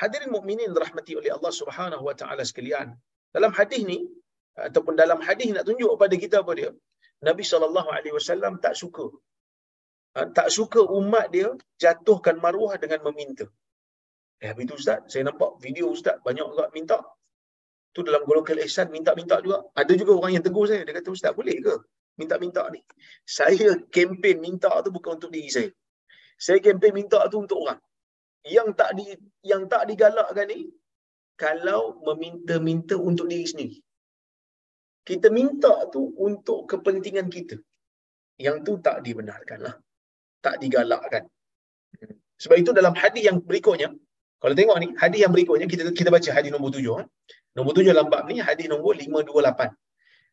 Hadirin 0.00 0.30
mukminin 0.36 0.70
rahmati 0.84 1.12
oleh 1.20 1.30
Allah 1.36 1.52
Subhanahu 1.60 2.02
wa 2.08 2.14
taala 2.20 2.42
sekalian. 2.50 2.88
Dalam 3.34 3.52
hadis 3.58 3.82
ni 3.90 3.98
ataupun 4.68 4.94
dalam 5.02 5.18
hadis 5.26 5.48
nak 5.56 5.64
tunjuk 5.68 5.90
kepada 5.94 6.14
kita 6.24 6.36
apa 6.42 6.52
dia? 6.60 6.70
Nabi 7.28 7.44
wasallam 8.16 8.54
tak 8.64 8.74
suka 8.82 9.06
ha, 10.14 10.26
tak 10.36 10.48
suka 10.56 10.80
umat 10.98 11.26
dia 11.34 11.48
jatuhkan 11.82 12.36
maruah 12.44 12.74
dengan 12.82 13.00
meminta. 13.10 13.46
Eh, 14.40 14.48
habis 14.50 14.64
tu 14.70 14.74
Ustaz, 14.80 15.04
saya 15.12 15.28
nampak 15.28 15.60
video 15.60 15.92
Ustaz 15.92 16.16
banyak 16.24 16.46
juga 16.48 16.66
minta. 16.72 16.98
Tu 17.92 18.00
dalam 18.06 18.22
golongan 18.24 18.56
ihsan 18.64 18.88
minta-minta 18.88 19.36
juga. 19.44 19.58
Ada 19.76 19.92
juga 20.00 20.12
orang 20.16 20.32
yang 20.38 20.44
tegur 20.46 20.64
saya. 20.70 20.80
Dia 20.86 20.94
kata, 20.96 21.10
Ustaz 21.12 21.32
boleh 21.36 21.56
ke 21.60 21.74
minta-minta 22.16 22.64
ni? 22.72 22.80
Saya 23.26 23.76
kempen 23.94 24.40
minta 24.40 24.70
tu 24.80 24.88
bukan 24.96 25.20
untuk 25.20 25.28
diri 25.34 25.50
saya. 25.52 25.70
Saya 26.40 26.58
kempen 26.64 26.96
minta 26.96 27.20
tu 27.28 27.36
untuk 27.44 27.58
orang. 27.66 27.80
Yang 28.46 28.68
tak 28.80 28.90
di 28.96 29.04
yang 29.44 29.68
tak 29.68 29.84
digalakkan 29.90 30.48
ni, 30.48 30.72
kalau 31.36 32.00
meminta-minta 32.00 32.96
untuk 32.96 33.28
diri 33.28 33.44
sendiri. 33.44 33.76
Kita 35.10 35.26
minta 35.38 35.72
tu 35.94 36.02
untuk 36.26 36.70
kepentingan 36.70 37.26
kita. 37.36 37.56
Yang 38.46 38.56
tu 38.66 38.72
tak 38.86 38.96
dibenarkan 39.06 39.58
lah. 39.66 39.74
Tak 40.44 40.54
digalakkan. 40.62 41.26
Sebab 42.42 42.56
itu 42.62 42.70
dalam 42.78 42.94
hadis 43.02 43.22
yang 43.28 43.42
berikutnya, 43.48 43.90
kalau 44.40 44.54
tengok 44.58 44.76
ni, 44.82 44.88
hadis 45.02 45.20
yang 45.24 45.32
berikutnya, 45.34 45.66
kita 45.72 45.82
kita 46.00 46.08
baca 46.14 46.30
hadis 46.36 46.50
nombor 46.54 46.70
tujuh. 46.76 46.94
Ha? 46.98 47.04
Nombor 47.58 47.72
tujuh 47.76 47.90
dalam 47.90 48.06
bab 48.12 48.30
ni, 48.30 48.38
hadis 48.38 48.70
nombor 48.70 48.94
lima 49.02 49.18
dua 49.26 49.50
lapan. 49.50 49.74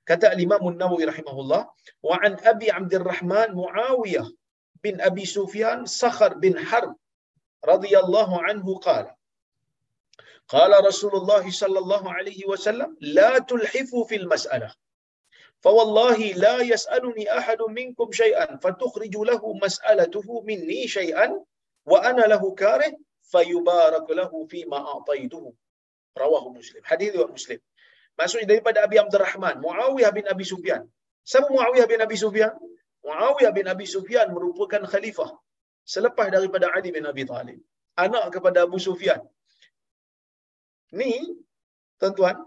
Kata 0.05 0.37
Imam 0.39 0.61
Nawawi 0.81 1.09
rahimahullah, 1.09 1.61
wa 2.07 2.15
an 2.23 2.39
Abi 2.51 2.67
Abdul 2.69 3.03
Rahman 3.03 3.57
Muawiyah 3.57 4.29
bin 4.79 5.01
Abi 5.01 5.25
Sufyan 5.25 5.89
Sakhar 5.89 6.37
bin 6.39 6.53
Harb 6.55 6.93
radhiyallahu 7.65 8.39
anhu 8.45 8.77
qala 8.79 9.16
قال 10.47 10.85
رسول 10.85 11.13
الله 11.15 11.51
صلى 11.51 11.79
الله 11.79 12.13
عليه 12.13 12.45
وسلم 12.47 12.97
لا 13.01 13.39
تلحفوا 13.39 14.03
في 14.05 14.15
المسألة 14.15 14.73
فوالله 15.59 16.17
لا 16.17 16.57
يسألني 16.61 17.37
أحد 17.37 17.61
منكم 17.61 18.11
شيئا 18.11 18.57
فتخرج 18.57 19.15
له 19.17 19.53
مسألته 19.53 20.41
مني 20.41 20.87
شيئا 20.87 21.43
وأنا 21.85 22.21
له 22.21 22.55
كاره 22.55 22.93
فيبارك 23.21 24.09
له 24.09 24.45
فيما 24.51 24.77
أعطيته 24.77 25.53
رواه 26.17 26.49
مسلم 26.49 26.81
حديث 26.83 27.15
مسلم 27.15 27.59
Maksudnya 28.17 28.57
daripada 28.57 28.81
Abi 28.81 28.97
Abdul 28.97 29.21
Rahman, 29.21 29.61
Muawiyah 29.61 30.09
bin 30.09 30.25
Abi 30.25 30.41
Sufyan. 30.41 30.81
Siapa 31.21 31.53
Muawiyah 31.53 31.85
bin 31.85 32.01
Abi 32.01 32.17
Sufyan? 32.17 32.49
Muawiyah 33.05 33.53
bin 33.53 33.69
Abi 33.69 33.85
Sufyan 33.85 34.33
merupakan 34.33 34.81
khalifah 34.89 35.37
selepas 35.85 36.33
daripada 36.33 36.65
Ali 36.73 36.89
bin 36.89 37.05
Abi 37.05 37.29
Talib. 37.29 37.61
Anak 37.93 38.33
kepada 38.33 38.65
Abu 38.65 38.81
Sufyan. 38.81 39.21
Ni, 40.95 41.19
tuan-tuan, 41.99 42.37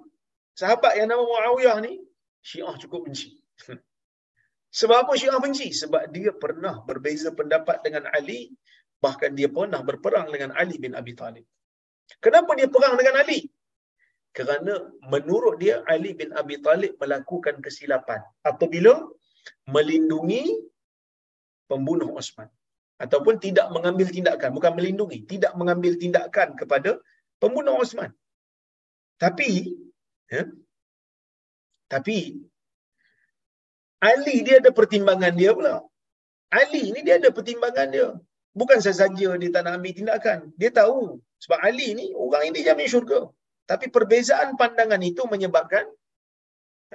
sahabat 0.57 0.97
yang 0.97 1.13
nama 1.13 1.21
Muawiyah 1.21 1.77
ni, 1.85 2.01
Syiah 2.41 2.73
cukup 2.81 3.05
benci. 3.09 3.37
Sebab 4.81 4.97
apa 5.05 5.13
Syiah 5.21 5.37
benci? 5.37 5.69
Sebab 5.77 6.09
dia 6.15 6.33
pernah 6.33 6.81
berbeza 6.89 7.35
pendapat 7.37 7.85
dengan 7.85 8.09
Ali, 8.17 8.55
bahkan 9.05 9.37
dia 9.37 9.49
pernah 9.53 9.85
berperang 9.85 10.33
dengan 10.33 10.57
Ali 10.57 10.81
bin 10.81 10.97
Abi 10.97 11.13
Talib. 11.13 11.45
Kenapa 12.25 12.57
dia 12.59 12.69
perang 12.73 12.97
dengan 13.01 13.21
Ali? 13.21 13.45
Kerana 14.31 14.75
menurut 15.11 15.59
dia 15.59 15.83
Ali 15.91 16.15
bin 16.15 16.31
Abi 16.41 16.63
Talib 16.63 16.95
melakukan 17.03 17.59
kesilapan 17.59 18.23
apabila 18.47 18.95
melindungi 19.67 20.55
pembunuh 21.67 22.15
Osman 22.15 22.47
ataupun 23.03 23.43
tidak 23.43 23.67
mengambil 23.75 24.07
tindakan 24.07 24.51
bukan 24.55 24.73
melindungi 24.79 25.19
tidak 25.27 25.53
mengambil 25.59 25.97
tindakan 26.03 26.55
kepada 26.61 27.01
pembunuh 27.43 27.75
Osman 27.83 28.13
tapi 29.23 29.51
ya, 30.33 30.43
tapi 31.93 32.17
Ali 34.01 34.37
dia 34.47 34.57
ada 34.61 34.71
pertimbangan 34.79 35.33
dia 35.41 35.51
pula 35.59 35.77
Ali 36.61 36.83
ni 36.95 37.01
dia 37.07 37.21
ada 37.21 37.31
pertimbangan 37.37 37.89
dia 37.95 38.09
bukan 38.61 38.79
sahaja 38.85 39.29
dia 39.41 39.51
tak 39.55 39.63
nak 39.65 39.79
ambil 39.79 39.93
tindakan 39.99 40.39
dia 40.61 40.71
tahu 40.81 41.21
sebab 41.45 41.59
Ali 41.69 41.89
ni 41.99 42.07
orang 42.25 42.43
yang 42.49 42.55
dijamin 42.59 42.89
syurga 42.95 43.21
tapi 43.71 43.87
perbezaan 43.97 44.59
pandangan 44.61 45.03
itu 45.11 45.23
menyebabkan 45.33 45.85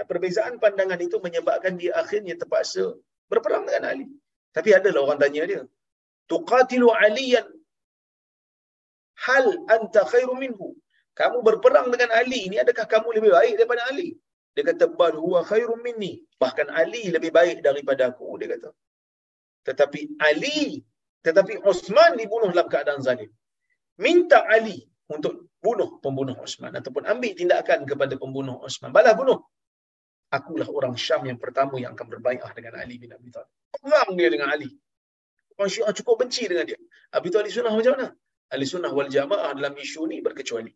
perbezaan 0.04 0.60
pandangan 0.64 1.00
itu 1.00 1.18
menyebabkan 1.24 1.80
dia 1.80 1.96
akhirnya 2.02 2.36
terpaksa 2.36 3.00
berperang 3.32 3.64
dengan 3.64 3.96
Ali. 3.96 4.08
Tapi 4.52 4.76
adalah 4.76 5.08
orang 5.08 5.20
tanya 5.24 5.44
dia. 5.48 5.62
Tuqatilu 6.28 6.92
aliyan 6.92 7.48
hal 9.26 9.46
anta 9.72 10.04
khairu 10.12 10.36
minhu. 10.36 10.76
Kamu 11.16 11.38
berperang 11.48 11.88
dengan 11.94 12.12
Ali 12.12 12.52
ini 12.52 12.60
adakah 12.60 12.86
kamu 12.92 13.08
lebih 13.18 13.32
baik 13.32 13.54
daripada 13.56 13.88
Ali? 13.88 14.20
Dia 14.52 14.64
kata 14.68 14.92
bal 15.00 15.16
huwa 15.16 15.40
khairum 15.48 15.80
minni. 15.80 16.20
Bahkan 16.36 16.68
Ali 16.72 17.08
lebih 17.16 17.32
baik 17.32 17.64
daripada 17.64 18.12
aku 18.12 18.36
dia 18.40 18.52
kata. 18.56 18.70
Tetapi 19.68 20.20
Ali, 20.20 20.84
tetapi 21.24 21.64
Osman 21.64 22.20
dibunuh 22.20 22.52
dalam 22.52 22.68
keadaan 22.68 23.00
zalim. 23.00 23.32
Minta 23.96 24.44
Ali 24.44 24.84
untuk 25.08 25.48
bunuh 25.64 26.04
pembunuh 26.04 26.36
Osman 26.46 26.76
ataupun 26.76 27.08
ambil 27.08 27.32
tindakan 27.32 27.88
kepada 27.88 28.14
pembunuh 28.20 28.60
Osman. 28.68 28.92
Balas 28.92 29.16
bunuh. 29.16 29.40
Akulah 30.36 30.68
orang 30.68 31.00
Syam 31.00 31.24
yang 31.24 31.40
pertama 31.40 31.80
yang 31.80 31.96
akan 31.96 32.08
berbaikat 32.12 32.52
dengan 32.60 32.76
Ali 32.76 33.00
bin 33.00 33.16
Abi 33.16 33.32
Thalib. 33.32 33.52
Perang 33.72 34.20
dia 34.20 34.28
dengan 34.28 34.52
Ali. 34.52 34.68
Orang 35.56 35.72
Syiah 35.72 35.96
cukup 35.96 36.28
benci 36.28 36.44
dengan 36.52 36.68
dia. 36.68 36.80
Abi 37.16 37.32
Thalib 37.32 37.52
sunnah 37.56 37.72
macam 37.72 37.96
mana? 37.96 38.08
Ahli 38.52 38.66
sunnah 38.68 38.92
wal 38.92 39.08
jamaah 39.08 39.56
dalam 39.56 39.74
isu 39.80 40.12
ni 40.12 40.20
berkecuali. 40.20 40.70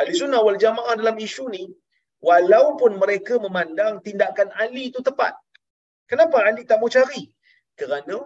Ahli 0.00 0.12
sunnah 0.20 0.40
wal 0.46 0.58
jamaah 0.64 0.94
dalam 1.00 1.16
isu 1.26 1.44
ni, 1.54 1.64
walaupun 2.28 2.92
mereka 3.02 3.34
memandang 3.44 3.94
tindakan 4.06 4.48
Ali 4.62 4.84
itu 4.90 5.00
tepat. 5.08 5.34
Kenapa 6.10 6.36
Ali 6.48 6.62
tak 6.70 6.78
mau 6.82 6.90
cari? 6.96 7.22
Kerana 7.78 8.18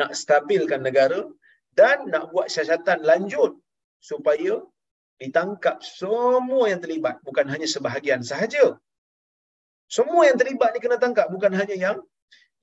nak 0.00 0.10
stabilkan 0.22 0.82
negara 0.88 1.20
dan 1.78 2.06
nak 2.12 2.24
buat 2.32 2.46
siasatan 2.54 3.00
lanjut 3.10 3.52
supaya 4.10 4.54
ditangkap 5.22 5.76
semua 6.00 6.64
yang 6.70 6.80
terlibat. 6.84 7.16
Bukan 7.28 7.46
hanya 7.52 7.66
sebahagian 7.74 8.22
sahaja. 8.30 8.64
Semua 9.96 10.22
yang 10.28 10.38
terlibat 10.40 10.70
ni 10.74 10.80
kena 10.84 10.98
tangkap. 11.04 11.26
Bukan 11.34 11.52
hanya 11.60 11.76
yang 11.84 11.98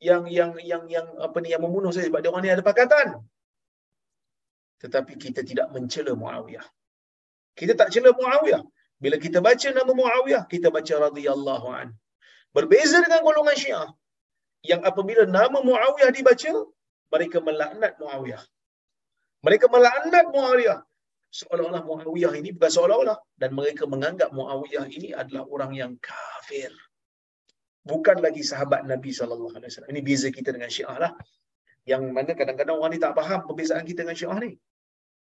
yang 0.10 0.24
yang 0.38 0.52
yang 0.72 0.84
yang 0.96 1.08
apa 1.26 1.38
ni 1.43 1.50
yang 1.54 1.64
membunuh 1.66 1.91
saja 1.93 2.08
sebab 2.10 2.20
dia 2.24 2.30
orang 2.32 2.43
ni 2.46 2.52
ada 2.52 2.66
pakatan 2.70 3.08
tetapi 4.84 5.14
kita 5.24 5.41
tidak 5.50 5.68
mencela 5.72 6.14
Muawiyah 6.22 6.66
kita 7.60 7.74
tak 7.80 7.89
cela 7.93 8.12
Muawiyah 8.22 8.64
bila 9.03 9.16
kita 9.26 9.39
baca 9.47 9.70
nama 9.78 9.91
Muawiyah 10.01 10.43
kita 10.53 10.68
baca 10.78 10.95
radhiyallahu 11.08 11.68
an 11.80 11.88
berbeza 12.56 12.97
dengan 13.06 13.22
golongan 13.28 13.58
Syiah 13.64 13.88
yang 14.72 14.82
apabila 14.89 15.24
nama 15.38 15.60
Muawiyah 15.70 16.12
dibaca 16.18 16.53
mereka 17.14 17.38
melaknat 17.47 17.93
Muawiyah 18.01 18.43
mereka 19.45 19.66
melaknat 19.76 20.26
Muawiyah 20.36 20.80
seolah-olah 21.39 21.82
Muawiyah 21.89 22.34
ini 22.39 22.49
bukan 22.56 22.72
seolah-olah 22.76 23.18
dan 23.41 23.49
mereka 23.60 23.84
menganggap 23.93 24.30
Muawiyah 24.38 24.86
ini 24.97 25.10
adalah 25.22 25.43
orang 25.53 25.72
yang 25.82 25.91
kafir. 26.10 26.72
Bukan 27.91 28.18
lagi 28.26 28.41
sahabat 28.51 28.82
Nabi 28.91 29.12
sallallahu 29.20 29.53
alaihi 29.58 29.70
wasallam. 29.70 29.91
Ini 29.93 30.01
beza 30.08 30.28
kita 30.38 30.49
dengan 30.56 30.72
Syiah 30.76 30.97
lah. 31.03 31.12
Yang 31.91 32.03
mana 32.18 32.32
kadang-kadang 32.39 32.76
orang 32.82 32.91
ni 32.97 32.99
tak 33.03 33.14
faham 33.20 33.39
perbezaan 33.47 33.86
kita 33.89 33.99
dengan 34.06 34.18
Syiah 34.18 34.38
ni. 34.45 34.51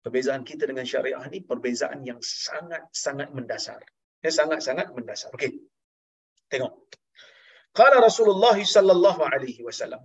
Perbezaan 0.07 0.47
kita 0.49 0.63
dengan 0.71 0.87
syariah 0.91 1.23
ni 1.33 1.39
perbezaan 1.51 1.99
yang 2.09 2.19
sangat-sangat 2.23 3.29
mendasar. 3.37 3.83
Ya 4.23 4.31
sangat-sangat 4.39 4.87
mendasar. 4.95 5.29
Okey. 5.35 5.51
Tengok. 6.51 6.73
Qala 7.79 7.97
Rasulullah 8.07 8.57
sallallahu 8.75 9.21
alaihi 9.33 9.61
wasallam. 9.67 9.99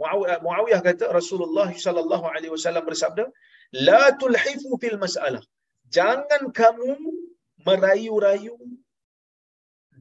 Muawiyah 0.47 0.83
kata 0.89 1.15
Rasulullah 1.19 1.71
sallallahu 1.87 2.27
alaihi 2.35 2.53
wasallam 2.57 2.85
bersabda, 2.91 3.25
"La 3.89 4.03
tulhifu 4.23 4.75
fil 4.83 4.99
mas'alah." 5.05 5.45
jangan 5.97 6.43
kamu 6.61 6.93
merayu-rayu 7.69 8.57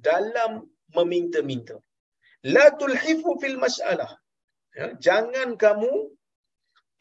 dalam 0.07 0.51
meminta-minta. 0.97 1.77
La 2.55 2.65
tulhifu 2.81 3.31
fil 3.41 3.57
mas'alah. 3.63 4.11
Ya, 4.79 4.87
jangan 5.07 5.49
kamu 5.63 5.91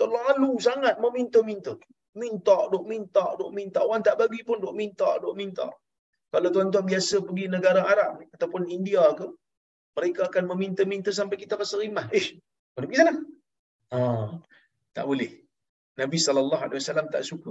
terlalu 0.01 0.51
sangat 0.67 0.99
meminta-minta. 1.05 1.75
Minta, 2.19 2.57
duk 2.73 2.85
minta, 2.91 3.25
duk 3.39 3.53
minta. 3.55 3.81
Orang 3.87 4.03
tak 4.03 4.19
bagi 4.19 4.41
pun 4.43 4.59
duk 4.65 4.75
minta, 4.75 5.19
duk 5.23 5.35
minta. 5.39 5.67
Kalau 6.31 6.49
tuan-tuan 6.55 6.87
biasa 6.87 7.23
pergi 7.27 7.47
negara 7.51 7.83
Arab 7.93 8.23
ataupun 8.35 8.67
India 8.71 9.03
ke, 9.19 9.27
mereka 9.99 10.21
akan 10.31 10.45
meminta-minta 10.55 11.11
sampai 11.11 11.37
kita 11.43 11.55
rasa 11.59 11.79
rimah. 11.83 12.07
Eh, 12.19 12.27
mana 12.75 12.85
pergi 12.87 13.01
sana? 13.03 13.15
Ah, 13.91 14.29
tak 14.97 15.05
boleh. 15.11 15.31
Nabi 16.01 16.17
wasallam 16.19 17.09
tak 17.15 17.23
suka. 17.31 17.51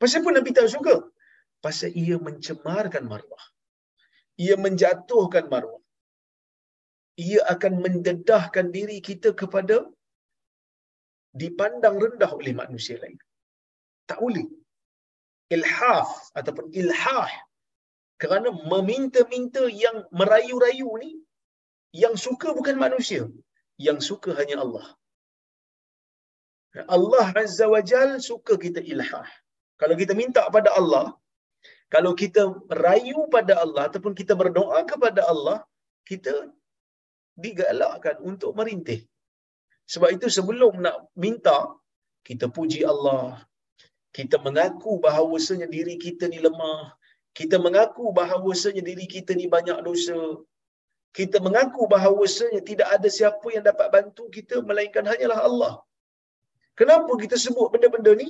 Pasal 0.00 0.20
apa 0.24 0.30
Nabi 0.38 0.50
tak 0.56 0.68
suka? 0.74 0.94
Pasal 1.64 1.92
ia 2.02 2.16
mencemarkan 2.26 3.04
maruah. 3.12 3.44
Ia 4.44 4.56
menjatuhkan 4.64 5.48
maruah. 5.52 5.82
Ia 7.16 7.40
akan 7.52 7.80
mendedahkan 7.84 8.66
diri 8.76 8.98
kita 9.08 9.32
kepada 9.32 9.76
dipandang 11.42 11.96
rendah 12.04 12.30
oleh 12.40 12.52
manusia 12.62 12.96
lain. 13.00 13.16
Tak 14.10 14.18
boleh. 14.24 14.46
Ilhaf 15.56 16.10
ataupun 16.38 16.66
ilhah 16.80 17.30
kerana 18.22 18.48
meminta-minta 18.72 19.62
yang 19.84 19.96
merayu-rayu 20.18 20.90
ni 21.02 21.10
yang 22.02 22.14
suka 22.26 22.48
bukan 22.58 22.76
manusia 22.84 23.22
yang 23.86 23.98
suka 24.08 24.30
hanya 24.38 24.56
Allah. 24.64 24.86
Allah 26.96 27.26
Azza 27.42 27.66
wa 27.74 27.80
Jal 27.90 28.10
suka 28.30 28.54
kita 28.64 28.80
ilhah. 28.92 29.28
Kalau 29.80 29.94
kita 30.00 30.12
minta 30.22 30.42
pada 30.56 30.70
Allah 30.80 31.06
kalau 31.94 32.12
kita 32.22 32.42
rayu 32.86 33.18
pada 33.34 33.54
Allah 33.64 33.82
ataupun 33.88 34.14
kita 34.20 34.34
berdoa 34.40 34.78
kepada 34.90 35.22
Allah 35.32 35.58
kita 36.10 36.34
digalakkan 37.44 38.16
untuk 38.30 38.50
merintih. 38.58 39.00
Sebab 39.92 40.10
itu 40.16 40.26
sebelum 40.36 40.82
nak 40.84 40.96
minta 41.24 41.58
kita 42.28 42.46
puji 42.56 42.80
Allah 42.92 43.38
kita 44.16 44.36
mengaku 44.46 44.92
bahawasanya 45.06 45.66
diri 45.76 45.96
kita 46.04 46.24
ni 46.32 46.38
lemah 46.46 46.84
kita 47.38 47.56
mengaku 47.64 48.04
bahawasanya 48.18 48.82
diri 48.88 49.06
kita 49.14 49.32
ni 49.38 49.46
banyak 49.54 49.78
dosa. 49.88 50.20
Kita 51.18 51.36
mengaku 51.46 51.82
bahawasanya 51.94 52.60
tidak 52.70 52.88
ada 52.96 53.08
siapa 53.16 53.46
yang 53.54 53.64
dapat 53.70 53.86
bantu 53.94 54.24
kita 54.36 54.56
melainkan 54.68 55.04
hanyalah 55.10 55.40
Allah. 55.48 55.74
Kenapa 56.80 57.12
kita 57.22 57.36
sebut 57.44 57.68
benda-benda 57.72 58.12
ni? 58.22 58.28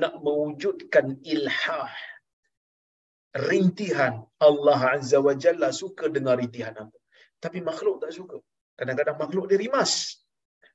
Nak 0.00 0.14
mewujudkan 0.24 1.06
ilhah. 1.34 1.94
Rintihan. 3.48 4.14
Allah 4.48 4.80
Azza 4.94 5.18
wa 5.26 5.34
Jalla 5.42 5.70
suka 5.82 6.10
dengar 6.16 6.34
rintihan 6.42 6.74
apa. 6.82 6.98
Tapi 7.42 7.58
makhluk 7.70 7.96
tak 8.02 8.10
suka. 8.18 8.38
Kadang-kadang 8.78 9.18
makhluk 9.22 9.46
dia 9.50 9.58
rimas. 9.62 9.92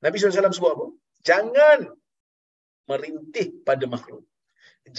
Nabi 0.03 0.15
SAW 0.15 0.55
sebut 0.55 0.71
apa? 0.75 0.87
Jangan 1.29 1.79
merintih 2.91 3.47
pada 3.67 3.85
makhluk. 3.95 4.23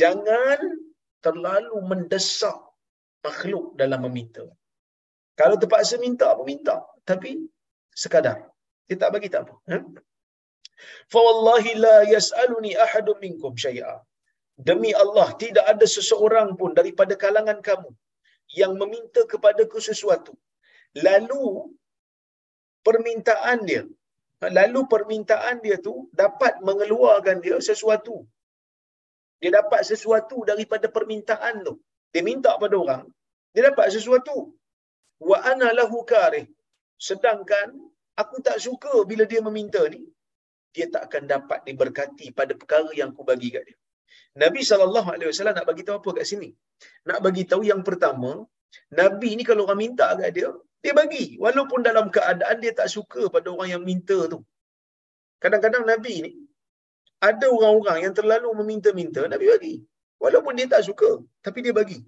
Jangan 0.00 0.58
terlalu 1.24 1.76
mendesak 1.90 2.58
makhluk 3.26 3.74
dalam 3.80 4.00
meminta. 4.06 4.44
Kalau 5.40 5.56
terpaksa 5.62 5.96
minta, 6.02 6.26
apa 6.34 6.42
minta. 6.52 6.76
Tapi 7.08 7.30
sekadar. 8.02 8.38
Dia 8.88 8.96
tak 9.02 9.10
bagi 9.14 9.28
tak 9.32 9.42
apa. 9.46 9.54
Ha? 9.70 9.78
Fawallahi 11.12 11.72
la 11.84 11.96
yas'aluni 12.14 12.72
ahadun 12.84 13.18
minkum 13.24 13.54
syai'a. 13.64 13.96
Demi 14.68 14.90
Allah, 15.02 15.28
tidak 15.42 15.66
ada 15.72 15.86
seseorang 15.96 16.48
pun 16.58 16.74
daripada 16.78 17.14
kalangan 17.24 17.58
kamu 17.68 17.90
yang 18.60 18.72
meminta 18.80 19.22
kepadaku 19.32 19.78
sesuatu. 19.88 20.34
Lalu 21.06 21.70
permintaan 22.86 23.58
dia, 23.68 23.82
lalu 24.58 24.80
permintaan 24.92 25.62
dia 25.64 25.76
tu 25.86 25.94
dapat 26.22 26.58
mengeluarkan 26.68 27.38
dia 27.44 27.56
sesuatu 27.70 28.26
dia 29.40 29.50
dapat 29.58 29.80
sesuatu 29.90 30.42
daripada 30.50 30.86
permintaan 30.96 31.62
tu. 31.66 31.74
Dia 32.12 32.22
minta 32.26 32.52
pada 32.62 32.74
orang, 32.84 33.02
dia 33.54 33.62
dapat 33.70 33.86
sesuatu. 33.94 34.36
Wa 35.30 35.38
ana 35.50 35.68
lahu 35.78 35.98
karih. 36.12 36.46
Sedangkan 37.08 37.68
aku 38.22 38.36
tak 38.46 38.58
suka 38.66 38.92
bila 39.10 39.24
dia 39.30 39.40
meminta 39.48 39.82
ni, 39.94 40.02
dia 40.74 40.86
tak 40.94 41.02
akan 41.08 41.22
dapat 41.34 41.58
diberkati 41.66 42.26
pada 42.38 42.52
perkara 42.60 42.90
yang 43.00 43.10
aku 43.14 43.22
bagi 43.30 43.50
kat 43.54 43.62
dia. 43.68 43.76
Nabi 44.42 44.60
SAW 44.62 45.54
nak 45.58 45.66
bagi 45.70 45.82
tahu 45.86 45.98
apa 46.00 46.10
kat 46.18 46.26
sini? 46.30 46.48
Nak 47.08 47.18
bagi 47.26 47.42
tahu 47.50 47.62
yang 47.70 47.82
pertama, 47.88 48.30
Nabi 49.00 49.30
ni 49.38 49.42
kalau 49.48 49.66
orang 49.66 49.80
minta 49.84 50.06
kat 50.20 50.30
dia, 50.36 50.48
dia 50.82 50.92
bagi. 50.94 51.24
Walaupun 51.44 51.80
dalam 51.88 52.06
keadaan 52.16 52.56
dia 52.62 52.72
tak 52.80 52.88
suka 52.96 53.26
pada 53.34 53.50
orang 53.54 53.70
yang 53.74 53.82
minta 53.82 54.18
tu. 54.32 54.38
Kadang-kadang 55.42 55.84
Nabi 55.92 56.14
ni, 56.26 56.32
ada 57.18 57.46
orang-orang 57.50 57.98
yang 58.06 58.14
terlalu 58.14 58.48
meminta-minta, 58.62 59.22
Nabi 59.26 59.46
bagi. 59.54 59.74
Walaupun 60.22 60.58
dia 60.58 60.66
tak 60.70 60.82
suka, 60.86 61.22
tapi 61.42 61.58
dia 61.64 61.74
bagi. 61.74 61.98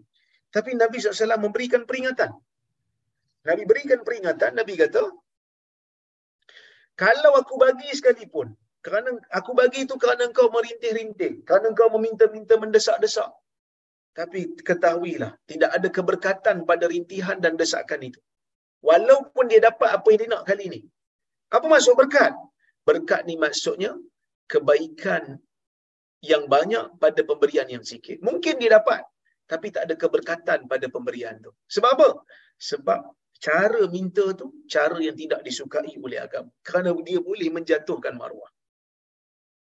Tapi 0.55 0.75
Nabi 0.75 0.99
SAW 0.99 1.39
memberikan 1.39 1.83
peringatan. 1.87 2.31
Nabi 3.49 3.63
berikan 3.71 4.01
peringatan, 4.07 4.59
Nabi 4.59 4.75
kata, 4.77 5.03
kalau 6.99 7.33
aku 7.41 7.55
bagi 7.57 7.89
sekalipun, 7.99 8.53
kerana 8.85 9.17
aku 9.39 9.57
bagi 9.57 9.89
itu 9.89 9.95
kerana 10.03 10.29
engkau 10.29 10.53
merintih-rintih, 10.53 11.33
kerana 11.49 11.73
engkau 11.73 11.89
meminta-minta 11.97 12.61
mendesak-desak. 12.61 13.31
Tapi 14.13 14.59
ketahuilah, 14.69 15.33
tidak 15.51 15.71
ada 15.77 15.89
keberkatan 15.97 16.57
pada 16.69 16.85
rintihan 16.93 17.39
dan 17.41 17.55
desakan 17.57 18.03
itu. 18.05 18.21
Walaupun 18.89 19.49
dia 19.49 19.61
dapat 19.69 19.89
apa 19.97 20.07
yang 20.13 20.21
dia 20.21 20.29
nak 20.35 20.43
kali 20.49 20.65
ini. 20.69 20.81
Apa 21.55 21.67
maksud 21.73 21.95
berkat? 21.97 22.33
Berkat 22.89 23.25
ni 23.29 23.35
maksudnya 23.45 23.93
kebaikan 24.51 25.39
yang 26.21 26.51
banyak 26.51 26.99
pada 26.99 27.21
pemberian 27.23 27.69
yang 27.71 27.85
sikit. 27.87 28.19
Mungkin 28.21 28.61
dia 28.61 28.77
dapat, 28.77 29.07
tapi 29.47 29.73
tak 29.75 29.89
ada 29.89 29.95
keberkatan 29.97 30.67
pada 30.67 30.87
pemberian 30.91 31.39
tu. 31.41 31.55
Sebab 31.71 31.91
apa? 31.97 32.09
Sebab 32.61 33.01
cara 33.41 33.83
minta 33.89 34.27
tu 34.37 34.53
cara 34.69 35.01
yang 35.01 35.17
tidak 35.17 35.41
disukai 35.47 35.97
oleh 35.97 36.21
agama. 36.21 36.51
Kerana 36.61 36.93
dia 37.01 37.19
boleh 37.25 37.49
menjatuhkan 37.49 38.15
maruah. 38.21 38.53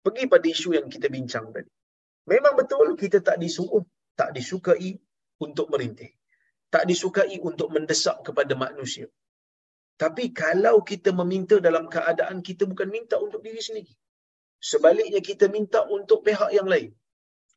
Pergi 0.04 0.28
pada 0.28 0.44
isu 0.44 0.76
yang 0.76 0.86
kita 0.92 1.08
bincang 1.08 1.48
tadi. 1.48 1.70
Memang 2.28 2.54
betul 2.60 2.92
kita 2.92 3.24
tak 3.24 3.40
disuruh, 3.40 3.84
tak 4.12 4.36
disukai 4.36 4.92
untuk 5.40 5.72
merintih. 5.72 6.12
Tak 6.68 6.84
disukai 6.84 7.40
untuk 7.40 7.72
mendesak 7.72 8.20
kepada 8.20 8.52
manusia. 8.52 9.08
Tapi 9.96 10.34
kalau 10.34 10.82
kita 10.84 11.14
meminta 11.14 11.56
dalam 11.62 11.86
keadaan 11.88 12.42
kita 12.44 12.68
bukan 12.68 12.90
minta 12.90 13.16
untuk 13.16 13.40
diri 13.40 13.62
sendiri. 13.62 13.94
Sebaliknya 14.70 15.20
kita 15.28 15.46
minta 15.56 15.80
untuk 15.96 16.18
pihak 16.26 16.50
yang 16.56 16.68
lain. 16.72 16.88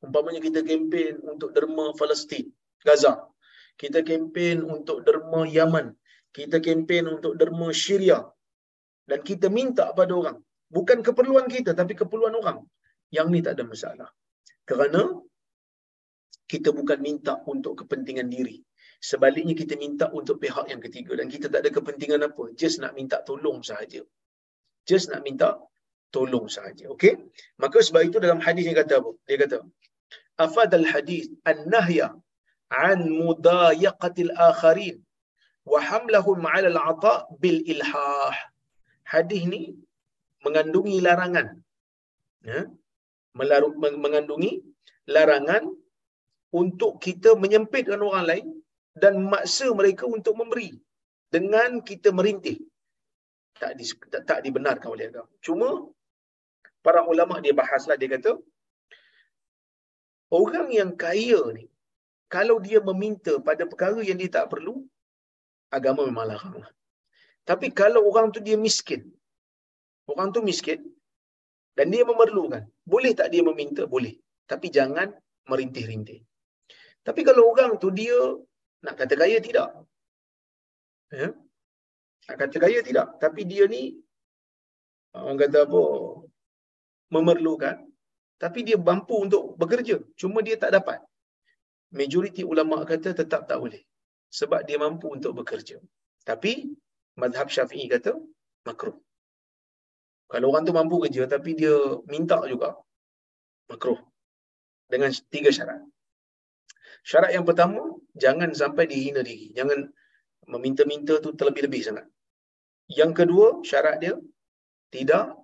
Umpamanya 0.05 0.41
kita 0.47 0.59
kempen 0.69 1.13
untuk 1.31 1.49
derma 1.55 1.85
Palestin, 1.99 2.45
Gaza. 2.87 3.13
Kita 3.81 3.99
kempen 4.09 4.57
untuk 4.75 4.97
derma 5.07 5.41
Yaman. 5.57 5.87
Kita 6.37 6.57
kempen 6.65 7.07
untuk 7.15 7.33
derma 7.39 7.67
Syria. 7.83 8.19
Dan 9.09 9.19
kita 9.29 9.47
minta 9.57 9.85
pada 9.99 10.11
orang. 10.19 10.37
Bukan 10.75 10.99
keperluan 11.07 11.47
kita 11.55 11.71
tapi 11.79 11.95
keperluan 12.01 12.35
orang. 12.41 12.59
Yang 13.15 13.27
ni 13.33 13.39
tak 13.45 13.53
ada 13.55 13.63
masalah. 13.71 14.09
Kerana 14.67 15.01
kita 16.51 16.75
bukan 16.75 16.99
minta 17.07 17.39
untuk 17.47 17.73
kepentingan 17.79 18.27
diri. 18.35 18.59
Sebaliknya 18.99 19.55
kita 19.61 19.79
minta 19.79 20.05
untuk 20.11 20.43
pihak 20.43 20.67
yang 20.67 20.81
ketiga. 20.83 21.15
Dan 21.15 21.31
kita 21.31 21.47
tak 21.47 21.63
ada 21.63 21.71
kepentingan 21.71 22.27
apa. 22.27 22.43
Just 22.59 22.83
nak 22.83 22.93
minta 22.99 23.23
tolong 23.23 23.63
sahaja. 23.63 24.03
Just 24.83 25.07
nak 25.13 25.23
minta 25.23 25.55
tolong 26.15 26.47
sahaja. 26.55 26.85
Okey? 26.93 27.13
Maka 27.61 27.77
sebab 27.87 28.01
itu 28.07 28.17
dalam 28.25 28.39
hadis 28.45 28.63
yang 28.67 28.77
kata 28.81 28.93
apa? 29.01 29.11
Dia 29.27 29.37
kata, 29.43 29.57
afadal 30.45 30.87
hadis 30.93 31.25
an-nahya 31.51 32.07
an 32.87 32.99
mudayaqatil 33.21 34.31
akharin 34.49 34.97
wa 35.71 35.79
hamlahum 35.89 36.39
'ala 36.51 36.67
al-'ata 36.73 37.13
bil 37.41 37.59
ilhah. 37.73 38.35
Hadis 39.13 39.43
ni 39.53 39.61
mengandungi 40.45 40.97
larangan. 41.07 41.47
Ya? 42.43 42.61
Melarut, 43.37 43.75
mengandungi 44.03 44.63
larangan 45.15 45.63
untuk 46.61 46.99
kita 47.05 47.29
menyempitkan 47.43 47.99
orang 47.99 48.25
lain 48.31 48.47
dan 49.01 49.13
memaksa 49.23 49.67
mereka 49.79 50.03
untuk 50.15 50.33
memberi 50.39 50.69
dengan 51.35 51.83
kita 51.89 52.09
merintih 52.19 52.57
tak, 53.61 53.71
di, 53.77 53.85
tak, 54.13 54.23
tak 54.29 54.39
dibenarkan 54.45 54.89
oleh 54.95 55.05
agama. 55.11 55.29
Cuma 55.45 55.67
para 56.87 57.01
ulama 57.11 57.35
dia 57.45 57.53
bahaslah 57.61 57.97
dia 58.01 58.09
kata 58.15 58.31
orang 60.39 60.69
yang 60.79 60.91
kaya 61.03 61.41
ni 61.57 61.65
kalau 62.35 62.57
dia 62.67 62.79
meminta 62.89 63.33
pada 63.47 63.63
perkara 63.71 63.99
yang 64.09 64.19
dia 64.21 64.31
tak 64.37 64.47
perlu 64.51 64.75
agama 65.77 66.01
memang 66.09 66.27
laranglah. 66.31 66.71
Tapi 67.49 67.67
kalau 67.71 68.01
orang 68.09 68.27
tu 68.35 68.39
dia 68.47 68.57
miskin. 68.59 69.01
Orang 70.11 70.31
tu 70.35 70.39
miskin 70.49 70.79
dan 71.77 71.87
dia 71.93 72.03
memerlukan. 72.09 72.63
Boleh 72.91 73.11
tak 73.19 73.31
dia 73.33 73.43
meminta? 73.49 73.83
Boleh. 73.95 74.15
Tapi 74.51 74.67
jangan 74.77 75.07
merintih-rintih. 75.51 76.19
Tapi 77.07 77.21
kalau 77.27 77.43
orang 77.51 77.79
tu 77.79 77.91
dia 77.99 78.15
nak 78.83 78.95
kata 78.99 79.15
kaya 79.15 79.37
tidak. 79.47 79.69
Ya? 81.11 81.31
Nak 82.27 82.37
kata 82.41 82.55
kaya 82.59 82.79
tidak. 82.83 83.07
Tapi 83.23 83.41
dia 83.51 83.63
ni 83.71 83.95
orang 85.15 85.39
kata 85.43 85.57
apa 85.67 85.81
memerlukan 87.13 87.75
tapi 88.43 88.59
dia 88.67 88.77
mampu 88.77 89.15
untuk 89.25 89.43
bekerja 89.61 89.97
cuma 90.19 90.39
dia 90.47 90.55
tak 90.63 90.71
dapat 90.77 90.99
majoriti 91.99 92.43
ulama 92.43 92.83
kata 92.83 93.15
tetap 93.15 93.47
tak 93.49 93.57
boleh 93.63 93.81
sebab 94.39 94.61
dia 94.67 94.77
mampu 94.77 95.07
untuk 95.17 95.31
bekerja 95.39 95.77
tapi 96.27 96.51
mazhab 97.15 97.47
syafi'i 97.47 97.87
kata 97.87 98.13
makruh 98.67 98.97
Kalau 100.27 100.51
orang 100.51 100.67
tu 100.67 100.75
mampu 100.75 100.99
kerja 101.07 101.23
tapi 101.23 101.55
dia 101.55 101.75
minta 102.11 102.37
juga, 102.51 102.75
makruh. 103.71 103.99
Dengan 104.91 105.11
tiga 105.31 105.51
syarat. 105.51 105.79
Syarat 107.03 107.31
yang 107.31 107.47
pertama, 107.47 107.79
jangan 108.15 108.51
sampai 108.51 108.91
dihina 108.91 109.23
diri. 109.23 109.55
Jangan 109.55 109.87
meminta-minta 110.51 111.19
tu 111.23 111.31
terlebih-lebih 111.31 111.81
sangat. 111.83 112.07
Yang 112.91 113.11
kedua, 113.23 113.47
syarat 113.63 114.03
dia 114.03 114.15
tidak 114.91 115.35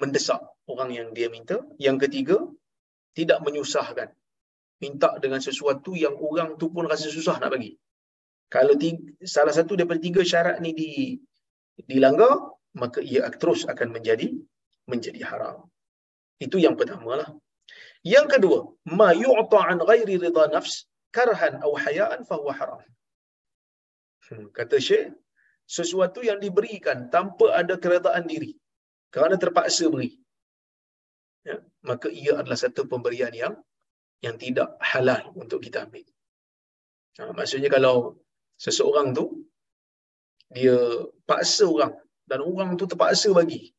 mendesak 0.00 0.40
orang 0.72 0.90
yang 0.98 1.08
dia 1.16 1.28
minta. 1.34 1.56
Yang 1.86 1.96
ketiga, 2.06 2.36
tidak 3.18 3.38
menyusahkan. 3.46 4.08
Minta 4.80 5.10
dengan 5.24 5.40
sesuatu 5.48 5.92
yang 6.04 6.16
orang 6.28 6.56
tu 6.60 6.66
pun 6.74 6.88
rasa 6.92 7.08
susah 7.16 7.36
nak 7.42 7.50
bagi. 7.54 7.72
Kalau 8.54 8.74
tiga, 8.82 8.98
salah 9.22 9.54
satu 9.54 9.72
daripada 9.78 10.00
tiga 10.02 10.22
syarat 10.26 10.56
ni 10.64 10.70
di, 10.80 10.90
dilanggar, 11.90 12.34
maka 12.74 12.98
ia 13.02 13.26
terus 13.42 13.62
akan 13.72 13.88
menjadi 13.94 14.28
menjadi 14.90 15.20
haram. 15.30 15.70
Itu 16.42 16.56
yang 16.58 16.74
pertama 16.74 17.14
lah. 17.20 17.30
Yang 18.02 18.26
kedua, 18.34 18.58
ma 18.98 19.10
yu'ta 19.12 19.60
an 19.70 19.78
ghairi 19.90 20.16
ridha 20.24 20.44
nafs 20.54 20.88
karhan 21.16 21.60
aw 21.66 21.72
hayaan 21.84 22.20
fahuwa 22.28 22.52
haram. 22.58 22.80
Hmm, 24.26 24.46
kata 24.56 24.78
Syekh, 24.78 25.12
sesuatu 25.66 26.22
yang 26.22 26.38
diberikan 26.44 27.10
tanpa 27.14 27.50
ada 27.60 27.74
keredaan 27.78 28.24
diri 28.30 28.52
kerana 29.14 29.34
terpaksa 29.42 29.90
beri. 29.90 30.10
Ya, 31.48 31.56
maka 31.88 32.12
ia 32.12 32.36
adalah 32.36 32.58
satu 32.60 32.84
pemberian 32.84 33.32
yang 33.32 33.54
yang 34.20 34.36
tidak 34.36 34.76
halal 34.84 35.32
untuk 35.32 35.64
kita 35.64 35.88
ambil. 35.88 36.04
Ha, 37.16 37.32
maksudnya 37.32 37.72
kalau 37.72 38.20
seseorang 38.60 39.16
tu 39.16 39.48
dia 40.52 40.76
paksa 41.24 41.64
orang 41.64 41.96
dan 42.28 42.44
orang 42.44 42.76
tu 42.76 42.84
terpaksa 42.84 43.32
bagi. 43.32 43.72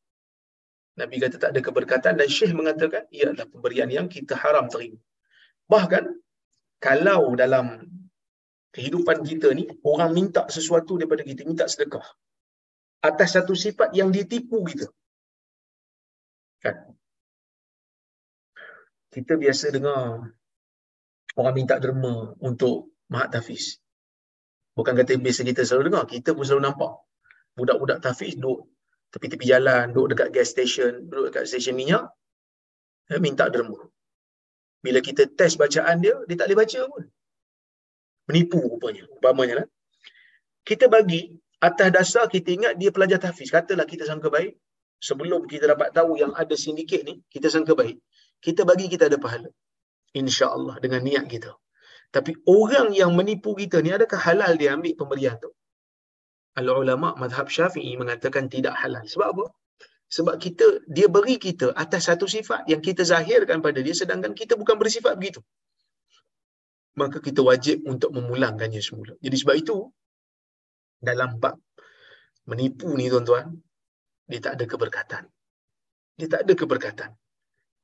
Nabi 0.98 1.16
kata 1.22 1.36
tak 1.40 1.50
ada 1.56 1.60
keberkatan 1.62 2.14
dan 2.20 2.28
Syekh 2.28 2.52
mengatakan 2.52 3.06
ia 3.14 3.30
adalah 3.30 3.48
pemberian 3.48 3.88
yang 3.88 4.06
kita 4.10 4.34
haram 4.36 4.66
terima. 4.68 4.98
Bahkan 5.70 6.04
kalau 6.82 7.32
dalam 7.38 7.86
kehidupan 8.74 9.22
kita 9.22 9.54
ni 9.54 9.64
orang 9.86 10.10
minta 10.12 10.42
sesuatu 10.50 10.98
daripada 10.98 11.22
kita, 11.22 11.46
minta 11.46 11.64
sedekah 11.70 12.04
atas 13.08 13.38
satu 13.38 13.54
sifat 13.54 13.94
yang 13.98 14.10
ditipu 14.10 14.58
kita. 14.66 14.86
Kan? 16.62 16.76
Kita 19.12 19.36
biasa 19.36 19.68
dengar 19.76 20.24
orang 21.36 21.54
minta 21.54 21.76
derma 21.76 22.32
untuk 22.40 22.96
mahat 23.12 23.36
tafiz. 23.36 23.76
Bukan 24.72 24.96
kata 24.96 25.20
biasa 25.20 25.44
kita 25.44 25.68
selalu 25.68 25.92
dengar, 25.92 26.04
kita 26.08 26.32
pun 26.32 26.48
selalu 26.48 26.72
nampak. 26.72 26.92
Budak-budak 27.52 28.00
tafiz 28.00 28.40
duduk 28.40 28.72
tepi-tepi 29.12 29.44
jalan, 29.44 29.92
duduk 29.92 30.16
dekat 30.16 30.28
gas 30.32 30.48
station, 30.56 31.04
duduk 31.12 31.28
dekat 31.28 31.44
stesen 31.44 31.76
minyak, 31.76 32.08
eh, 33.12 33.20
minta 33.20 33.52
derma. 33.52 33.76
Bila 34.80 35.04
kita 35.04 35.28
test 35.28 35.60
bacaan 35.60 36.00
dia, 36.00 36.16
dia 36.24 36.36
tak 36.40 36.48
boleh 36.48 36.58
baca 36.64 36.80
pun. 36.88 37.04
Menipu 38.32 38.58
rupanya, 38.64 39.04
umpamanya 39.12 39.54
lah. 39.62 39.68
Kita 40.64 40.88
bagi, 40.88 41.36
atas 41.60 41.88
dasar 41.92 42.24
kita 42.32 42.48
ingat 42.56 42.72
dia 42.80 42.88
pelajar 42.88 43.20
tafiz. 43.20 43.52
Katalah 43.52 43.84
kita 43.84 44.08
sangka 44.08 44.32
baik, 44.32 44.56
sebelum 44.98 45.44
kita 45.44 45.68
dapat 45.68 45.92
tahu 45.92 46.16
yang 46.16 46.32
ada 46.32 46.56
sindiket 46.56 47.04
ni, 47.04 47.20
kita 47.28 47.52
sangka 47.52 47.76
baik. 47.76 48.00
Kita 48.44 48.66
bagi 48.70 48.86
kita 48.92 49.06
ada 49.10 49.18
pahala. 49.24 49.50
Insya 50.20 50.46
Allah 50.56 50.76
dengan 50.84 51.00
niat 51.08 51.24
kita. 51.34 51.50
Tapi 52.12 52.32
orang 52.44 52.88
yang 53.00 53.10
menipu 53.18 53.50
kita 53.56 53.80
ni 53.84 53.90
adakah 53.96 54.20
halal 54.26 54.52
dia 54.60 54.70
ambil 54.76 54.92
pemberian 55.00 55.36
tu? 55.44 55.50
Al-ulama 56.60 57.16
madhab 57.22 57.48
syafi'i 57.48 57.96
mengatakan 57.96 58.52
tidak 58.54 58.74
halal. 58.76 59.04
Sebab 59.12 59.28
apa? 59.32 59.44
Sebab 60.16 60.34
kita 60.44 60.66
dia 60.96 61.08
beri 61.08 61.40
kita 61.40 61.72
atas 61.72 62.02
satu 62.12 62.28
sifat 62.28 62.68
yang 62.68 62.84
kita 62.84 63.00
zahirkan 63.12 63.64
pada 63.64 63.80
dia 63.86 63.96
sedangkan 63.96 64.36
kita 64.40 64.60
bukan 64.60 64.76
bersifat 64.76 65.16
begitu. 65.16 65.40
Maka 67.00 67.24
kita 67.24 67.40
wajib 67.40 67.88
untuk 67.88 68.12
memulangkannya 68.12 68.82
semula. 68.84 69.16
Jadi 69.24 69.36
sebab 69.40 69.56
itu 69.56 69.76
dalam 71.00 71.40
bab 71.40 71.56
menipu 72.44 72.92
ni 73.00 73.08
tuan-tuan 73.08 73.56
dia 74.28 74.40
tak 74.44 74.60
ada 74.60 74.64
keberkatan. 74.68 75.22
Dia 76.20 76.28
tak 76.28 76.40
ada 76.44 76.52
keberkatan. 76.60 77.10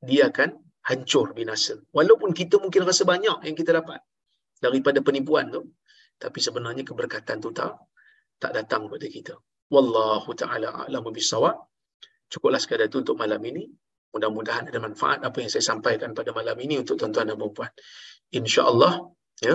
Dia 0.02 0.30
akan 0.30 0.54
hancur 0.88 1.34
binasa. 1.36 1.74
Walaupun 1.92 2.30
kita 2.32 2.56
mungkin 2.62 2.86
rasa 2.88 3.02
banyak 3.04 3.44
yang 3.44 3.56
kita 3.58 3.70
dapat 3.76 4.00
daripada 4.62 4.98
penipuan 5.04 5.50
tu, 5.52 5.62
tapi 6.18 6.38
sebenarnya 6.42 6.82
keberkatan 6.82 7.38
tu 7.38 7.50
tak 7.54 7.78
tak 8.42 8.54
datang 8.54 8.86
kepada 8.86 9.06
kita. 9.06 9.34
Wallahu 9.74 10.30
taala 10.38 10.68
a'lamu 10.86 11.10
bisawab. 11.12 11.56
Cukuplah 12.32 12.60
sekadar 12.60 12.86
itu 12.88 13.00
untuk 13.04 13.16
malam 13.18 13.40
ini. 13.50 13.64
Mudah-mudahan 14.12 14.64
ada 14.70 14.80
manfaat 14.80 15.20
apa 15.20 15.36
yang 15.42 15.50
saya 15.52 15.64
sampaikan 15.70 16.16
pada 16.16 16.32
malam 16.32 16.56
ini 16.64 16.80
untuk 16.80 16.96
tuan-tuan 16.96 17.28
dan 17.28 17.36
puan-puan. 17.36 17.68
Insya-Allah 18.32 18.92
ya. 19.44 19.54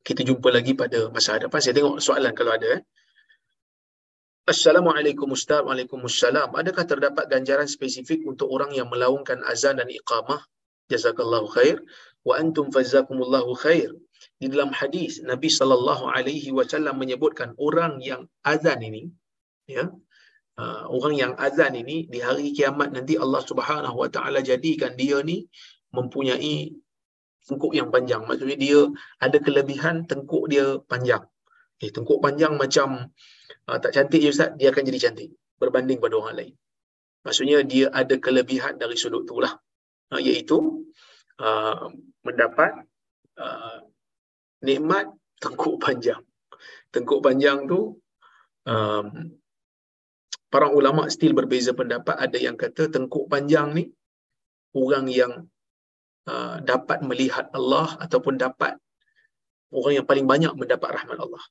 Kita 0.00 0.20
jumpa 0.24 0.48
lagi 0.52 0.72
pada 0.76 1.08
masa 1.14 1.36
hadapan. 1.36 1.58
Saya 1.60 1.74
tengok 1.76 1.96
soalan 2.00 2.32
kalau 2.36 2.52
ada 2.56 2.68
eh. 2.76 2.80
Assalamualaikum 4.50 5.30
Ustaz. 5.30 5.62
Waalaikumsalam. 5.62 6.50
Adakah 6.58 6.82
terdapat 6.82 7.30
ganjaran 7.30 7.70
spesifik 7.70 8.26
untuk 8.26 8.50
orang 8.50 8.74
yang 8.74 8.90
melaungkan 8.90 9.38
azan 9.46 9.78
dan 9.78 9.86
iqamah? 9.86 10.42
Jazakallahu 10.90 11.46
khair. 11.54 11.78
Wa 12.26 12.42
antum 12.42 12.74
fazakumullahu 12.74 13.54
khair 13.54 13.94
di 14.42 14.50
dalam 14.50 14.74
hadis 14.74 15.22
Nabi 15.22 15.48
sallallahu 15.48 16.10
alaihi 16.10 16.50
wasallam 16.50 16.98
menyebutkan 16.98 17.54
orang 17.62 18.02
yang 18.02 18.26
azan 18.44 18.82
ini 18.84 19.08
ya 19.70 19.88
uh, 20.60 20.84
orang 20.92 21.14
yang 21.16 21.32
azan 21.40 21.72
ini 21.78 22.04
di 22.10 22.20
hari 22.20 22.52
kiamat 22.52 22.92
nanti 22.92 23.16
Allah 23.16 23.40
Subhanahu 23.40 23.96
wa 23.96 24.08
taala 24.12 24.44
jadikan 24.44 24.92
dia 25.00 25.24
ni 25.24 25.48
mempunyai 25.96 26.76
tengkuk 27.48 27.72
yang 27.72 27.88
panjang 27.88 28.24
maksudnya 28.28 28.58
dia 28.60 28.80
ada 29.24 29.38
kelebihan 29.40 30.04
tengkuk 30.04 30.52
dia 30.52 30.76
panjang 30.84 31.24
eh 31.80 31.88
tengkuk 31.88 32.20
panjang 32.20 32.60
macam 32.60 33.08
tak 33.78 33.94
cantik 33.94 34.20
je 34.24 34.34
ustaz 34.34 34.50
dia 34.58 34.74
akan 34.74 34.82
jadi 34.82 34.98
cantik 35.08 35.30
berbanding 35.60 36.02
pada 36.02 36.18
orang 36.18 36.34
lain 36.40 36.54
maksudnya 37.22 37.62
dia 37.62 37.86
ada 37.94 38.16
kelebihan 38.18 38.80
dari 38.80 38.96
sudut 38.98 39.22
itulah 39.28 39.54
uh, 40.10 40.20
iaitu 40.20 40.58
uh, 41.38 41.86
mendapat 42.26 42.72
uh, 43.38 43.78
nikmat 44.60 45.08
tengkuk 45.40 45.80
panjang. 45.80 46.20
Tengkuk 46.92 47.24
panjang 47.24 47.64
tu 47.64 47.96
um, 48.68 49.06
para 50.52 50.68
ulama 50.68 51.08
still 51.08 51.32
berbeza 51.32 51.72
pendapat. 51.72 52.14
Ada 52.18 52.38
yang 52.38 52.56
kata 52.60 52.92
tengkuk 52.92 53.30
panjang 53.30 53.72
ni 53.72 53.84
orang 54.76 55.08
yang 55.08 55.32
uh, 56.28 56.56
dapat 56.60 57.00
melihat 57.02 57.48
Allah 57.56 57.96
ataupun 57.98 58.36
dapat 58.36 58.76
orang 59.72 60.02
yang 60.02 60.06
paling 60.06 60.26
banyak 60.28 60.52
mendapat 60.54 61.00
rahmat 61.00 61.18
Allah. 61.18 61.42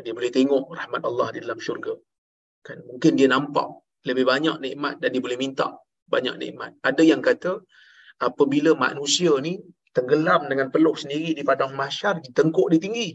Dia 0.00 0.16
boleh 0.16 0.32
tengok 0.32 0.72
rahmat 0.72 1.02
Allah 1.04 1.28
di 1.36 1.38
dalam 1.44 1.60
syurga. 1.60 1.92
Kan 2.64 2.80
mungkin 2.88 3.12
dia 3.18 3.28
nampak 3.28 3.68
lebih 4.08 4.24
banyak 4.24 4.56
nikmat 4.64 5.02
dan 5.02 5.12
dia 5.12 5.20
boleh 5.20 5.36
minta 5.36 5.76
banyak 6.08 6.40
nikmat. 6.40 6.72
Ada 6.80 7.02
yang 7.04 7.20
kata 7.20 7.60
apabila 8.22 8.72
manusia 8.78 9.34
ni 9.42 9.58
tenggelam 9.92 10.48
dengan 10.48 10.72
peluh 10.72 10.96
sendiri 10.96 11.36
di 11.36 11.42
padang 11.44 11.76
mahsyar 11.76 12.22
tengkuk 12.32 12.72
dia 12.72 12.80
tinggi 12.80 13.08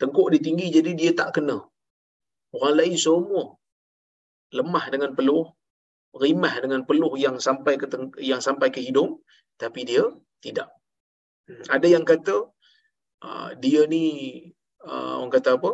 tengkuk 0.00 0.34
dia 0.34 0.42
tinggi 0.42 0.66
jadi 0.74 0.90
dia 0.94 1.10
tak 1.14 1.38
kena 1.38 1.62
orang 2.54 2.74
lain 2.74 2.96
semua 2.98 3.54
lemah 4.50 4.84
dengan 4.90 5.14
peluh 5.14 5.46
rimah 6.18 6.54
dengan 6.58 6.82
peluh 6.82 7.14
yang 7.14 7.38
sampai 7.38 7.78
ke 7.78 7.86
yang 8.18 8.42
sampai 8.42 8.74
ke 8.74 8.82
hidung 8.82 9.22
tapi 9.54 9.86
dia 9.86 10.02
tidak 10.42 10.66
hmm. 11.46 11.66
ada 11.70 11.86
yang 11.86 12.02
kata 12.02 12.50
uh, 13.22 13.50
dia 13.62 13.86
ni 13.86 14.04
uh, 14.84 15.22
orang 15.22 15.32
kata 15.32 15.58
apa? 15.58 15.70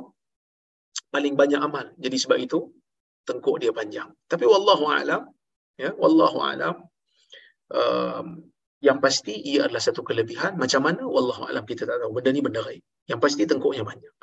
Paling 1.11 1.35
banyak 1.35 1.61
amal. 1.61 1.87
Jadi 1.99 2.17
sebab 2.17 2.39
itu 2.41 2.59
tengkuk 3.29 3.61
dia 3.63 3.73
panjang. 3.75 4.09
Tapi 4.31 4.45
wallahu 4.47 4.89
alam 4.89 5.29
ya 5.75 5.91
wallahu 5.99 6.39
alam 6.39 6.87
um, 7.73 8.27
yang 8.85 9.01
pasti 9.01 9.33
ia 9.33 9.67
adalah 9.67 9.83
satu 9.83 10.01
kelebihan. 10.07 10.57
Macam 10.61 10.85
mana? 10.87 11.03
Wallahu 11.05 11.49
alam 11.49 11.65
kita 11.65 11.89
tak 11.89 11.99
tahu. 12.01 12.11
Benda 12.17 12.31
ni 12.31 12.41
benda 12.45 12.61
gaib. 12.63 12.85
Yang 13.11 13.21
pasti 13.25 13.43
tengkuknya 13.45 13.85
banyak 13.85 14.15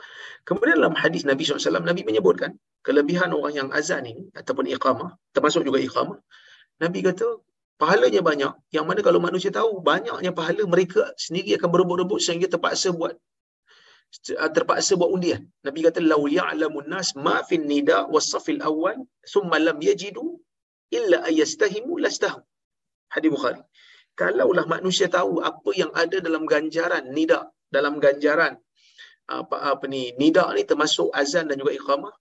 kemudian 0.48 0.82
dalam 0.82 0.96
hadis 0.98 1.22
Nabi 1.22 1.46
SAW 1.46 1.86
Nabi 1.86 2.02
menyebutkan 2.02 2.58
kelebihan 2.82 3.30
orang 3.38 3.54
yang 3.54 3.70
azan 3.70 4.10
ini 4.10 4.34
ataupun 4.34 4.66
iqamah 4.74 5.14
termasuk 5.36 5.62
juga 5.68 5.78
iqamah 5.78 6.18
Nabi 6.82 7.00
kata 7.06 7.28
pahalanya 7.78 8.22
banyak. 8.26 8.54
Yang 8.74 8.86
mana 8.90 9.00
kalau 9.06 9.20
manusia 9.22 9.54
tahu 9.54 9.82
banyaknya 9.86 10.32
pahala 10.34 10.66
mereka 10.66 11.14
sendiri 11.18 11.58
akan 11.58 11.70
berebut-rebut 11.74 12.20
sehingga 12.22 12.50
terpaksa 12.50 12.90
buat 12.94 13.14
terpaksa 14.56 15.00
buat 15.00 15.12
undian. 15.16 15.42
Nabi 15.66 15.80
kata 15.88 16.00
lau 16.12 16.24
ya'lamun 16.28 16.88
nas 16.94 17.10
ma 17.26 17.36
fin 17.50 17.64
nida 17.72 17.98
was-safil 18.14 18.60
awwal 18.70 18.98
thumma 19.34 19.58
lam 19.68 19.78
yajidu 19.90 20.26
illa 20.98 21.18
ayastahimu 21.30 21.96
lastahu 22.06 22.40
hadis 23.14 23.32
Bukhari. 23.36 23.62
Kalaulah 24.20 24.66
manusia 24.68 25.08
tahu 25.18 25.40
apa 25.40 25.72
yang 25.82 25.92
ada 26.04 26.18
dalam 26.20 26.44
ganjaran 26.54 27.04
nida 27.16 27.40
dalam 27.76 27.96
ganjaran 28.04 28.60
apa 29.32 29.56
apa 29.72 29.86
ni 29.94 30.02
nida 30.22 30.44
ni 30.56 30.64
termasuk 30.68 31.08
azan 31.22 31.48
dan 31.50 31.56
juga 31.62 31.72
iqamah 31.80 32.12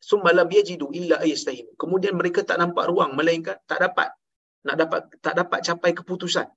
summa 0.00 0.30
lam 0.38 0.48
yajidu 0.48 0.88
illa 0.98 1.16
ayastahim 1.24 1.66
kemudian 1.76 2.16
mereka 2.20 2.40
tak 2.48 2.56
nampak 2.62 2.88
ruang 2.88 3.12
melainkan 3.18 3.56
tak 3.70 3.84
dapat 3.84 4.08
nak 4.64 4.76
dapat 4.80 5.00
tak 5.20 5.34
dapat 5.40 5.60
capai 5.60 5.92
keputusan. 5.92 6.48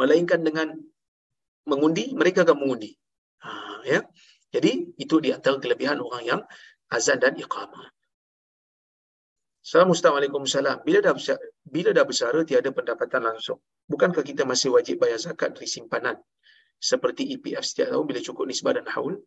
Melainkan 0.00 0.40
dengan 0.40 0.68
mengundi 1.68 2.16
mereka 2.16 2.48
akan 2.48 2.56
mengundi 2.64 2.96
ya 3.86 4.00
jadi 4.50 4.90
itu 4.98 5.16
di 5.22 5.30
antara 5.30 5.56
kelebihan 5.62 6.02
orang 6.02 6.22
yang 6.26 6.40
azan 6.90 7.18
dan 7.22 7.38
iqamah 7.38 7.88
Assalamualaikum 9.60 10.48
salam. 10.48 10.80
Bila 10.80 11.04
dah 11.04 11.12
bila 11.68 11.92
dah 11.92 12.08
besar 12.08 12.32
tiada 12.48 12.72
pendapatan 12.72 13.28
langsung. 13.28 13.60
Bukankah 13.92 14.24
kita 14.24 14.48
masih 14.48 14.72
wajib 14.72 15.04
bayar 15.04 15.20
zakat 15.20 15.52
dari 15.52 15.68
simpanan? 15.68 16.16
Seperti 16.80 17.28
EPF 17.36 17.60
setiap 17.60 17.92
tahun 17.92 18.08
bila 18.08 18.24
cukup 18.24 18.48
nisbah 18.48 18.72
dan 18.72 18.88
haul. 18.88 19.20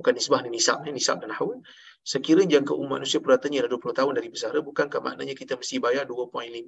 Bukan 0.00 0.16
nisbah 0.16 0.40
ni 0.40 0.56
nisab 0.56 0.82
ni, 0.88 0.90
nisab 0.96 1.20
dan 1.20 1.36
haul. 1.36 1.60
Sekiranya 2.00 2.58
jangka 2.58 2.72
umur 2.72 2.98
manusia 2.98 3.20
puratanya 3.20 3.68
dah 3.68 3.76
20 3.76 3.92
tahun 3.92 4.12
dari 4.16 4.28
besar, 4.32 4.56
bukankah 4.56 5.00
maknanya 5.04 5.36
kita 5.36 5.54
mesti 5.54 5.76
bayar 5.78 6.08
2.5% 6.08 6.64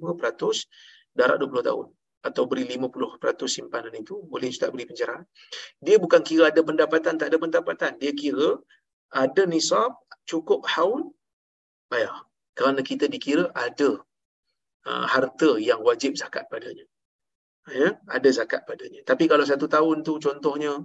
darat 1.17 1.37
20 1.41 1.67
tahun? 1.67 1.85
Atau 2.25 2.49
beri 2.49 2.65
50% 2.65 3.45
simpanan 3.45 3.93
itu? 3.93 4.19
Boleh 4.25 4.49
Ustaz 4.49 4.73
beri 4.73 4.89
pencerahan? 4.89 5.23
Dia 5.79 6.01
bukan 6.01 6.21
kira 6.25 6.49
ada 6.49 6.61
pendapatan, 6.65 7.15
tak 7.19 7.29
ada 7.29 7.37
pendapatan. 7.37 7.91
Dia 8.01 8.11
kira 8.11 8.57
ada 9.13 9.41
nisab, 9.45 9.95
cukup 10.27 10.65
haul, 10.67 11.13
bayar 11.87 12.27
kerana 12.57 12.81
kita 12.81 13.05
dikira 13.05 13.53
ada 13.53 14.01
uh, 14.89 15.05
harta 15.05 15.61
yang 15.61 15.79
wajib 15.85 16.17
zakat 16.17 16.49
padanya. 16.49 16.85
Ya, 17.69 17.99
ada 18.09 18.29
zakat 18.33 18.65
padanya. 18.65 19.05
Tapi 19.05 19.29
kalau 19.29 19.45
satu 19.45 19.69
tahun 19.69 20.01
tu 20.01 20.17
contohnya 20.17 20.81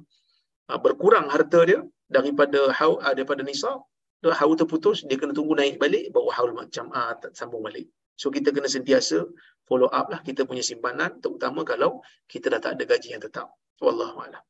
uh, 0.69 0.79
berkurang 0.85 1.33
harta 1.33 1.65
dia 1.65 1.81
daripada 2.13 2.69
haul 2.77 3.01
uh, 3.01 3.15
daripada 3.17 3.41
nisab, 3.41 3.89
dia 4.21 4.37
haul 4.37 4.55
terputus, 4.61 5.03
dia 5.09 5.17
kena 5.17 5.33
tunggu 5.33 5.57
naik 5.57 5.81
balik 5.81 6.13
baru 6.13 6.29
haul 6.37 6.53
macam 6.53 6.93
uh, 6.93 7.17
sambung 7.33 7.65
balik. 7.65 7.89
So 8.21 8.29
kita 8.31 8.53
kena 8.55 8.69
sentiasa 8.69 9.25
follow 9.67 9.89
up 9.89 10.07
lah 10.13 10.21
kita 10.21 10.45
punya 10.49 10.65
simpanan 10.65 11.19
terutama 11.23 11.65
kalau 11.65 12.05
kita 12.29 12.53
dah 12.53 12.61
tak 12.61 12.79
ada 12.79 12.85
gaji 12.87 13.09
yang 13.15 13.23
tetap. 13.23 13.51
Wallahu 13.83 14.19
a'lam. 14.23 14.45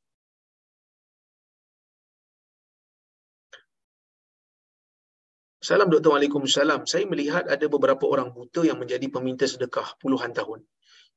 Salam 5.62 5.86
Dr. 5.94 6.10
Waalaikumsalam. 6.10 6.90
Saya 6.90 7.06
melihat 7.06 7.46
ada 7.46 7.66
beberapa 7.70 8.02
orang 8.10 8.34
buta 8.34 8.66
yang 8.66 8.82
menjadi 8.82 9.06
peminta 9.06 9.46
sedekah 9.46 9.94
puluhan 10.02 10.34
tahun. 10.34 10.66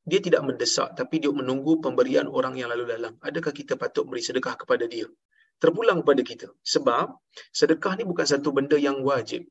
Dia 0.05 0.21
tidak 0.21 0.45
mendesak 0.45 0.93
tapi 0.93 1.17
dia 1.17 1.33
menunggu 1.33 1.81
pemberian 1.81 2.29
orang 2.29 2.53
yang 2.53 2.69
lalu 2.69 2.85
lalang. 2.93 3.17
Adakah 3.25 3.49
kita 3.49 3.73
patut 3.73 4.05
beri 4.05 4.21
sedekah 4.21 4.53
kepada 4.53 4.85
dia? 4.85 5.09
Terpulang 5.57 6.05
kepada 6.05 6.21
kita. 6.21 6.47
Sebab 6.61 7.17
sedekah 7.49 7.97
ni 7.97 8.05
bukan 8.05 8.27
satu 8.29 8.53
benda 8.53 8.77
yang 8.77 9.01
wajib. 9.01 9.49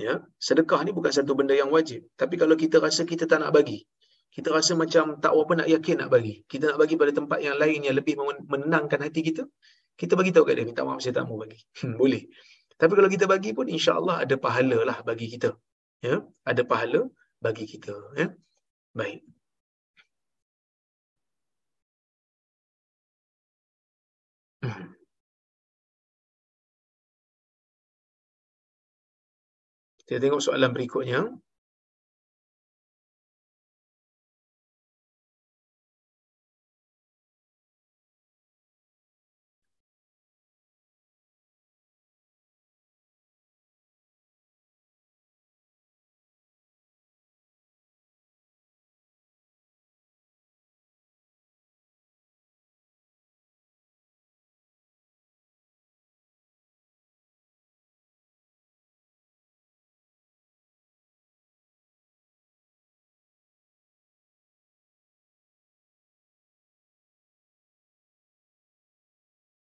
Ya, 0.00 0.24
sedekah 0.40 0.80
ni 0.88 0.90
bukan 0.96 1.12
satu 1.12 1.36
benda 1.36 1.52
yang 1.52 1.68
wajib. 1.68 2.08
Tapi 2.16 2.40
kalau 2.40 2.56
kita 2.56 2.80
rasa 2.80 3.04
kita 3.04 3.28
tak 3.28 3.44
nak 3.44 3.52
bagi, 3.52 3.84
kita 4.32 4.48
rasa 4.48 4.72
macam 4.72 5.20
tak 5.20 5.32
apa 5.36 5.52
nak 5.60 5.68
yakin 5.68 5.96
nak 6.00 6.08
bagi. 6.08 6.40
Kita 6.48 6.72
nak 6.72 6.78
bagi 6.80 6.96
pada 6.96 7.12
tempat 7.12 7.38
yang 7.44 7.56
lain 7.60 7.84
yang 7.84 7.96
lebih 8.00 8.16
menenangkan 8.48 9.04
hati 9.04 9.20
kita. 9.20 9.44
Kita 10.00 10.16
bagi 10.16 10.32
tahu 10.32 10.48
kat 10.48 10.56
dia, 10.56 10.64
minta 10.64 10.82
maaf 10.88 11.04
saya 11.04 11.20
tak 11.20 11.28
mau 11.28 11.36
bagi. 11.36 11.60
Hmm, 11.84 12.00
boleh. 12.00 12.24
Tapi 12.80 12.92
kalau 12.96 13.08
kita 13.12 13.28
bagi 13.28 13.52
pun 13.52 13.68
insya-Allah 13.68 14.24
ada 14.24 14.34
pahala 14.40 14.78
lah 14.88 14.98
bagi 15.04 15.28
kita. 15.28 15.52
Ya, 16.00 16.24
ada 16.50 16.62
pahala 16.64 17.00
bagi 17.44 17.64
kita, 17.68 17.92
ya. 18.16 18.32
Baik. 18.96 19.20
Hmm. 24.62 25.01
Kita 30.12 30.28
tengok 30.28 30.44
soalan 30.44 30.76
berikutnya. 30.76 31.24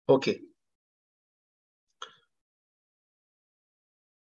Okey. 0.03 0.43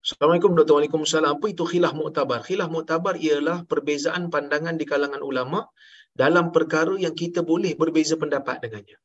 Assalamualaikum 0.05 0.53
Dr. 0.53 0.77
Waalaikumsalam. 0.77 1.41
Apa 1.41 1.47
itu 1.49 1.65
khilaf 1.65 1.97
muktabar? 1.97 2.45
Khilaf 2.45 2.69
muktabar 2.69 3.17
ialah 3.17 3.65
perbezaan 3.65 4.29
pandangan 4.29 4.77
di 4.77 4.85
kalangan 4.85 5.25
ulama 5.25 5.65
dalam 6.13 6.53
perkara 6.53 7.01
yang 7.01 7.17
kita 7.17 7.41
boleh 7.41 7.73
berbeza 7.81 8.21
pendapat 8.21 8.61
dengannya. 8.61 9.01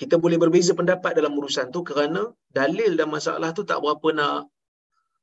Kita 0.00 0.16
boleh 0.16 0.40
berbeza 0.40 0.72
pendapat 0.72 1.12
dalam 1.12 1.36
urusan 1.36 1.68
tu 1.68 1.84
kerana 1.84 2.32
dalil 2.48 2.96
dan 2.96 3.12
masalah 3.12 3.52
tu 3.52 3.68
tak 3.68 3.84
berapa 3.84 4.08
nak 4.16 4.48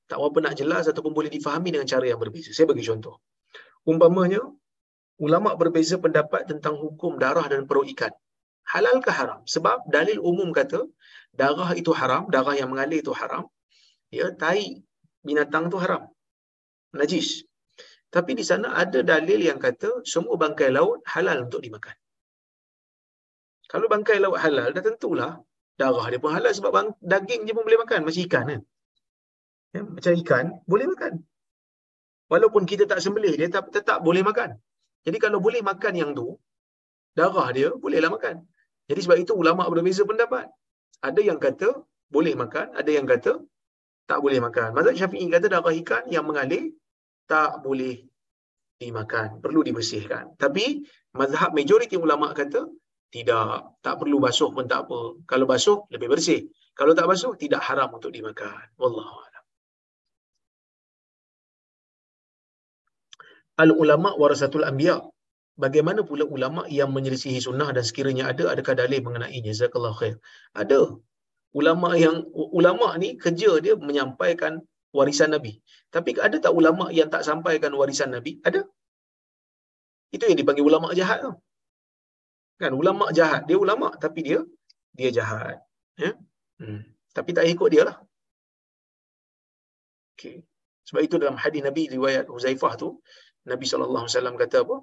tak 0.05 0.21
berapa 0.21 0.37
nak 0.45 0.53
jelas 0.53 0.85
ataupun 0.85 1.17
boleh 1.17 1.33
difahami 1.33 1.73
dengan 1.73 1.89
cara 1.89 2.05
yang 2.05 2.21
berbeza. 2.21 2.53
Saya 2.53 2.69
bagi 2.69 2.85
contoh. 2.85 3.17
Umpamanya 3.89 4.45
ulama 5.17 5.57
berbeza 5.57 5.97
pendapat 5.97 6.45
tentang 6.45 6.77
hukum 6.77 7.17
darah 7.17 7.49
dan 7.49 7.65
perut 7.65 7.89
ikan 7.97 8.13
halal 8.73 8.97
ke 9.05 9.11
haram? 9.17 9.39
Sebab 9.53 9.77
dalil 9.95 10.17
umum 10.29 10.49
kata 10.59 10.79
darah 11.41 11.71
itu 11.81 11.91
haram, 11.99 12.23
darah 12.33 12.55
yang 12.59 12.69
mengalir 12.71 12.99
itu 13.05 13.13
haram. 13.21 13.43
Ya, 14.17 14.27
tai 14.41 14.61
binatang 15.27 15.65
tu 15.73 15.77
haram. 15.83 16.03
Najis. 16.99 17.29
Tapi 18.15 18.31
di 18.39 18.43
sana 18.49 18.67
ada 18.83 18.99
dalil 19.13 19.39
yang 19.49 19.59
kata 19.65 19.89
semua 20.13 20.35
bangkai 20.43 20.69
laut 20.77 21.03
halal 21.13 21.37
untuk 21.47 21.61
dimakan. 21.65 21.95
Kalau 23.71 23.87
bangkai 23.93 24.17
laut 24.23 24.39
halal, 24.43 24.71
dah 24.75 24.83
tentulah 24.87 25.33
darah 25.79 26.05
dia 26.11 26.19
pun 26.23 26.31
halal 26.35 26.51
sebab 26.57 26.71
bang, 26.77 26.87
daging 27.11 27.41
je 27.47 27.53
pun 27.55 27.63
boleh 27.67 27.79
makan 27.83 27.99
macam 28.07 28.21
ikan 28.27 28.45
kan. 28.51 28.61
Ya, 29.75 29.81
macam 29.95 30.11
ikan 30.23 30.45
boleh 30.71 30.85
makan. 30.93 31.13
Walaupun 32.31 32.63
kita 32.71 32.83
tak 32.91 32.99
sembelih 33.03 33.33
dia 33.39 33.47
tetap, 33.51 33.65
tetap 33.75 33.97
boleh 34.07 34.23
makan. 34.29 34.49
Jadi 35.05 35.17
kalau 35.23 35.39
boleh 35.39 35.61
makan 35.63 35.93
yang 36.01 36.11
tu, 36.19 36.27
darah 37.15 37.47
dia 37.57 37.69
bolehlah 37.83 38.11
makan. 38.15 38.35
Jadi 38.87 38.99
sebab 39.03 39.17
itu 39.19 39.33
ulama 39.35 39.67
berbeza 39.67 40.07
pendapat. 40.07 40.47
Ada 41.03 41.21
yang 41.21 41.37
kata 41.37 41.69
boleh 42.07 42.33
makan, 42.39 42.71
ada 42.71 42.87
yang 42.87 43.03
kata 43.03 43.43
tak 44.07 44.19
boleh 44.23 44.39
makan. 44.39 44.71
Mazhab 44.71 44.95
Syafi'i 44.95 45.27
kata 45.27 45.51
darah 45.51 45.75
ikan 45.83 46.03
yang 46.07 46.23
mengalir 46.23 46.71
tak 47.27 47.59
boleh 47.59 48.07
dimakan, 48.79 49.43
perlu 49.43 49.61
dibersihkan. 49.67 50.39
Tapi 50.39 50.87
mazhab 51.11 51.51
majoriti 51.51 51.99
ulama 51.99 52.31
kata 52.31 52.63
tidak, 53.11 53.75
tak 53.83 53.95
perlu 53.99 54.17
basuh 54.23 54.51
pun 54.55 54.67
tak 54.71 54.87
apa. 54.87 55.19
Kalau 55.27 55.45
basuh 55.47 55.83
lebih 55.91 56.07
bersih. 56.15 56.47
Kalau 56.77 56.95
tak 56.95 57.07
basuh 57.11 57.35
tidak 57.35 57.59
haram 57.67 57.89
untuk 57.91 58.13
dimakan. 58.15 58.67
Wallahu 58.79 59.17
a'lam. 59.25 59.43
Al 63.57 63.71
ulama 63.73 64.13
warasatul 64.13 64.63
anbiya 64.63 65.01
bagaimana 65.63 66.01
pula 66.09 66.23
ulama 66.35 66.61
yang 66.79 66.89
menyelisihi 66.95 67.39
sunnah 67.47 67.69
dan 67.75 67.83
sekiranya 67.89 68.23
ada 68.31 68.43
adakah 68.53 68.73
dalil 68.81 69.01
mengenainya 69.07 69.51
jazakallahu 69.53 69.97
khair? 69.99 70.15
Ada. 70.61 70.81
Ulama 71.59 71.89
yang 72.03 72.15
ulama 72.59 72.87
ni 73.01 73.09
kerja 73.23 73.51
dia 73.65 73.73
menyampaikan 73.87 74.61
warisan 74.97 75.33
nabi. 75.35 75.53
Tapi 75.95 76.09
ada 76.27 76.37
tak 76.45 76.53
ulama 76.59 76.85
yang 76.99 77.09
tak 77.15 77.23
sampaikan 77.29 77.73
warisan 77.79 78.13
nabi? 78.15 78.37
Ada. 78.47 78.61
Itu 80.15 80.23
yang 80.29 80.37
dipanggil 80.39 80.65
ulama 80.69 80.93
jahat 80.99 81.19
tu. 81.25 81.33
Kan 82.61 82.73
ulama 82.81 83.05
jahat 83.17 83.41
dia 83.49 83.57
ulama 83.65 83.89
tapi 84.03 84.19
dia 84.27 84.39
dia 84.99 85.09
jahat. 85.17 85.57
Ya? 85.97 86.13
Hmm. 86.61 86.81
tapi 87.17 87.33
tak 87.37 87.45
ikut 87.53 87.69
dia 87.73 87.83
lah. 87.89 87.97
Okey. 90.13 90.37
Sebab 90.89 91.01
itu 91.05 91.15
dalam 91.21 91.37
hadis 91.43 91.61
nabi 91.67 91.83
riwayat 91.95 92.25
Huzaifah 92.33 92.73
tu 92.81 93.01
Nabi 93.49 93.65
wasallam 93.65 94.35
kata 94.41 94.57
apa 94.65 94.77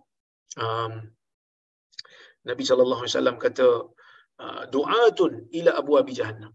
um, 0.65 0.93
Nabi 2.49 2.63
sallallahu 2.69 3.03
alaihi 3.03 3.15
wasallam 3.17 3.39
kata 3.41 3.67
uh, 4.45 4.63
du'atun 4.75 5.33
ila 5.59 5.71
abwabi 5.81 6.13
jahannam. 6.21 6.53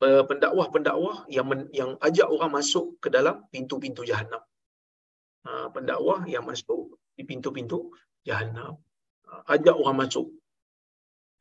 Pendakwah-pendakwah 0.00 1.28
yang 1.28 1.44
men, 1.44 1.68
yang 1.76 1.90
ajak 2.00 2.24
orang 2.24 2.52
masuk 2.56 2.96
ke 3.04 3.12
dalam 3.12 3.44
pintu-pintu 3.52 4.00
jahanam. 4.08 4.40
Uh, 5.44 5.68
pendakwah 5.74 6.24
yang 6.24 6.44
masuk 6.48 6.96
di 7.12 7.28
pintu-pintu 7.28 7.92
jahanam. 8.24 8.80
Uh, 9.28 9.44
ajak 9.52 9.76
orang 9.76 9.96
masuk. 10.00 10.32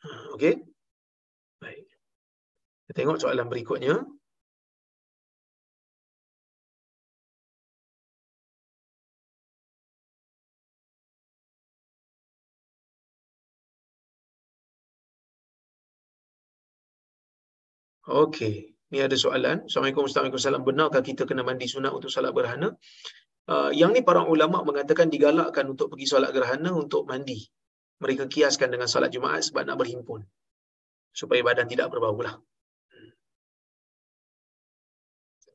Uh, 0.04 0.36
Okey. 0.36 0.60
Baik. 1.64 1.88
Kita 2.84 2.92
tengok 3.00 3.24
soalan 3.24 3.48
berikutnya. 3.48 4.04
Okey. 18.10 18.74
Ni 18.90 19.06
ada 19.06 19.14
soalan. 19.14 19.70
Assalamualaikum 19.70 20.10
warahmatullahi 20.10 20.34
wabarakatuh. 20.34 20.66
Benarkah 20.66 21.02
kita 21.06 21.30
kena 21.30 21.46
mandi 21.46 21.70
sunat 21.70 21.94
untuk 21.94 22.10
salat 22.10 22.34
gerhana? 22.34 22.74
Uh, 23.46 23.70
yang 23.70 23.94
ni 23.94 24.02
para 24.02 24.26
ulama 24.26 24.66
mengatakan 24.66 25.14
digalakkan 25.14 25.70
untuk 25.70 25.94
pergi 25.94 26.10
solat 26.10 26.34
gerhana 26.34 26.74
untuk 26.74 27.06
mandi. 27.06 27.46
Mereka 28.02 28.26
kiaskan 28.26 28.74
dengan 28.74 28.90
solat 28.90 29.14
Jumaat 29.14 29.46
sebab 29.46 29.62
nak 29.62 29.78
berhimpun. 29.78 30.26
Supaya 31.14 31.46
badan 31.46 31.70
tidak 31.70 31.94
berbau 31.94 32.18
lah. 32.18 32.34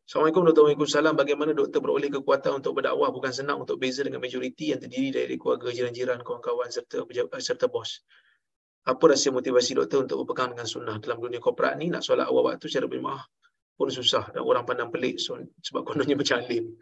Assalamualaikum 0.06 0.46
warahmatullahi 0.46 0.78
wabarakatuh. 0.78 1.18
Bagaimana 1.18 1.50
doktor 1.58 1.82
beroleh 1.82 2.10
kekuatan 2.14 2.62
untuk 2.62 2.78
berdakwah 2.78 3.10
bukan 3.10 3.34
senang 3.34 3.66
untuk 3.66 3.82
beza 3.82 4.06
dengan 4.06 4.22
majoriti 4.22 4.70
yang 4.70 4.78
terdiri 4.78 5.10
dari 5.10 5.34
keluarga 5.34 5.74
jiran-jiran, 5.74 6.22
kawan-kawan 6.22 6.70
serta 6.70 7.02
serta 7.42 7.66
bos. 7.66 8.06
Apa 8.84 9.16
rahsia 9.16 9.32
motivasi 9.32 9.80
doktor 9.80 10.04
untuk 10.04 10.24
berpegang 10.24 10.52
dengan 10.52 10.68
sunnah 10.68 10.96
dalam 11.00 11.16
dunia 11.20 11.40
korporat 11.40 11.80
ni 11.80 11.88
nak 11.88 12.04
solat 12.04 12.28
awal 12.28 12.52
waktu 12.52 12.68
secara 12.68 12.84
berjemaah 12.84 13.24
pun 13.74 13.90
susah 13.90 14.30
dan 14.30 14.44
orang 14.44 14.62
pandang 14.62 14.92
pelik 14.92 15.18
so, 15.18 15.34
sebab 15.64 15.82
kononnya 15.82 16.14
macam 16.20 16.38
alim. 16.44 16.78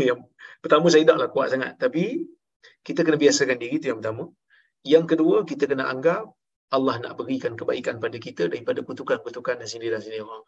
yang 0.00 0.24
pertama 0.62 0.86
saya 0.88 1.04
taklah 1.04 1.28
kuat 1.30 1.52
sangat 1.52 1.76
tapi 1.76 2.24
kita 2.82 3.04
kena 3.04 3.20
biasakan 3.20 3.58
diri 3.58 3.78
itu 3.78 3.90
yang 3.90 3.98
pertama. 4.00 4.30
Yang 4.86 5.04
kedua 5.14 5.42
kita 5.42 5.66
kena 5.66 5.90
anggap 5.90 6.30
Allah 6.68 7.00
nak 7.00 7.16
berikan 7.16 7.56
kebaikan 7.56 7.96
pada 7.96 8.20
kita 8.20 8.44
daripada 8.48 8.84
kutukan-kutukan 8.84 9.56
dan 9.56 9.66
sindiran-sindiran 9.68 10.28
orang. 10.28 10.44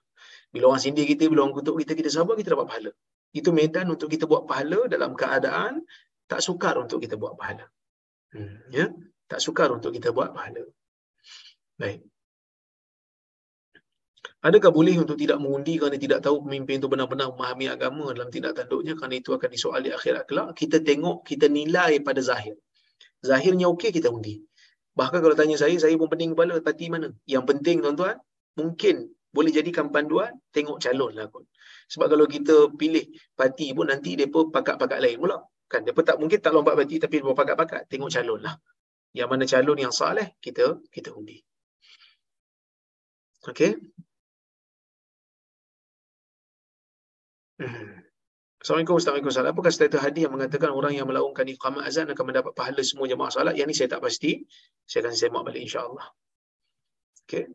Bila 0.52 0.64
orang 0.72 0.82
sindir 0.84 1.08
kita, 1.08 1.32
bila 1.32 1.48
orang 1.48 1.56
kutuk 1.56 1.80
kita, 1.80 1.96
kita 1.96 2.10
sabar, 2.12 2.36
kita 2.36 2.52
dapat 2.52 2.68
pahala. 2.68 2.90
Itu 3.32 3.56
medan 3.56 3.88
untuk 3.88 4.12
kita 4.12 4.28
buat 4.28 4.44
pahala 4.44 4.84
dalam 4.84 5.16
keadaan 5.16 5.80
tak 6.28 6.44
sukar 6.44 6.76
untuk 6.76 7.00
kita 7.00 7.16
buat 7.16 7.40
pahala. 7.40 7.64
Hmm, 8.36 8.68
ya? 8.68 8.92
Tak 9.30 9.38
sukar 9.38 9.70
untuk 9.70 9.94
kita 9.94 10.10
buat 10.10 10.34
pahala. 10.34 10.66
Baik. 11.78 12.02
Adakah 14.40 14.72
boleh 14.72 14.96
untuk 14.96 15.20
tidak 15.20 15.36
mengundi 15.36 15.76
kerana 15.76 16.00
tidak 16.00 16.24
tahu 16.24 16.48
pemimpin 16.48 16.80
itu 16.80 16.88
benar-benar 16.88 17.28
memahami 17.28 17.68
agama 17.68 18.08
dalam 18.16 18.32
tindak 18.32 18.56
tanduknya 18.56 18.96
kerana 18.96 19.20
itu 19.20 19.36
akan 19.36 19.48
disoal 19.52 19.80
di 19.84 19.92
akhirat 19.92 20.24
kelak? 20.24 20.56
Kita 20.56 20.80
tengok, 20.80 21.28
kita 21.28 21.46
nilai 21.46 22.00
pada 22.00 22.24
zahir. 22.24 22.56
Zahirnya 23.20 23.68
okey, 23.68 23.92
kita 23.92 24.08
undi. 24.08 24.40
Bahkan 24.96 25.20
kalau 25.20 25.36
tanya 25.36 25.60
saya, 25.60 25.76
saya 25.76 25.92
pun 26.00 26.08
pening 26.08 26.32
kepala, 26.32 26.56
parti 26.64 26.88
mana? 26.88 27.12
Yang 27.28 27.44
penting 27.52 27.84
tuan-tuan, 27.84 28.16
mungkin 28.56 29.12
boleh 29.30 29.52
jadikan 29.52 29.92
panduan, 29.92 30.32
tengok 30.56 30.80
calon 30.82 31.12
lah 31.14 31.28
kot. 31.28 31.44
Sebab 31.92 32.06
kalau 32.08 32.26
kita 32.26 32.72
pilih 32.74 33.12
parti 33.36 33.76
pun 33.76 33.92
nanti 33.92 34.16
pun 34.24 34.48
pakat-pakat 34.48 34.98
lain 35.04 35.20
pula. 35.20 35.36
Kan? 35.68 35.84
Pun 35.84 36.02
tak, 36.02 36.16
mungkin 36.16 36.40
tak 36.40 36.56
lompat 36.56 36.74
parti 36.80 36.96
tapi 36.96 37.20
dia 37.22 37.30
pakat-pakat. 37.36 37.86
Tengok 37.92 38.08
calon 38.08 38.40
lah. 38.40 38.56
Yang 39.10 39.28
mana 39.30 39.44
calon 39.46 39.78
yang 39.78 39.94
saleh, 39.94 40.38
kita 40.44 40.78
kita 40.94 41.10
undi. 41.10 41.38
Okay? 43.42 43.74
Hmm. 47.60 48.00
Assalamualaikum 48.60 49.00
Assalamualaikum 49.00 49.32
Assalamualaikum. 49.32 49.56
Apakah 49.56 49.72
status 49.72 50.00
hadis 50.04 50.20
yang 50.28 50.34
mengatakan 50.36 50.68
orang 50.68 50.92
yang 50.92 51.08
melaungkan 51.08 51.48
iqamah 51.48 51.80
azan 51.88 52.12
akan 52.12 52.24
mendapat 52.28 52.52
pahala 52.52 52.84
semua 52.84 53.08
jemaah 53.08 53.32
salat? 53.32 53.56
Yang 53.56 53.66
ini 53.72 53.74
saya 53.76 53.88
tak 53.96 54.04
pasti. 54.04 54.44
Saya 54.84 55.08
akan 55.08 55.14
semak 55.16 55.42
balik 55.48 55.64
insyaAllah. 55.64 56.06
Okay. 57.24 57.48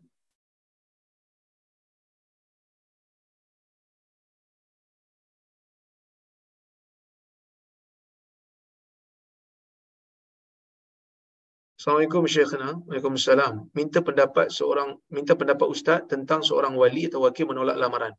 Assalamualaikum 11.85 12.25
Syekhna. 12.25 12.81
Waalaikumsalam. 12.89 13.69
Minta 13.77 14.01
pendapat 14.01 14.49
seorang 14.49 14.97
minta 15.13 15.37
pendapat 15.37 15.69
ustaz 15.69 16.01
tentang 16.09 16.41
seorang 16.41 16.73
wali 16.73 17.05
atau 17.05 17.21
wakil 17.21 17.45
menolak 17.45 17.77
lamaran. 17.77 18.09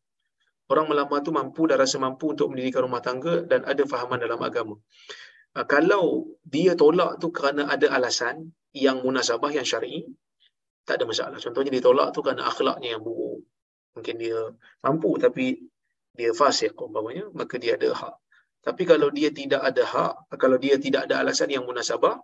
Orang 0.71 0.87
melamar 0.87 1.27
tu 1.27 1.35
mampu 1.35 1.67
dan 1.67 1.83
rasa 1.83 1.99
mampu 1.99 2.31
untuk 2.31 2.55
mendirikan 2.55 2.87
rumah 2.87 3.03
tangga 3.03 3.43
dan 3.43 3.67
ada 3.67 3.83
fahaman 3.83 4.23
dalam 4.23 4.39
agama. 4.39 4.79
Uh, 5.51 5.67
kalau 5.67 6.31
dia 6.47 6.79
tolak 6.79 7.19
tu 7.19 7.35
kerana 7.35 7.67
ada 7.67 7.91
alasan 7.91 8.55
yang 8.71 9.03
munasabah 9.03 9.51
yang 9.51 9.67
syar'i, 9.67 10.07
tak 10.87 11.03
ada 11.03 11.11
masalah. 11.11 11.43
Contohnya 11.43 11.75
dia 11.75 11.83
tolak 11.83 12.15
tu 12.15 12.23
kerana 12.23 12.47
akhlaknya 12.47 12.95
yang 12.95 13.03
buruk. 13.03 13.43
Mungkin 13.99 14.15
dia 14.15 14.47
mampu 14.87 15.11
tapi 15.19 15.59
dia 16.15 16.31
fasik 16.31 16.79
umpamanya, 16.79 17.27
maka 17.35 17.59
dia 17.59 17.75
ada 17.75 17.91
hak. 17.91 18.15
Tapi 18.63 18.87
kalau 18.87 19.11
dia 19.11 19.35
tidak 19.35 19.59
ada 19.59 19.83
hak, 19.83 20.39
kalau 20.39 20.55
dia 20.55 20.79
tidak 20.79 21.11
ada 21.11 21.19
alasan 21.19 21.51
yang 21.51 21.67
munasabah, 21.67 22.23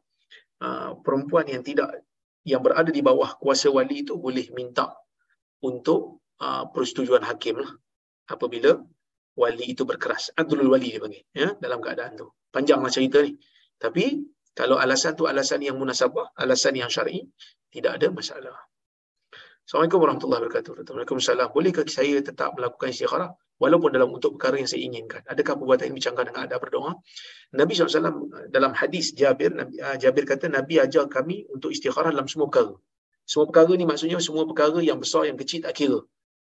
perempuan 1.02 1.46
yang 1.50 1.62
tidak 1.66 2.06
yang 2.42 2.62
berada 2.62 2.90
di 2.90 3.02
bawah 3.02 3.38
kuasa 3.38 3.70
wali 3.70 4.02
itu 4.02 4.18
boleh 4.18 4.50
minta 4.50 4.90
untuk 5.62 6.22
uh, 6.42 6.66
persetujuan 6.74 7.22
hakim 7.22 7.62
lah 7.62 7.70
apabila 8.26 8.82
wali 9.38 9.64
itu 9.72 9.86
berkeras. 9.86 10.34
Abdul 10.34 10.66
wali 10.66 10.92
dia 10.92 11.00
panggil 11.00 11.22
ya 11.32 11.54
dalam 11.58 11.78
keadaan 11.78 12.18
tu. 12.18 12.26
Panjanglah 12.50 12.90
cerita 12.92 13.22
ni. 13.22 13.38
Tapi 13.78 14.20
kalau 14.52 14.76
alasan 14.76 15.16
tu 15.16 15.24
alasan 15.24 15.64
yang 15.64 15.80
munasabah, 15.80 16.36
alasan 16.36 16.76
yang 16.76 16.92
syar'i, 16.92 17.24
tidak 17.72 17.96
ada 17.96 18.12
masalah. 18.12 18.56
Assalamualaikum 19.64 19.98
warahmatullahi 20.02 20.40
wabarakatuh. 20.44 20.70
Waalaikumsalam. 20.84 21.48
Bolehkah 21.54 21.86
saya 21.88 22.20
tetap 22.20 22.52
melakukan 22.58 22.92
istikharah 22.92 23.32
walaupun 23.58 23.90
dalam 23.92 24.08
untuk 24.14 24.38
perkara 24.38 24.60
yang 24.60 24.70
saya 24.70 24.84
inginkan? 24.84 25.20
Adakah 25.26 25.58
perbuatan 25.58 25.90
ini 25.90 25.94
bercanggah 25.98 26.24
dengan 26.28 26.40
adab 26.46 26.58
berdoa? 26.62 26.92
Nabi 27.52 27.72
SAW 27.76 28.48
dalam 28.48 28.72
hadis 28.72 29.12
Jabir, 29.12 29.52
Nabi, 29.52 29.80
uh, 29.80 29.96
Jabir 29.98 30.24
kata 30.24 30.48
Nabi 30.48 30.80
ajar 30.80 31.10
kami 31.10 31.44
untuk 31.52 31.72
istikharah 31.74 32.14
dalam 32.14 32.28
semua 32.30 32.48
perkara. 32.48 32.74
Semua 33.28 33.46
perkara 33.50 33.72
ni 33.76 33.84
maksudnya 33.84 34.18
semua 34.18 34.44
perkara 34.48 34.78
yang 34.80 34.98
besar, 35.02 35.28
yang 35.28 35.36
kecil 35.36 35.60
tak 35.66 35.74
kira 35.76 36.00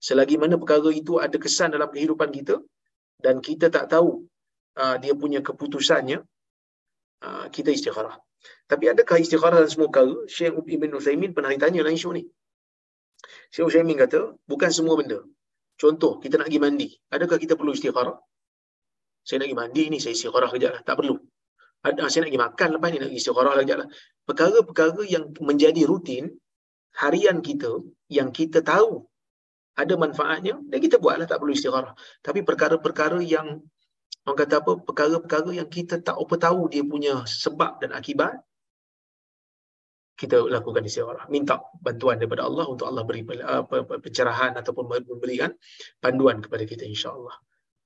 selagi 0.01 0.41
mana 0.41 0.57
perkara 0.57 0.89
itu 1.01 1.21
ada 1.21 1.37
kesan 1.37 1.77
dalam 1.77 1.89
kehidupan 1.93 2.33
kita 2.33 2.57
dan 3.21 3.45
kita 3.45 3.69
tak 3.69 3.93
tahu 3.93 4.25
uh, 4.81 4.97
dia 4.97 5.13
punya 5.13 5.45
keputusannya 5.45 6.25
uh, 7.21 7.47
kita 7.53 7.69
istikharah 7.77 8.17
tapi 8.65 8.89
adakah 8.89 9.21
istikharah 9.21 9.61
dalam 9.61 9.71
semua 9.75 9.93
perkara 9.93 10.17
Syekh 10.25 10.57
Ibn 10.57 10.91
Uthaymin 10.97 11.37
pernah 11.37 11.53
ditanya 11.53 11.85
dalam 11.85 11.93
isu 11.93 12.17
ni 12.17 12.25
Syekh 13.53 13.69
Uthaymin 13.69 14.01
kata 14.01 14.21
bukan 14.49 14.71
semua 14.73 14.97
benda 14.97 15.21
contoh 15.81 16.21
kita 16.21 16.37
nak 16.37 16.47
pergi 16.53 16.61
mandi. 16.61 16.89
Adakah 17.09 17.39
kita 17.41 17.57
perlu 17.57 17.73
istikharah 17.73 18.17
saya 19.25 19.37
nak 19.41 19.47
pergi 19.49 19.59
mandi 19.59 19.83
ni 19.93 19.99
saya 20.03 20.13
istikharah 20.13 20.51
kejap 20.53 20.71
lah. 20.77 20.83
Tak 20.85 20.95
perlu. 21.01 21.17
Ada 21.81 22.13
saya 22.13 22.21
nak 22.25 22.31
pergi 22.31 22.43
makan 22.45 22.69
lepas 22.77 22.89
ni 22.93 22.99
nak 23.01 23.11
istikharah 23.17 23.55
kejap 23.65 23.77
lah. 23.85 23.89
Perkara-perkara 24.29 25.03
yang 25.09 25.25
menjadi 25.41 25.83
rutin 25.89 26.25
harian 27.01 27.39
kita 27.41 27.71
yang 28.11 28.29
kita 28.35 28.61
tahu 28.61 29.07
ada 29.79 29.95
manfaatnya 29.97 30.59
dan 30.67 30.79
kita 30.83 30.99
buatlah 30.99 31.27
tak 31.31 31.39
perlu 31.41 31.55
istikharah 31.55 31.95
tapi 32.21 32.43
perkara-perkara 32.43 33.23
yang 33.23 33.63
orang 34.27 34.39
kata 34.43 34.55
apa 34.61 34.73
perkara-perkara 34.85 35.51
yang 35.55 35.69
kita 35.71 36.03
tak 36.03 36.19
apa 36.19 36.35
tahu 36.37 36.69
dia 36.69 36.83
punya 36.85 37.23
sebab 37.25 37.81
dan 37.81 37.95
akibat 37.95 38.43
kita 40.21 40.37
lakukan 40.45 40.85
istikharah 40.85 41.25
minta 41.33 41.65
bantuan 41.81 42.21
daripada 42.21 42.45
Allah 42.45 42.69
untuk 42.69 42.85
Allah 42.85 43.09
beri 43.09 43.25
pencerahan 44.05 44.53
ataupun 44.61 44.85
memberikan 45.09 45.57
panduan 45.97 46.45
kepada 46.45 46.69
kita 46.69 46.85
insya-Allah 46.85 47.33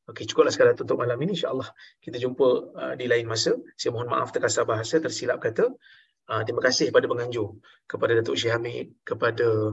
Okey, 0.04 0.28
cukuplah 0.28 0.52
sekadar 0.52 0.76
tutup 0.76 1.00
malam 1.00 1.16
ini 1.24 1.32
insya-Allah. 1.32 1.72
Kita 1.96 2.20
jumpa 2.20 2.48
uh, 2.76 2.92
di 2.92 3.08
lain 3.08 3.24
masa. 3.24 3.56
Saya 3.72 3.96
mohon 3.96 4.12
maaf 4.12 4.36
terkasar 4.36 4.68
bahasa 4.68 5.00
tersilap 5.00 5.40
kata. 5.40 5.72
Uh, 6.28 6.44
terima 6.44 6.60
kasih 6.60 6.92
kepada 6.92 7.08
penganjur, 7.08 7.56
kepada 7.88 8.12
Datuk 8.12 8.36
Syih 8.36 8.52
Hamid, 8.52 8.92
kepada 9.00 9.72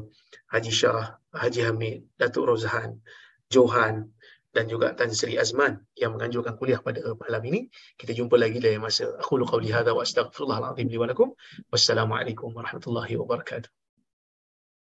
Haji 0.55 0.71
Shah, 0.71 1.19
Haji 1.35 1.67
Hamid, 1.67 2.07
Datuk 2.15 2.47
Rozhan, 2.47 3.03
Johan 3.51 4.15
dan 4.51 4.67
juga 4.67 4.91
Tan 4.91 5.11
Sri 5.15 5.39
Azman 5.39 5.79
yang 5.95 6.15
menganjurkan 6.15 6.59
kuliah 6.59 6.79
pada 6.83 6.99
malam 7.15 7.41
ini. 7.47 7.59
Kita 7.95 8.11
jumpa 8.11 8.35
lagi 8.35 8.59
dalam 8.59 8.83
masa 8.83 9.07
akhulu 9.19 9.47
qawli 9.47 9.71
hadha 9.71 9.95
wa 9.95 10.03
astaghfirullahaladzim 10.03 10.87
li 10.91 10.97
wa 10.99 11.07
lakum. 11.07 11.31
Wassalamualaikum 11.71 12.51
warahmatullahi 12.51 13.15
wabarakatuh. 13.15 13.71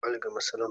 Waalaikumsalam. 0.05 0.65